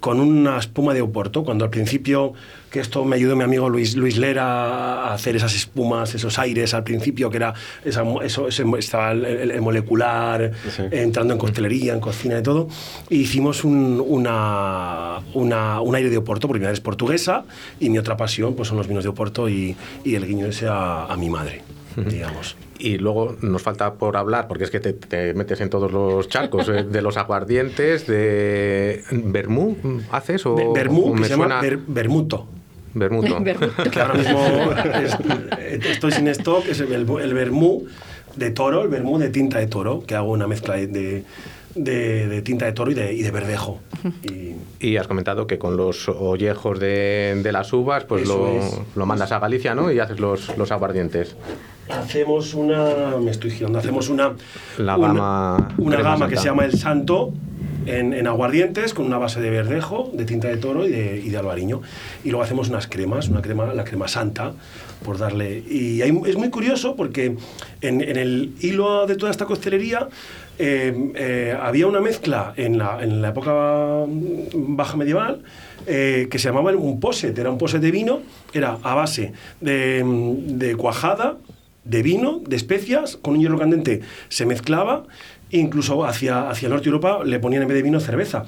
con 0.00 0.18
una 0.18 0.58
espuma 0.58 0.92
de 0.94 1.02
Oporto, 1.02 1.44
cuando 1.44 1.64
al 1.64 1.70
principio, 1.70 2.32
que 2.74 2.80
esto 2.80 3.04
me 3.04 3.14
ayudó 3.14 3.36
mi 3.36 3.44
amigo 3.44 3.68
Luis, 3.70 3.94
Luis 3.94 4.16
Lera 4.18 5.04
a 5.04 5.14
hacer 5.14 5.36
esas 5.36 5.54
espumas, 5.54 6.12
esos 6.12 6.40
aires 6.40 6.74
al 6.74 6.82
principio, 6.82 7.30
que 7.30 7.36
era 7.36 7.54
esa, 7.84 8.02
eso, 8.24 8.48
ese- 8.48 8.64
estaba 8.80 9.12
el, 9.12 9.24
el- 9.24 9.62
molecular, 9.62 10.50
Sí. 10.74 10.82
entrando 10.90 11.32
en 11.34 11.38
costelería, 11.38 11.92
en 11.94 12.00
cocina 12.00 12.36
y 12.40 12.42
todo, 12.42 12.66
y 13.08 13.18
hicimos 13.20 13.62
un, 13.62 14.02
una, 14.04 15.20
una- 15.34 15.80
un 15.80 15.94
aire 15.94 16.10
de 16.10 16.16
Oporto, 16.18 16.48
porque 16.48 16.58
mi 16.58 16.64
madre 16.64 16.74
es 16.74 16.80
portuguesa, 16.80 17.44
y 17.78 17.90
mi 17.90 17.98
otra 17.98 18.16
pasión 18.16 18.56
pues, 18.56 18.66
son 18.66 18.76
los 18.78 18.88
vinos 18.88 19.04
de 19.04 19.10
Oporto 19.10 19.48
y, 19.48 19.76
y 20.02 20.16
el 20.16 20.26
guiño 20.26 20.46
ese 20.48 20.66
a, 20.66 21.04
a 21.06 21.16
mi 21.16 21.30
madre, 21.30 21.62
digamos. 21.94 22.56
Y 22.76 22.98
luego 22.98 23.36
nos 23.40 23.62
falta 23.62 23.94
por 23.94 24.16
hablar, 24.16 24.48
porque 24.48 24.64
es 24.64 24.70
que 24.72 24.80
te, 24.80 24.92
te 24.94 25.32
metes 25.34 25.60
en 25.60 25.70
todos 25.70 25.92
los 25.92 26.28
charcos, 26.28 26.68
eh, 26.68 26.82
de 26.82 27.02
los 27.02 27.16
aguardientes, 27.16 28.04
de 28.08 29.04
Bermú, 29.12 29.76
¿haces? 30.10 30.44
O, 30.44 30.54
o 30.54 30.72
que 30.74 30.80
se 31.24 31.30
llama 31.30 31.44
suena 31.44 31.60
Vermuto. 31.60 31.84
Bermuto. 31.92 32.48
Bermuto. 32.94 33.42
que 33.92 34.00
ahora 34.00 34.14
mismo 34.14 34.40
es- 35.02 35.86
estoy 35.86 36.12
sin 36.12 36.28
stock, 36.28 36.66
es 36.68 36.80
el, 36.80 36.92
el 36.92 37.34
vermú 37.34 37.84
de 38.36 38.50
toro, 38.50 38.82
el 38.82 38.88
vermú 38.88 39.18
de 39.18 39.28
tinta 39.30 39.58
de 39.58 39.66
toro, 39.66 40.02
que 40.06 40.14
hago 40.14 40.30
una 40.32 40.46
mezcla 40.46 40.74
de, 40.74 40.86
de- 41.74 42.42
tinta 42.42 42.66
de 42.66 42.72
toro 42.72 42.90
y 42.90 42.94
de, 42.94 43.12
y 43.12 43.22
de 43.22 43.30
verdejo. 43.30 43.80
Y 44.22 44.54
Y 44.80 44.96
has 44.96 45.06
comentado 45.06 45.46
que 45.46 45.58
con 45.58 45.76
los 45.76 46.08
ollejos 46.08 46.78
de, 46.78 47.40
de 47.42 47.52
las 47.52 47.72
uvas, 47.72 48.04
pues 48.04 48.26
lo, 48.28 48.48
es. 48.48 48.80
lo 48.94 49.06
mandas 49.06 49.32
a 49.32 49.38
Galicia, 49.38 49.74
¿no? 49.74 49.90
Y 49.90 49.98
haces 49.98 50.20
los, 50.20 50.56
los 50.58 50.70
aguardientes. 50.72 51.36
hacemos 51.88 52.54
una. 52.54 53.16
Me 53.20 53.30
estoy 53.30 53.50
girando, 53.50 53.78
hacemos 53.78 54.08
una. 54.08 54.32
La 54.78 54.96
una- 54.96 55.06
gama 55.08 55.68
Una 55.78 55.96
crema 55.96 56.10
gama 56.10 56.28
que 56.28 56.36
se 56.36 56.44
llama 56.44 56.64
El 56.64 56.78
Santo. 56.78 57.32
En, 57.86 58.12
en 58.12 58.26
aguardientes 58.26 58.94
con 58.94 59.06
una 59.06 59.18
base 59.18 59.40
de 59.40 59.50
verdejo, 59.50 60.10
de 60.12 60.24
tinta 60.24 60.48
de 60.48 60.56
toro 60.56 60.86
y 60.86 60.90
de, 60.90 61.36
albariño. 61.36 61.82
Y 62.24 62.30
luego 62.30 62.42
hacemos 62.42 62.68
unas 62.68 62.86
cremas, 62.86 63.28
una 63.28 63.42
crema, 63.42 63.72
la 63.74 63.84
crema 63.84 64.08
santa, 64.08 64.52
por 65.04 65.18
darle. 65.18 65.62
Y 65.68 66.00
es 66.02 66.36
muy 66.36 66.50
curioso 66.50 66.96
porque 66.96 67.36
en, 67.80 68.00
el 68.00 68.54
hilo 68.60 69.06
de 69.06 69.16
toda 69.16 69.30
esta 69.30 69.44
costelería 69.44 70.08
eh, 70.58 71.12
eh, 71.16 71.56
había 71.60 71.86
una 71.86 72.00
mezcla 72.00 72.54
en 72.56 72.78
la, 72.78 73.02
en 73.02 73.20
la 73.20 73.30
época 73.30 74.04
baja 74.54 74.96
medieval 74.96 75.42
eh, 75.86 76.28
que 76.30 76.38
se 76.38 76.48
llamaba 76.48 76.70
un 76.72 77.00
poset, 77.00 77.36
era 77.36 77.50
un 77.50 77.58
poset 77.58 77.80
de 77.80 77.90
vino, 77.90 78.22
era 78.52 78.78
a 78.82 78.94
base 78.94 79.32
de 79.60 80.74
cuajada, 80.78 81.36
de 81.84 82.02
vino, 82.02 82.40
de 82.46 82.56
especias, 82.56 83.16
con 83.16 83.34
un 83.34 83.40
hierro 83.40 83.58
candente 83.58 84.00
se 84.28 84.46
mezclaba, 84.46 85.04
incluso 85.58 86.04
hacia, 86.04 86.48
hacia 86.50 86.66
el 86.66 86.72
norte 86.72 86.84
de 86.84 86.90
Europa 86.96 87.20
le 87.24 87.38
ponían 87.40 87.62
en 87.62 87.68
vez 87.68 87.76
de 87.76 87.82
vino 87.82 88.00
cerveza. 88.00 88.44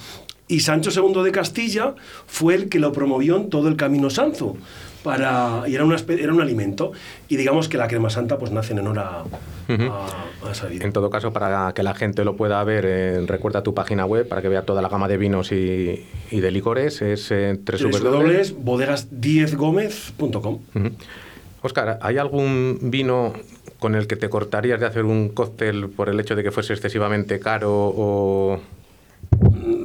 Y 0.48 0.60
Sancho 0.60 0.90
II 0.90 1.22
de 1.24 1.32
Castilla 1.32 1.94
fue 2.26 2.54
el 2.54 2.68
que 2.68 2.78
lo 2.78 2.92
promovió 2.92 3.36
en 3.36 3.50
todo 3.50 3.68
el 3.68 3.76
camino 3.76 4.10
sanzo. 4.10 4.56
Para, 5.02 5.62
y 5.68 5.74
era, 5.74 5.84
una 5.84 5.96
era 6.08 6.32
un 6.32 6.40
alimento. 6.40 6.90
Y 7.28 7.36
digamos 7.36 7.68
que 7.68 7.76
la 7.78 7.86
crema 7.88 8.10
santa 8.10 8.38
pues 8.38 8.50
nace 8.52 8.72
en 8.72 8.80
honor 8.80 8.98
a, 9.00 9.08
a- 9.20 10.46
a 10.48 10.50
esa 10.52 10.66
vida. 10.66 10.84
En 10.84 10.92
todo 10.92 11.10
caso, 11.10 11.32
para 11.32 11.72
que 11.74 11.82
la 11.84 11.94
gente 11.94 12.24
lo 12.24 12.36
pueda 12.36 12.62
ver, 12.64 12.84
eh, 12.86 13.24
recuerda 13.26 13.62
tu 13.62 13.72
página 13.74 14.04
web 14.04 14.26
para 14.28 14.42
que 14.42 14.48
vea 14.48 14.62
toda 14.62 14.82
la 14.82 14.88
gama 14.88 15.06
de 15.08 15.16
vinos 15.16 15.50
y, 15.52 16.04
y 16.30 16.40
de 16.40 16.50
licores. 16.50 17.02
Es 17.02 17.30
eh, 17.30 17.56
www. 17.64 18.54
www.bodegas10gomez.com 19.26 20.58
Ujú. 20.74 20.90
Óscar, 21.62 21.98
¿hay 22.02 22.18
algún 22.18 22.78
vino 22.82 23.32
con 23.78 23.94
el 23.94 24.06
que 24.06 24.16
te 24.16 24.28
cortarías 24.28 24.80
de 24.80 24.86
hacer 24.86 25.04
un 25.04 25.28
cóctel 25.30 25.88
por 25.90 26.08
el 26.08 26.18
hecho 26.20 26.34
de 26.34 26.42
que 26.42 26.50
fuese 26.50 26.72
excesivamente 26.72 27.38
caro 27.40 27.72
o 27.74 28.60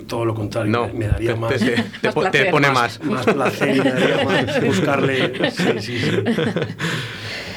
Todo 0.07 0.25
lo 0.25 0.33
contrario, 0.35 0.71
no? 0.71 0.87
me, 0.93 1.07
daría 1.07 1.33
te, 1.33 1.39
más, 1.39 1.53
te- 1.59 1.59
te 2.01 2.07
Más 2.07 2.13
po- 2.13 2.21
te 2.23 2.29
placer, 2.29 2.51
pone 2.51 2.71
más. 2.71 2.99
más. 3.03 3.25
más 3.25 3.35
placer 3.35 3.75
y 3.75 3.79
me 3.81 3.91
daría 3.91 4.23
más 4.23 4.61
buscarle. 4.65 5.51
Sí, 5.51 5.65
sí, 5.79 5.99
sí. 5.99 6.11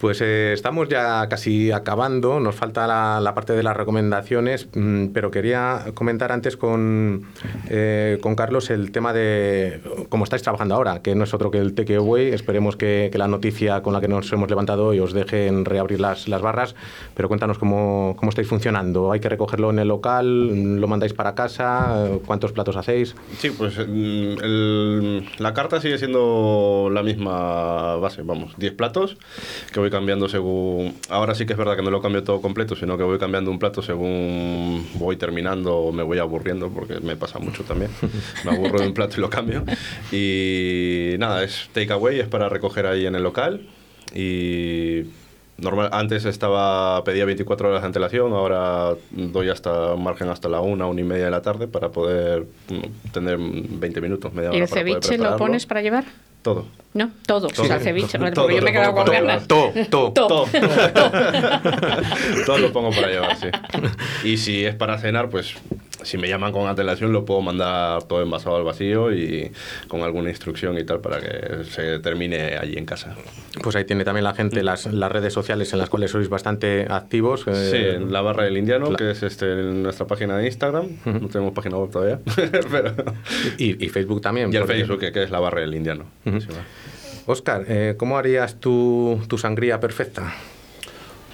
Pues 0.00 0.22
eh, 0.22 0.54
estamos 0.54 0.88
ya 0.88 1.28
casi 1.28 1.72
acabando, 1.72 2.40
nos 2.40 2.54
falta 2.54 2.86
la, 2.86 3.34
parte 3.34 3.52
de 3.52 3.62
las 3.62 3.76
recomendaciones, 3.76 4.66
mm, 4.74 5.08
pero 5.08 5.30
quería 5.30 5.84
comentar 5.92 6.32
antes 6.32 6.56
con, 6.56 7.26
eh, 7.68 8.16
con 8.22 8.34
Carlos 8.34 8.70
el 8.70 8.92
tema 8.92 9.12
de 9.12 9.82
cómo 10.08 10.24
estáis 10.24 10.40
trabajando 10.42 10.74
ahora, 10.74 11.02
que 11.02 11.14
no 11.14 11.24
es 11.24 11.34
otro 11.34 11.50
que 11.50 11.58
el 11.58 11.74
takeaway. 11.74 12.28
Esperemos 12.28 12.76
que, 12.76 13.10
que 13.12 13.18
la 13.18 13.28
noticia 13.28 13.82
con 13.82 13.92
la 13.92 14.00
que 14.00 14.08
nos 14.08 14.32
hemos 14.32 14.48
levantado 14.48 14.86
hoy 14.86 15.00
os 15.00 15.12
dejen 15.12 15.66
reabrir 15.66 16.00
las, 16.00 16.28
las 16.28 16.40
barras, 16.40 16.74
pero 17.14 17.28
cuéntanos 17.28 17.58
cómo, 17.58 18.14
cómo 18.16 18.30
estáis 18.30 18.48
funcionando. 18.48 19.12
¿Hay 19.12 19.20
que 19.20 19.28
recogerlo 19.28 19.68
en 19.68 19.80
el 19.80 19.88
local? 19.88 20.80
¿Lo 20.80 20.88
mandáis 20.88 21.12
para 21.12 21.34
casa? 21.34 22.08
¿Cuántos 22.24 22.52
platos 22.52 22.74
hacéis? 22.76 23.14
Sí, 23.36 23.50
pues 23.50 23.76
mm, 23.76 23.82
el- 24.42 25.28
la 25.36 25.52
carta 25.52 25.78
sigue 25.78 25.98
siendo 25.98 26.88
la 26.90 27.02
misma 27.02 27.96
base, 27.96 28.22
vamos, 28.22 28.54
10 28.56 28.72
platos, 28.72 29.18
que 29.74 29.78
voy 29.78 29.89
cambiando 29.90 30.28
según... 30.28 30.94
Ahora 31.08 31.34
sí 31.34 31.46
que 31.46 31.52
es 31.52 31.58
verdad 31.58 31.76
que 31.76 31.82
no 31.82 31.90
lo 31.90 32.00
cambio 32.00 32.22
todo 32.22 32.40
completo, 32.40 32.76
sino 32.76 32.96
que 32.96 33.04
voy 33.04 33.18
cambiando 33.18 33.50
un 33.50 33.58
plato 33.58 33.82
según 33.82 34.86
voy 34.94 35.16
terminando 35.16 35.76
o 35.76 35.92
me 35.92 36.02
voy 36.02 36.18
aburriendo, 36.18 36.70
porque 36.70 37.00
me 37.00 37.16
pasa 37.16 37.38
mucho 37.38 37.64
también. 37.64 37.90
Me 38.44 38.52
aburro 38.52 38.80
de 38.80 38.86
un 38.86 38.94
plato 38.94 39.16
y 39.18 39.20
lo 39.20 39.30
cambio. 39.30 39.64
Y 40.12 41.16
nada, 41.18 41.42
es 41.44 41.68
takeaway, 41.72 42.20
es 42.20 42.28
para 42.28 42.48
recoger 42.48 42.86
ahí 42.86 43.06
en 43.06 43.14
el 43.14 43.22
local. 43.22 43.66
Y 44.14 45.04
normal, 45.60 45.88
antes 45.92 46.24
estaba 46.24 47.02
pedía 47.04 47.24
24 47.24 47.68
horas 47.68 47.82
de 47.82 47.86
antelación, 47.86 48.32
ahora 48.32 48.94
doy 49.10 49.48
hasta 49.48 49.94
margen 49.96 50.28
hasta 50.28 50.48
la 50.48 50.60
una, 50.60 50.86
una 50.86 51.00
y 51.00 51.04
media 51.04 51.26
de 51.26 51.30
la 51.30 51.42
tarde 51.42 51.68
para 51.68 51.90
poder 51.90 52.46
mm, 52.68 53.10
tener 53.12 53.38
20 53.38 54.00
minutos, 54.00 54.32
media 54.32 54.50
hora. 54.50 54.58
¿Y 54.58 54.62
el 54.62 54.68
para 54.68 54.82
poder 54.82 54.92
ceviche 54.94 55.10
lo 55.12 55.16
prepararlo. 55.22 55.38
pones 55.38 55.66
para 55.66 55.82
llevar? 55.82 56.04
Todo. 56.42 56.66
No, 56.94 57.10
todo. 57.26 57.48
O 57.48 57.50
sea, 57.50 57.76
el 57.76 57.82
ceviche, 57.82 58.16
vale, 58.18 58.32
Todo 58.32 58.48
yo 58.48 58.62
me 58.62 58.70
he 58.70 58.72
lo 58.72 58.72
quedado 58.72 58.94
con 58.94 59.04
ganas. 59.04 59.46
To, 59.46 59.72
to. 59.90 60.12
Todo. 60.12 60.46
Todo 62.46 62.58
lo 62.58 62.72
pongo 62.72 62.90
para 62.90 63.08
llevar, 63.08 63.36
sí. 63.36 63.48
Y 64.24 64.38
si 64.38 64.64
es 64.64 64.74
para 64.74 64.98
cenar, 64.98 65.28
pues 65.28 65.54
si 66.02 66.18
me 66.18 66.28
llaman 66.28 66.52
con 66.52 66.66
antelación 66.68 67.12
lo 67.12 67.24
puedo 67.24 67.40
mandar 67.40 68.02
todo 68.04 68.22
envasado 68.22 68.56
al 68.56 68.64
vacío 68.64 69.12
y 69.12 69.50
con 69.88 70.02
alguna 70.02 70.30
instrucción 70.30 70.78
y 70.78 70.84
tal 70.84 71.00
para 71.00 71.20
que 71.20 71.64
se 71.64 71.98
termine 71.98 72.56
allí 72.58 72.76
en 72.76 72.86
casa. 72.86 73.14
Pues 73.62 73.76
ahí 73.76 73.84
tiene 73.84 74.04
también 74.04 74.24
la 74.24 74.34
gente 74.34 74.62
las, 74.62 74.86
las 74.86 75.10
redes 75.12 75.32
sociales 75.32 75.72
en 75.72 75.78
las 75.78 75.90
cuales 75.90 76.10
sois 76.10 76.28
bastante 76.28 76.86
activos. 76.88 77.42
Sí, 77.42 77.50
eh, 77.76 77.94
en 77.96 78.12
la 78.12 78.20
barra 78.20 78.44
del 78.44 78.56
indiano, 78.56 78.90
la- 78.90 78.96
que 78.96 79.10
es 79.10 79.22
este, 79.22 79.50
en 79.52 79.82
nuestra 79.82 80.06
página 80.06 80.36
de 80.36 80.46
Instagram. 80.46 80.86
No 81.04 81.28
tenemos 81.28 81.52
página 81.52 81.76
web 81.76 81.90
todavía. 81.90 82.20
pero... 82.70 82.94
y, 83.58 83.84
y 83.84 83.88
Facebook 83.88 84.20
también. 84.20 84.52
Y 84.52 84.56
el 84.56 84.62
porque- 84.62 84.74
Facebook, 84.74 84.98
que, 85.00 85.12
que 85.12 85.22
es 85.24 85.30
la 85.30 85.40
barra 85.40 85.60
del 85.60 85.74
indiano. 85.74 86.04
Sí, 86.24 86.30
va. 86.50 86.64
Óscar, 87.26 87.64
eh, 87.68 87.94
¿cómo 87.96 88.16
harías 88.18 88.58
tu, 88.58 89.20
tu 89.28 89.36
sangría 89.38 89.78
perfecta? 89.78 90.34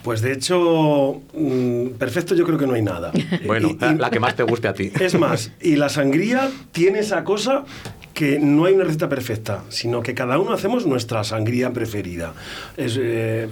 Pues 0.07 0.21
de 0.23 0.33
hecho, 0.33 1.21
mm, 1.35 1.97
perfecto 1.99 2.37
yo 2.37 2.45
creo 2.47 2.57
que 2.57 2.67
no 2.69 2.75
hay 2.75 2.83
nada. 2.83 3.11
Bueno, 3.45 3.71
Y- 3.71 3.85
y- 3.85 3.99
la 3.99 4.09
que 4.09 4.21
más 4.21 4.37
te 4.37 4.45
guste 4.45 4.69
a 4.69 4.73
ti. 4.73 4.93
Es 5.01 5.19
más, 5.19 5.51
y 5.61 5.75
la 5.75 5.89
sangría 5.89 6.49
tiene 6.71 7.01
esa 7.01 7.25
cosa 7.25 7.65
que 8.15 8.39
no 8.39 8.67
hay 8.67 8.75
una 8.75 8.85
receta 8.85 9.09
perfecta, 9.09 9.65
sino 9.69 10.03
que 10.05 10.15
cada 10.15 10.39
uno 10.39 10.53
hacemos 10.53 10.87
nuestra 10.87 11.25
sangría 11.25 11.73
preferida. 11.73 12.35
Es, 12.77 12.97
eh, 13.01 13.49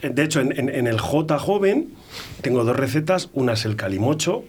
el- 0.00 0.14
de 0.14 0.22
hecho, 0.24 0.40
en, 0.40 0.58
en- 0.58 0.70
en 0.70 0.86
el 0.86 0.98
J 0.98 1.38
joven 1.38 1.90
tengo 2.40 2.64
dos 2.64 2.76
recetas. 2.76 3.28
Una 3.34 3.52
es 3.52 3.66
el 3.66 3.76
calimocho, 3.76 4.42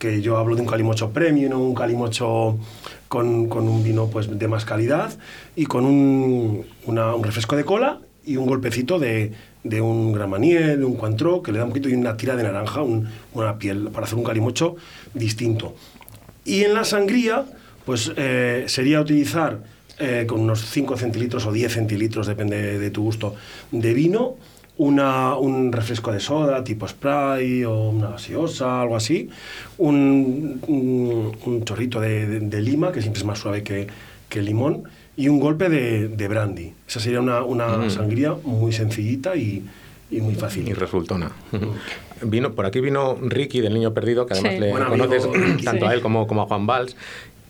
que 0.00 0.22
yo 0.22 0.38
hablo 0.38 0.56
de 0.56 0.62
un 0.62 0.66
calimocho 0.66 1.10
premium 1.10 1.52
un 1.60 1.74
calimocho 1.76 2.58
con, 3.06 3.48
con 3.48 3.68
un 3.68 3.84
vino 3.84 4.08
pues, 4.08 4.26
de 4.36 4.48
más 4.48 4.64
calidad 4.64 5.16
y 5.54 5.66
con 5.66 5.84
un, 5.84 6.64
una- 6.84 7.14
un 7.14 7.22
refresco 7.22 7.54
de 7.54 7.64
cola 7.64 8.00
y 8.28 8.36
un 8.36 8.46
golpecito 8.46 8.98
de, 8.98 9.32
de 9.64 9.80
un 9.80 10.12
gramaniel, 10.12 10.84
un 10.84 10.94
cuantro, 10.96 11.42
que 11.42 11.50
le 11.52 11.58
da 11.58 11.64
un 11.64 11.70
poquito 11.70 11.88
y 11.88 11.94
una 11.94 12.16
tira 12.16 12.36
de 12.36 12.42
naranja, 12.44 12.82
un- 12.82 13.08
una 13.34 13.58
piel, 13.58 13.88
para 13.92 14.04
hacer 14.06 14.18
un 14.18 14.24
calimocho 14.24 14.76
distinto. 15.14 15.74
Y 16.44 16.62
en 16.64 16.74
la 16.74 16.84
sangría, 16.84 17.44
pues 17.84 18.12
eh, 18.16 18.64
sería 18.68 19.00
utilizar 19.00 19.58
eh, 19.98 20.26
con 20.28 20.40
unos 20.40 20.60
5 20.66 20.96
centilitros 20.96 21.46
o 21.46 21.52
10 21.52 21.72
centilitros, 21.72 22.26
depende 22.26 22.78
de 22.78 22.90
tu 22.90 23.02
gusto, 23.02 23.34
de 23.72 23.94
vino, 23.94 24.36
una, 24.76 25.34
un 25.36 25.72
refresco 25.72 26.12
de 26.12 26.20
soda 26.20 26.62
tipo 26.62 26.86
spray 26.86 27.64
o 27.64 27.88
una 27.90 28.10
gaseosa, 28.10 28.82
algo 28.82 28.94
así, 28.94 29.28
un, 29.78 30.60
un- 30.68 31.64
chorrito 31.64 32.00
de, 32.00 32.26
de- 32.28 32.40
de 32.40 32.62
lima, 32.62 32.92
que 32.92 33.00
siempre 33.00 33.18
es 33.20 33.26
más 33.26 33.38
suave 33.40 33.62
que, 33.64 33.88
que 34.28 34.40
limón, 34.42 34.84
y 35.18 35.28
un 35.28 35.38
golpe 35.40 35.68
de, 35.68 36.08
de 36.08 36.28
brandy. 36.28 36.72
Esa 36.88 37.00
sería 37.00 37.20
una, 37.20 37.42
una 37.42 37.90
sangría 37.90 38.34
muy 38.44 38.72
sencillita 38.72 39.34
y, 39.36 39.64
y 40.10 40.20
muy 40.22 40.34
fácil. 40.34 40.66
Y 40.66 40.72
resultona. 40.72 41.30
Vino, 42.22 42.52
por 42.52 42.64
aquí 42.66 42.80
vino 42.80 43.16
Ricky 43.20 43.60
del 43.60 43.74
Niño 43.74 43.92
Perdido, 43.92 44.24
que 44.26 44.34
además 44.34 44.52
Sí. 44.54 44.60
le 44.60 44.70
conoces 44.70 45.28
tanto 45.64 45.84
Sí. 45.86 45.90
a 45.90 45.94
él 45.94 46.00
como, 46.00 46.26
como 46.26 46.42
a 46.42 46.46
Juan 46.46 46.66
Valls. 46.66 46.96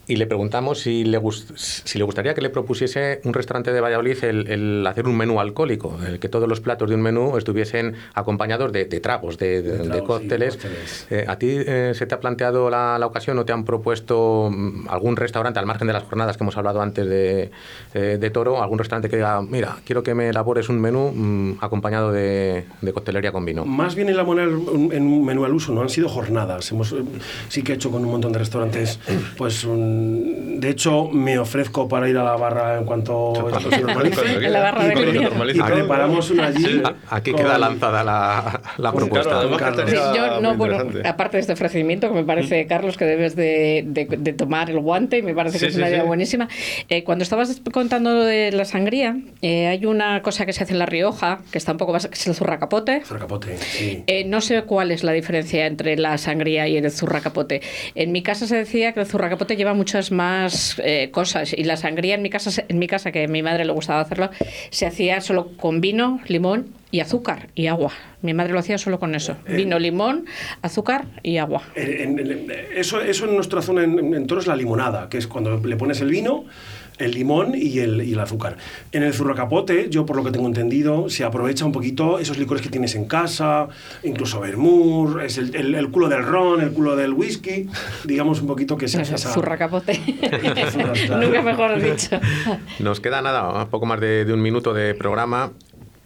Y 0.09 0.17
le 0.17 0.27
preguntamos 0.27 0.81
si 0.81 1.05
le, 1.05 1.19
gust- 1.21 1.53
si 1.57 1.99
le 1.99 2.05
gustaría 2.05 2.33
que 2.35 2.41
le 2.41 2.49
propusiese 2.49 3.21
un 3.25 3.35
restaurante 3.35 3.73
de 3.73 3.81
Valladolid 3.83 4.25
el, 4.25 4.49
el 4.49 4.87
hacer 4.87 5.07
un 5.07 5.17
menú 5.17 5.39
alcohólico, 5.39 5.99
el 6.07 6.19
que 6.19 6.31
todos 6.31 6.49
los 6.49 6.61
platos 6.63 6.89
de 6.89 6.95
un 6.95 7.03
menú 7.03 7.37
estuviesen 7.37 7.95
acompañados 8.15 8.73
de, 8.73 8.87
de 8.87 9.01
tragos, 9.01 9.37
de, 9.37 9.61
de- 9.61 9.73
De 9.73 9.79
de 9.79 9.85
tragos, 9.85 9.99
sí, 10.01 10.07
cócteles. 10.07 10.59
Eh, 11.11 11.25
¿A 11.29 11.39
ti 11.39 11.49
eh, 11.51 11.93
se 11.95 12.07
te 12.07 12.15
ha 12.15 12.21
planteado 12.21 12.71
la, 12.71 12.99
la 12.99 13.05
ocasión 13.07 13.39
o 13.39 13.45
te 13.45 13.53
han 13.53 13.65
propuesto 13.65 14.51
mm, 14.51 14.89
algún 14.89 15.15
restaurante, 15.17 15.59
al 15.61 15.67
margen 15.67 15.87
de 15.87 15.93
las 15.93 16.05
jornadas 16.05 16.39
que 16.39 16.45
hemos 16.45 16.57
hablado 16.57 16.81
antes 16.81 17.07
de, 17.07 17.51
eh, 17.93 18.17
de 18.19 18.31
Toro, 18.31 18.63
algún 18.63 18.79
restaurante 18.79 19.11
que 19.11 19.17
diga, 19.17 19.43
mira, 19.43 19.77
quiero 19.85 20.03
que 20.03 20.15
me 20.15 20.31
elabores 20.31 20.71
un 20.71 20.81
menú 20.81 21.13
mm, 21.15 21.59
acompañado 21.61 22.13
de, 22.13 22.65
de 22.81 22.93
coctelería 22.95 23.31
con 23.31 23.45
vino? 23.45 23.67
Más 23.67 23.95
bien 23.95 24.09
en 24.09 24.17
la 24.17 24.25
moneda 24.25 24.47
en 24.49 25.03
un 25.07 25.25
menú 25.27 25.45
al 25.45 25.53
uso, 25.53 25.73
no 25.75 25.83
han 25.83 25.91
sido 25.91 26.09
jornadas. 26.09 26.71
Hemos, 26.73 26.93
eh, 26.93 27.03
sí 27.51 27.63
que 27.63 27.73
he 27.73 27.75
hecho 27.75 27.91
con 27.91 28.03
un 28.05 28.11
montón 28.11 28.33
de 28.33 28.39
restaurantes. 28.39 28.99
Pues 29.37 29.65
un- 29.65 29.98
de 30.03 30.71
hecho, 30.71 31.09
me 31.13 31.39
ofrezco 31.39 31.89
para 31.89 32.09
ir 32.09 32.17
a 32.19 32.25
la 32.25 32.37
barra 32.37 32.79
en 32.79 32.85
cuanto 32.85 33.33
esto 33.57 33.71
se 33.71 33.81
normalice. 33.81 34.21
En 34.47 34.53
la 34.53 34.61
barra 34.61 34.87
y, 34.89 34.91
pre- 34.97 35.13
día. 35.13 35.31
y 35.55 35.61
preparamos 35.63 36.31
una 36.31 36.47
allí. 36.47 36.83
A- 36.85 37.17
Aquí 37.17 37.31
con- 37.33 37.41
queda 37.43 37.59
lanzada 37.59 38.03
la, 38.05 38.61
la 38.79 38.91
con 38.91 39.01
propuesta. 39.01 39.41
Claro, 39.57 39.85
que. 39.85 39.91
Sí, 39.91 39.97
yo 40.15 40.41
no, 40.41 40.55
muy 40.55 40.69
bueno, 40.69 40.85
aparte 41.05 41.37
de 41.37 41.41
este 41.43 41.53
ofrecimiento 41.53 42.09
que 42.09 42.15
me 42.15 42.25
parece, 42.25 42.67
Carlos, 42.67 42.97
que 42.97 43.05
debes 43.05 43.37
de, 43.37 43.85
de- 43.87 44.07
de 44.19 44.33
tomar 44.33 44.71
el 44.71 44.81
guante 44.81 45.19
y 45.19 45.23
me 45.23 45.35
parece 45.35 45.55
que 45.59 45.61
Sí, 45.61 45.67
es 45.67 45.73
sí, 45.75 45.79
una 45.81 45.89
idea 45.89 46.01
sí. 46.03 46.07
buenísima. 46.07 46.49
Eh, 46.89 47.05
cuando 47.05 47.23
estabas 47.23 47.61
contando 47.73 48.25
de 48.25 48.51
la 48.53 48.65
sangría, 48.65 49.17
eh, 49.43 49.69
hay 49.69 49.87
una 49.87 50.23
cosa 50.23 50.45
que 50.47 50.53
se 50.53 50.65
hace 50.65 50.73
en 50.73 50.79
La 50.81 50.87
Rioja, 50.87 51.39
que 51.53 51.59
está 51.59 51.73
un 51.73 51.79
poco 51.79 51.93
basa- 51.93 52.09
que 52.09 52.15
es 52.17 52.27
el 52.27 52.35
zurracapote. 52.35 53.03
Zurracapote, 53.05 53.57
sí. 53.59 54.03
Eh, 54.07 54.25
no 54.25 54.41
sé 54.41 54.63
cuál 54.63 54.91
es 54.91 55.05
la 55.05 55.13
diferencia 55.13 55.67
entre 55.67 55.97
la 55.97 56.19
sangría 56.19 56.67
y 56.69 56.77
el 56.77 56.91
zurracapote. 56.91 57.63
En 57.95 58.13
mi 58.13 58.23
casa 58.23 58.47
se 58.47 58.57
decía 58.57 58.93
que 58.93 59.01
el 59.01 59.07
zurracapote 59.07 59.57
lleva 59.57 59.75
muchas 59.89 60.13
más 60.13 60.79
eh, 60.85 61.09
cosas 61.11 61.55
y 61.57 61.65
la 61.65 61.79
sangría 61.79 62.15
en 62.15 62.21
mi 62.21 62.29
casa, 62.29 62.63
en 62.69 62.79
mi 62.79 62.87
casa 62.87 63.11
que 63.11 63.25
a 63.25 63.27
mi 63.27 63.43
madre 63.43 63.65
le 63.65 63.73
gustaba 63.73 64.01
hacerlo, 64.03 64.29
se 64.69 64.85
hacía 64.85 65.23
solo 65.23 65.53
con 65.57 65.81
vino, 65.81 66.21
limón 66.29 66.67
y 66.91 67.01
azúcar 67.01 67.49
y 67.55 67.69
agua. 67.69 67.91
Mi 68.21 68.35
madre 68.35 68.53
lo 68.53 68.59
hacía 68.59 68.77
solo 68.77 68.99
con 68.99 69.15
eso. 69.15 69.39
Vino, 69.49 69.79
limón, 69.79 70.27
azúcar 70.61 71.07
y 71.23 71.39
agua. 71.39 71.63
En- 71.75 72.19
en- 72.19 72.31
en- 72.31 72.53
eso, 72.77 73.01
eso 73.01 73.25
en 73.27 73.35
nuestra 73.35 73.63
zona 73.63 73.83
en, 73.85 74.13
en 74.15 74.27
Toro 74.27 74.43
es 74.43 74.47
la 74.47 74.57
limonada, 74.57 75.09
que 75.09 75.17
es 75.17 75.27
cuando 75.27 75.57
le 75.57 75.77
pones 75.77 76.03
el 76.03 76.11
vino, 76.11 76.45
el 76.99 77.13
limón 77.13 77.53
y 77.55 77.79
el, 77.79 78.03
y 78.03 78.13
el 78.13 78.21
azúcar. 78.21 78.57
En 78.93 79.03
el 79.03 79.13
zurracapote, 79.15 79.89
yo 79.91 80.05
por 80.07 80.17
lo 80.17 80.25
que 80.25 80.31
tengo 80.31 80.47
entendido, 80.47 81.09
se 81.09 81.25
aprovecha 81.25 81.65
un 81.65 81.73
poquito 81.73 82.19
esos 82.19 82.39
licores 82.39 82.63
que 82.63 82.69
tienes 82.71 82.95
en 82.95 83.05
casa, 83.07 83.69
incluso 84.03 84.41
vermouth, 84.41 85.21
es 85.23 85.39
el, 85.39 85.55
el- 85.55 85.75
el 85.75 85.91
culo 85.91 86.09
del 86.09 86.25
ron, 86.25 86.61
el 86.61 86.71
culo 86.71 86.97
del 86.97 87.13
whisky, 87.13 87.69
digamos 88.05 88.41
un 88.41 88.47
poquito 88.49 88.77
que 88.77 88.89
se 88.89 89.01
hace 89.01 89.15
esa... 89.15 89.33
Zurracapote. 89.33 89.95
Zurra- 90.73 91.21
Nunca 91.21 91.43
mejor 91.43 91.81
dicho. 91.81 92.19
Nos 92.81 93.01
queda 93.01 93.23
nada, 93.23 93.67
poco 93.67 93.87
más 93.87 94.01
de, 94.01 94.25
de 94.25 94.33
un 94.33 94.43
minuto 94.43 94.75
de 94.75 94.95
programa. 94.95 95.53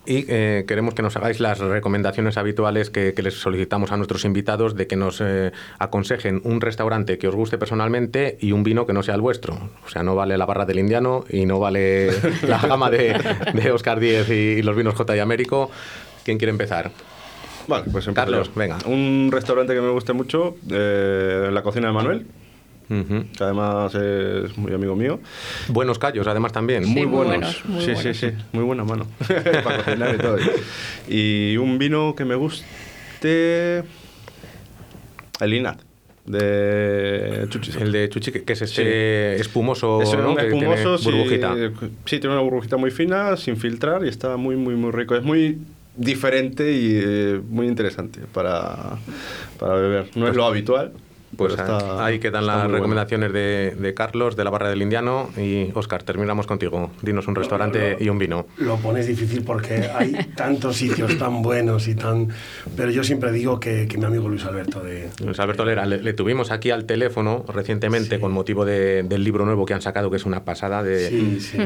Y 0.04 0.24
eh, 0.28 0.64
queremos 0.66 0.94
que 0.94 1.02
nos 1.02 1.16
hagáis 1.16 1.38
las 1.38 1.60
recomendaciones 1.60 2.36
habituales 2.36 2.90
que, 2.90 3.14
que 3.14 3.22
les 3.22 3.34
solicitamos 3.34 3.92
a 3.92 3.96
nuestros 3.96 4.24
invitados 4.24 4.74
de 4.74 4.88
que 4.88 4.96
nos 4.96 5.20
eh, 5.20 5.52
aconsejen 5.78 6.40
un 6.44 6.60
restaurante 6.60 7.18
que 7.18 7.28
os 7.28 7.34
guste 7.36 7.56
personalmente 7.56 8.36
y 8.40 8.50
un 8.50 8.64
vino 8.64 8.84
que 8.84 8.92
no 8.92 9.04
sea 9.04 9.14
el 9.14 9.20
vuestro. 9.20 9.54
O 9.86 9.88
sea, 9.88 10.02
no 10.02 10.16
vale 10.16 10.36
la 10.36 10.46
barra 10.46 10.64
del 10.64 10.80
indiano 10.80 11.24
y 11.28 11.46
no 11.46 11.60
vale 11.60 12.10
la 12.48 12.58
gama 12.58 12.90
de, 12.90 13.16
de 13.54 13.70
Oscar 13.70 14.00
Díez 14.00 14.28
y, 14.30 14.32
y 14.32 14.62
los 14.62 14.74
vinos 14.76 14.94
J 14.94 15.16
y 15.16 15.20
Américo. 15.20 15.70
¿Quién 16.24 16.38
quiere 16.38 16.50
empezar? 16.50 16.90
Vale, 17.68 17.84
pues 17.90 18.08
Carlos, 18.14 18.50
venga. 18.54 18.78
Un 18.86 19.30
restaurante 19.32 19.74
que 19.74 19.80
me 19.80 19.90
guste 19.90 20.12
mucho, 20.12 20.56
eh, 20.70 21.48
la 21.52 21.62
cocina 21.62 21.88
de 21.88 21.92
Manuel, 21.92 22.26
Ujú. 23.00 23.24
que 23.36 23.44
además 23.44 23.94
es 23.94 24.56
muy 24.58 24.72
amigo 24.74 24.94
mío. 24.94 25.18
Buenos 25.68 25.98
callos, 25.98 26.26
además 26.26 26.52
también. 26.52 26.84
Sí, 26.84 26.90
muy 26.90 27.06
muy 27.06 27.26
buenos. 27.26 27.62
buenos, 27.62 27.64
muy 27.66 27.80
sí, 27.80 27.92
buenos. 27.92 28.16
sí, 28.16 28.30
sí, 28.30 28.36
muy 28.52 28.64
buena 28.64 28.84
mano. 28.84 29.06
Para 29.64 29.78
cocinar 29.84 30.14
y 30.14 30.18
todo. 30.18 30.36
Y 31.08 31.56
un 31.56 31.78
vino 31.78 32.14
que 32.14 32.24
me 32.24 32.34
guste. 32.34 33.82
El 35.40 35.54
Inat, 35.54 35.80
de 36.26 37.46
Chuchis. 37.48 37.76
El 37.76 37.90
de 37.92 38.08
Chuchi, 38.08 38.30
que 38.32 38.52
es 38.52 38.62
este 38.62 39.36
espumoso, 39.36 40.02
Es 40.02 40.12
un 40.12 40.22
¿no? 40.22 40.36
Que 40.36 40.44
tiene 40.50 40.72
espumoso, 40.74 40.98
sí, 40.98 41.04
burbujita. 41.10 41.54
Sí, 42.04 42.20
tiene 42.20 42.34
una 42.34 42.42
burbujita 42.42 42.76
muy 42.76 42.90
fina, 42.90 43.36
sin 43.36 43.56
filtrar 43.56 44.04
y 44.04 44.08
está 44.08 44.36
muy, 44.36 44.56
muy, 44.56 44.74
muy 44.74 44.90
rico. 44.92 45.16
Es 45.16 45.22
muy 45.22 45.58
diferente 45.96 46.72
y 46.72 46.90
eh, 47.02 47.40
muy 47.48 47.66
interesante 47.66 48.20
para, 48.32 48.98
para 49.58 49.74
beber. 49.74 50.10
No 50.14 50.28
es 50.28 50.36
lo 50.36 50.44
habitual. 50.44 50.92
Pues 51.36 51.52
está- 51.54 52.04
ahí 52.04 52.18
quedan 52.18 52.46
las 52.46 52.58
bueno. 52.64 52.74
recomendaciones 52.74 53.32
de, 53.32 53.74
de 53.78 53.94
Carlos, 53.94 54.36
de 54.36 54.44
la 54.44 54.50
Barra 54.50 54.68
del 54.68 54.82
Indiano. 54.82 55.30
Y 55.36 55.70
Oscar, 55.74 56.02
terminamos 56.02 56.46
contigo. 56.46 56.90
Dinos 57.02 57.26
un 57.28 57.34
restaurante 57.34 57.96
y 58.00 58.08
un 58.08 58.18
vino. 58.18 58.46
Lo 58.58 58.76
pones 58.76 59.06
difícil 59.06 59.42
porque 59.42 59.88
hay 59.94 60.12
tantos 60.36 60.76
sitios 60.76 61.16
tan 61.18 61.42
buenos 61.42 61.88
y 61.88 61.94
tan... 61.94 62.28
Pero 62.76 62.90
yo 62.90 63.02
siempre 63.04 63.32
digo 63.32 63.58
que, 63.60 63.86
que 63.88 63.96
mi 63.98 64.04
amigo 64.04 64.28
Luis 64.28 64.44
Alberto 64.44 64.80
de... 64.80 65.08
Luis 65.24 65.38
Alberto 65.40 65.64
Lera, 65.64 65.86
le, 65.86 66.02
le 66.02 66.12
tuvimos 66.12 66.50
aquí 66.50 66.70
al 66.70 66.84
teléfono 66.84 67.44
recientemente 67.48 68.16
Sí. 68.16 68.20
con 68.20 68.32
motivo 68.32 68.64
de- 68.64 69.02
del 69.02 69.24
libro 69.24 69.44
nuevo 69.44 69.64
que 69.64 69.74
han 69.74 69.82
sacado, 69.82 70.10
que 70.10 70.16
es 70.16 70.26
una 70.26 70.44
pasada 70.44 70.82
de... 70.82 71.08
Sí, 71.08 71.40
sí. 71.40 71.58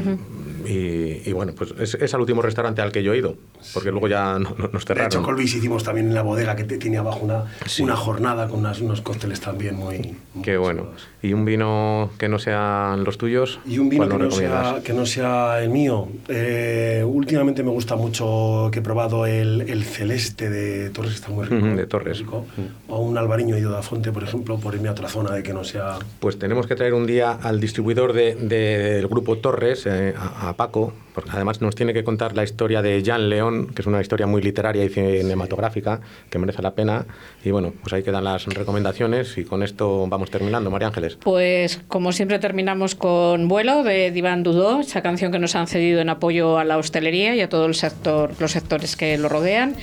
Y, 0.66 1.22
y 1.28 1.32
bueno, 1.32 1.52
pues 1.56 1.72
es, 1.78 1.94
es 1.94 2.12
al 2.14 2.20
último 2.20 2.42
restaurante 2.42 2.82
al 2.82 2.90
que 2.90 3.02
yo 3.02 3.12
he 3.14 3.18
ido, 3.18 3.36
porque 3.72 3.90
luego 3.90 4.08
ya 4.08 4.38
no- 4.38 4.50
no- 4.58 4.68
nos 4.68 4.70
De 4.72 4.78
hecho, 4.78 4.86
cerraron. 4.94 5.22
con 5.22 5.34
Luis 5.36 5.54
hicimos 5.54 5.84
también 5.84 6.08
en 6.08 6.14
la 6.14 6.22
bodega 6.22 6.56
que 6.56 6.64
te- 6.64 6.78
tiene 6.78 6.98
abajo 6.98 7.20
una, 7.22 7.44
Sí. 7.66 7.82
una 7.82 7.94
jornada 7.96 8.48
con 8.48 8.60
unas- 8.60 8.80
unos 8.80 9.00
cócteles 9.00 9.40
también 9.40 9.76
muy... 9.76 10.16
muy 10.34 10.42
Qué 10.44 10.56
bueno. 10.56 10.82
chulos. 10.86 11.08
¿Y 11.26 11.32
un 11.32 11.44
vino 11.44 12.10
que 12.18 12.28
no 12.28 12.38
sean 12.38 13.02
los 13.04 13.18
tuyos? 13.18 13.58
Y 13.66 13.78
un 13.78 13.88
vino 13.88 14.06
¿cuál 14.06 14.18
que 14.18 14.24
no, 14.26 14.30
sea, 14.30 14.76
que 14.84 14.92
no 14.92 15.06
sea 15.06 15.62
el 15.62 15.70
mío. 15.70 16.08
Eh, 16.28 17.02
últimamente 17.06 17.62
me 17.62 17.70
gusta 17.70 17.96
mucho 17.96 18.68
que 18.72 18.78
he 18.78 18.82
probado 18.82 19.26
el, 19.26 19.62
el 19.62 19.84
celeste 19.84 20.48
de 20.50 20.90
Torres, 20.90 21.12
que 21.12 21.16
está 21.16 21.30
muy 21.30 21.44
rico. 21.46 21.66
De 21.66 21.86
Torres. 21.86 22.18
rico. 22.20 22.46
O 22.88 23.00
un 23.00 23.18
albariño 23.18 23.56
de 23.56 23.82
Fonte, 23.82 24.12
por 24.12 24.22
ejemplo, 24.22 24.58
por 24.58 24.74
irme 24.74 24.88
a 24.88 24.92
otra 24.92 25.08
zona 25.08 25.32
de 25.32 25.42
que 25.42 25.52
no 25.52 25.64
sea... 25.64 25.98
Pues 26.20 26.38
tenemos 26.38 26.66
que 26.66 26.76
traer 26.76 26.94
un 26.94 27.06
día 27.06 27.32
al 27.32 27.60
distribuidor 27.60 28.12
de- 28.12 28.34
de- 28.36 28.78
del 28.94 29.08
grupo 29.08 29.36
Torres, 29.38 29.84
eh, 29.86 30.14
a, 30.16 30.50
a 30.50 30.52
Paco, 30.54 30.92
porque 31.16 31.30
además 31.32 31.62
nos 31.62 31.74
tiene 31.74 31.94
que 31.94 32.04
contar 32.04 32.36
la 32.36 32.44
historia 32.44 32.82
de 32.82 33.02
Jan 33.02 33.30
León, 33.30 33.68
que 33.74 33.80
es 33.80 33.86
una 33.86 34.02
historia 34.02 34.26
muy 34.26 34.42
literaria 34.42 34.84
y 34.84 34.90
cinematográfica, 34.90 36.02
que 36.28 36.38
merece 36.38 36.60
la 36.60 36.74
pena. 36.74 37.06
Y 37.42 37.50
bueno, 37.52 37.72
pues 37.80 37.94
ahí 37.94 38.02
quedan 38.02 38.24
las 38.24 38.44
recomendaciones 38.44 39.38
y 39.38 39.44
con 39.44 39.62
esto 39.62 40.06
vamos 40.08 40.30
terminando, 40.30 40.70
María 40.70 40.88
Ángeles. 40.88 41.16
Pues 41.16 41.80
como 41.88 42.12
siempre 42.12 42.38
terminamos 42.38 42.94
con 42.94 43.48
Vuelo 43.48 43.82
de 43.82 44.10
Divan 44.10 44.42
Dudó, 44.42 44.80
esa 44.80 45.00
canción 45.00 45.32
que 45.32 45.38
nos 45.38 45.56
han 45.56 45.68
cedido 45.68 46.02
en 46.02 46.10
apoyo 46.10 46.58
a 46.58 46.64
la 46.64 46.76
hostelería 46.76 47.34
y 47.34 47.40
a 47.40 47.48
todo 47.48 47.64
el 47.64 47.74
sector, 47.74 48.32
los 48.38 48.52
sectores 48.52 48.94
que 48.94 49.16
lo 49.16 49.30
rodean. 49.30 49.74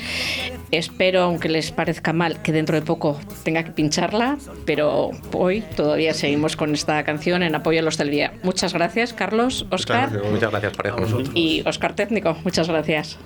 Espero, 0.69 1.21
aunque 1.21 1.49
les 1.49 1.71
parezca 1.71 2.13
mal, 2.13 2.43
que 2.43 2.51
dentro 2.51 2.75
de 2.75 2.83
poco 2.83 3.19
tenga 3.43 3.63
que 3.63 3.71
pincharla, 3.71 4.37
pero 4.67 5.09
hoy 5.33 5.63
todavía 5.75 6.13
seguimos 6.13 6.55
con 6.55 6.75
esta 6.75 7.03
canción 7.03 7.41
en 7.41 7.55
apoyo 7.55 7.79
a 7.79 7.81
la 7.81 7.89
hostelería. 7.89 8.33
Muchas 8.43 8.73
gracias, 8.73 9.13
Carlos, 9.13 9.65
Oscar 9.71 10.11
gracias. 10.11 10.31
Muchas 10.31 10.51
gracias, 10.51 10.77
Parejo. 10.77 11.22
Vosotros. 11.23 11.35
y 11.35 11.63
Oscar 11.65 11.93
Técnico. 11.93 12.37
Muchas 12.43 12.67
gracias. 12.67 13.17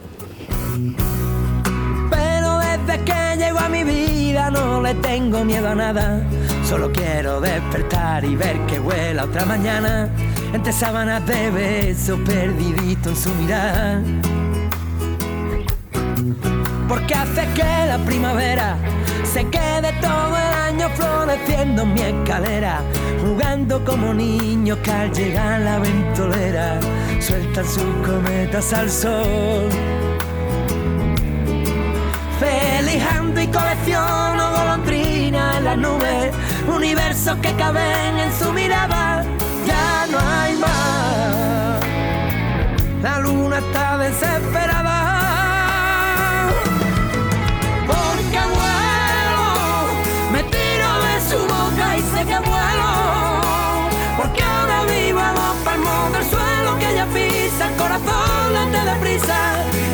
Pero 2.09 2.59
desde 2.59 3.03
que 3.03 3.37
llegó 3.37 3.59
a 3.59 3.69
mi 3.69 3.83
vida 3.83 4.49
no 4.51 4.81
le 4.81 4.93
tengo 4.95 5.43
miedo 5.43 5.69
a 5.69 5.75
nada. 5.75 6.21
Solo 6.67 6.91
quiero 6.91 7.39
despertar 7.41 8.25
y 8.25 8.35
ver 8.35 8.59
que 8.67 8.79
vuela 8.79 9.25
otra 9.25 9.45
mañana. 9.45 10.09
Entre 10.53 10.71
sábanas 10.71 11.25
de 11.25 11.51
besos 11.51 12.19
perdidito 12.25 13.09
en 13.09 13.15
su 13.15 13.29
mirada. 13.35 14.01
Porque 16.87 17.13
hace 17.13 17.45
que 17.53 17.85
la 17.87 17.97
primavera 18.05 18.77
se 19.33 19.45
quede 19.49 19.91
todo 20.01 20.37
el 20.37 20.53
año 20.67 20.89
floreciendo 20.95 21.81
en 21.83 21.93
mi 21.93 22.01
escalera. 22.01 22.79
Jugando 23.21 23.83
como 23.83 24.13
niños 24.13 24.77
que 24.83 24.91
al 24.91 25.11
llegar 25.11 25.59
la 25.61 25.79
ventolera 25.79 26.79
sueltan 27.19 27.65
sus 27.65 27.83
cometas 28.05 28.71
al 28.73 28.89
sol. 28.89 29.69
Felijando 32.39 33.41
y 33.41 33.47
colecciono 33.47 34.51
golondrinas 34.51 35.57
en 35.57 35.63
las 35.65 35.77
nubes, 35.77 36.31
universos 36.67 37.37
que 37.39 37.53
caben 37.55 38.17
en 38.17 38.31
su 38.33 38.53
mirada, 38.53 39.23
ya 39.65 40.07
no 40.09 40.19
hay 40.19 40.55
más. 40.55 41.83
La 43.01 43.19
luna 43.19 43.57
está 43.57 43.97
desesperada. 43.97 44.96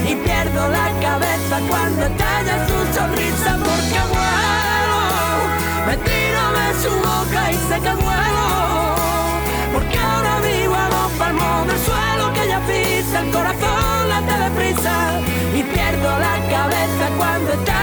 Y 0.07 0.15
pierdo 0.15 0.67
la 0.69 0.87
cabeza 1.01 1.59
cuando 1.67 2.05
estalla 2.05 2.67
su 2.67 2.77
sonrisa. 2.97 3.51
Porque 3.67 3.99
vuelo, 4.13 5.01
me 5.87 5.95
tiro 6.07 6.43
de 6.59 6.67
su 6.83 6.91
boca 7.07 7.51
y 7.51 7.55
sé 7.67 7.75
que 7.85 7.93
vuelo. 8.03 8.47
Porque 9.73 9.97
ahora 9.97 10.39
vivo 10.39 10.75
a 10.75 10.89
dos 10.89 11.11
palmos 11.19 11.67
del 11.67 11.79
suelo 11.79 12.33
que 12.33 12.43
ella 12.43 12.61
pisa, 12.67 13.21
el 13.21 13.31
corazón 13.31 14.09
late 14.09 14.35
deprisa 14.45 14.95
y 15.55 15.63
pierdo 15.63 16.09
la 16.19 16.35
cabeza 16.49 17.05
cuando 17.17 17.53
estalla 17.53 17.82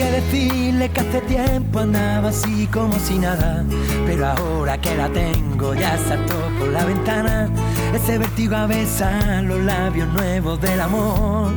que 0.00 0.10
decirle 0.10 0.88
que 0.88 1.00
hace 1.00 1.20
tiempo 1.22 1.80
andaba 1.80 2.30
así 2.30 2.66
como 2.68 2.98
si 2.98 3.18
nada, 3.18 3.64
pero 4.06 4.28
ahora 4.28 4.78
que 4.78 4.94
la 4.96 5.08
tengo 5.10 5.74
ya 5.74 5.98
saltó 5.98 6.36
por 6.58 6.68
la 6.68 6.86
ventana 6.86 7.50
ese 7.92 8.16
vértigo 8.16 8.56
a 8.56 8.66
besar 8.66 9.42
los 9.42 9.60
labios 9.60 10.08
nuevos 10.08 10.58
del 10.62 10.80
amor. 10.80 11.52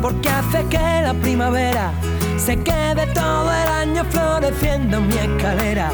Porque 0.00 0.28
hace 0.28 0.64
que 0.66 1.02
la 1.02 1.14
primavera 1.14 1.90
se 2.36 2.56
quede 2.56 3.06
todo 3.12 3.50
el 3.52 3.68
año 3.68 4.04
floreciendo 4.04 4.98
en 4.98 5.08
mi 5.08 5.14
escalera, 5.14 5.90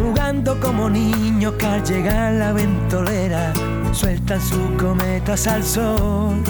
jugando 0.00 0.60
como 0.60 0.88
niños 0.88 1.54
que 1.54 1.66
al 1.66 1.82
llegar 1.82 2.34
la 2.34 2.52
ventolera 2.52 3.52
sueltan 3.92 4.40
sus 4.40 4.70
cometas 4.78 5.48
al 5.48 5.64
sol. 5.64 6.40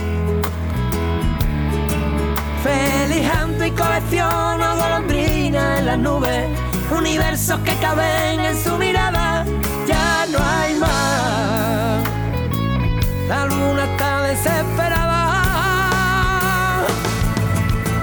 Felijando 2.64 3.62
y 3.66 3.70
colecciono 3.72 4.76
golondrinas 4.76 5.80
en 5.80 5.84
las 5.84 5.98
nubes, 5.98 6.48
universos 6.90 7.60
que 7.60 7.76
caben 7.76 8.40
en 8.40 8.56
su 8.64 8.78
mirada, 8.78 9.44
ya 9.86 10.24
no 10.32 10.38
hay 10.38 10.74
más. 10.76 12.02
La 13.28 13.44
luna 13.44 13.84
está 13.84 14.22
desesperada. 14.22 15.34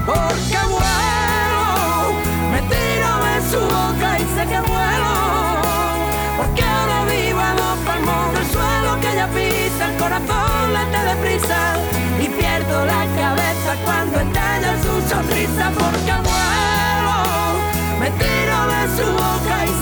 Porque 0.05 0.70
porque 15.77 16.13
muero, 16.27 17.17
me 17.99 18.09
tiro 18.11 18.59
de 18.73 18.81
su 18.97 19.11
boca 19.11 19.65
y 19.65 19.80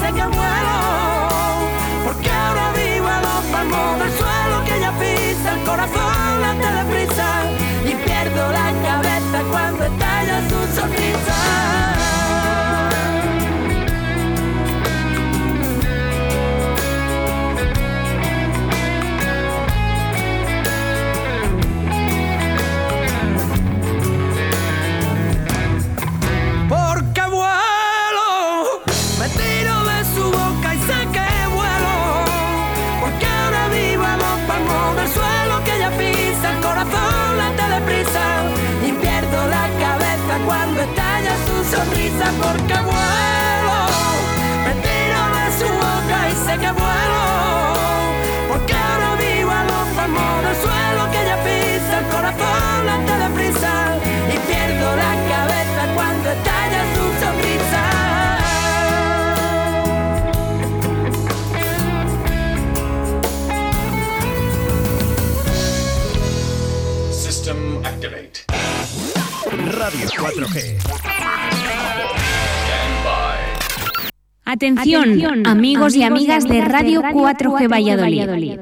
Atención, 74.59 75.47
amigos, 75.47 75.95
y 75.95 76.03
amigas 76.03 76.45
de 76.45 76.59
Radio 76.59 77.01
4G 77.01 77.71
Valladolid. 77.71 78.59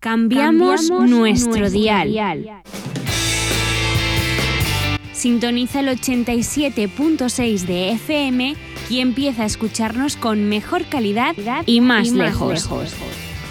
Cambiamos, 0.00 0.88
nuestro 0.90 1.68
dial. 1.68 2.62
Sintoniza 5.12 5.80
el 5.80 5.88
87.6 5.88 7.66
de 7.66 7.90
FM 7.90 8.56
y 8.88 9.00
empieza 9.00 9.42
a 9.42 9.46
escucharnos 9.46 10.16
con 10.16 10.48
mejor 10.48 10.86
calidad 10.86 11.34
y 11.66 11.82
más, 11.82 12.12
lejos. 12.12 12.66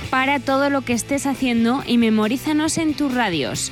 Para 0.10 0.40
todo 0.40 0.72
lo 0.72 0.82
que 0.82 0.94
estés 0.94 1.28
haciendo 1.28 1.84
y 1.86 2.00
memorízanos 2.00 2.80
en 2.80 2.96
tus 2.96 3.14
radios. 3.14 3.72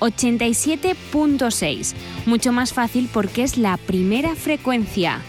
87.6. 0.00 1.94
Mucho 2.26 2.52
más 2.52 2.72
fácil 2.72 3.08
porque 3.12 3.42
es 3.42 3.58
la 3.58 3.76
primera 3.76 4.34
frecuencia. 4.34 5.20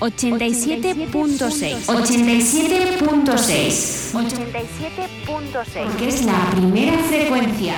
87.6. 0.00 1.86
87.6. 1.86 4.12
87.6. 4.12 5.84
Porque 5.84 6.08
es 6.08 6.24
la 6.24 6.50
primera 6.50 6.98
frecuencia. 6.98 7.74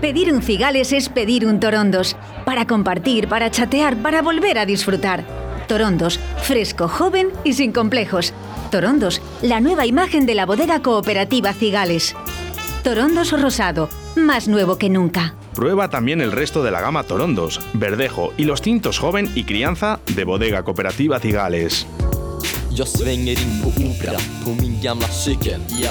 Pedir 0.00 0.32
un 0.32 0.42
cigales 0.42 0.92
es 0.92 1.08
pedir 1.08 1.46
un 1.46 1.60
torondos. 1.60 2.16
Para 2.44 2.66
compartir, 2.66 3.28
para 3.28 3.50
chatear, 3.50 3.96
para 3.96 4.22
volver 4.22 4.58
a 4.58 4.66
disfrutar. 4.66 5.24
Torondos, 5.66 6.20
fresco, 6.42 6.88
joven 6.88 7.28
y 7.42 7.54
sin 7.54 7.72
complejos. 7.72 8.34
Torondos, 8.70 9.22
la 9.40 9.60
nueva 9.60 9.86
imagen 9.86 10.26
de 10.26 10.34
la 10.34 10.44
bodega 10.46 10.82
cooperativa 10.82 11.54
Cigales. 11.54 12.14
Torondos 12.84 13.32
rosado, 13.40 13.88
más 14.14 14.46
nuevo 14.46 14.76
que 14.76 14.90
nunca. 14.90 15.34
Prueba 15.54 15.88
también 15.88 16.20
el 16.20 16.30
resto 16.30 16.62
de 16.62 16.70
la 16.70 16.82
gama 16.82 17.02
Torondos, 17.04 17.58
Verdejo 17.72 18.34
y 18.36 18.44
los 18.44 18.60
tintos 18.60 18.98
joven 18.98 19.32
y 19.34 19.44
crianza 19.44 20.00
de 20.14 20.24
bodega 20.24 20.64
cooperativa 20.64 21.18
Cigales. 21.18 21.86
Jag 22.70 22.86
svänger 22.88 23.40
in 23.40 23.62
på 23.62 23.68
Opera 23.68 24.18
på 24.44 24.50
min 24.50 24.82
gamla 24.82 25.08
cykel. 25.08 25.60
Ja. 25.68 25.76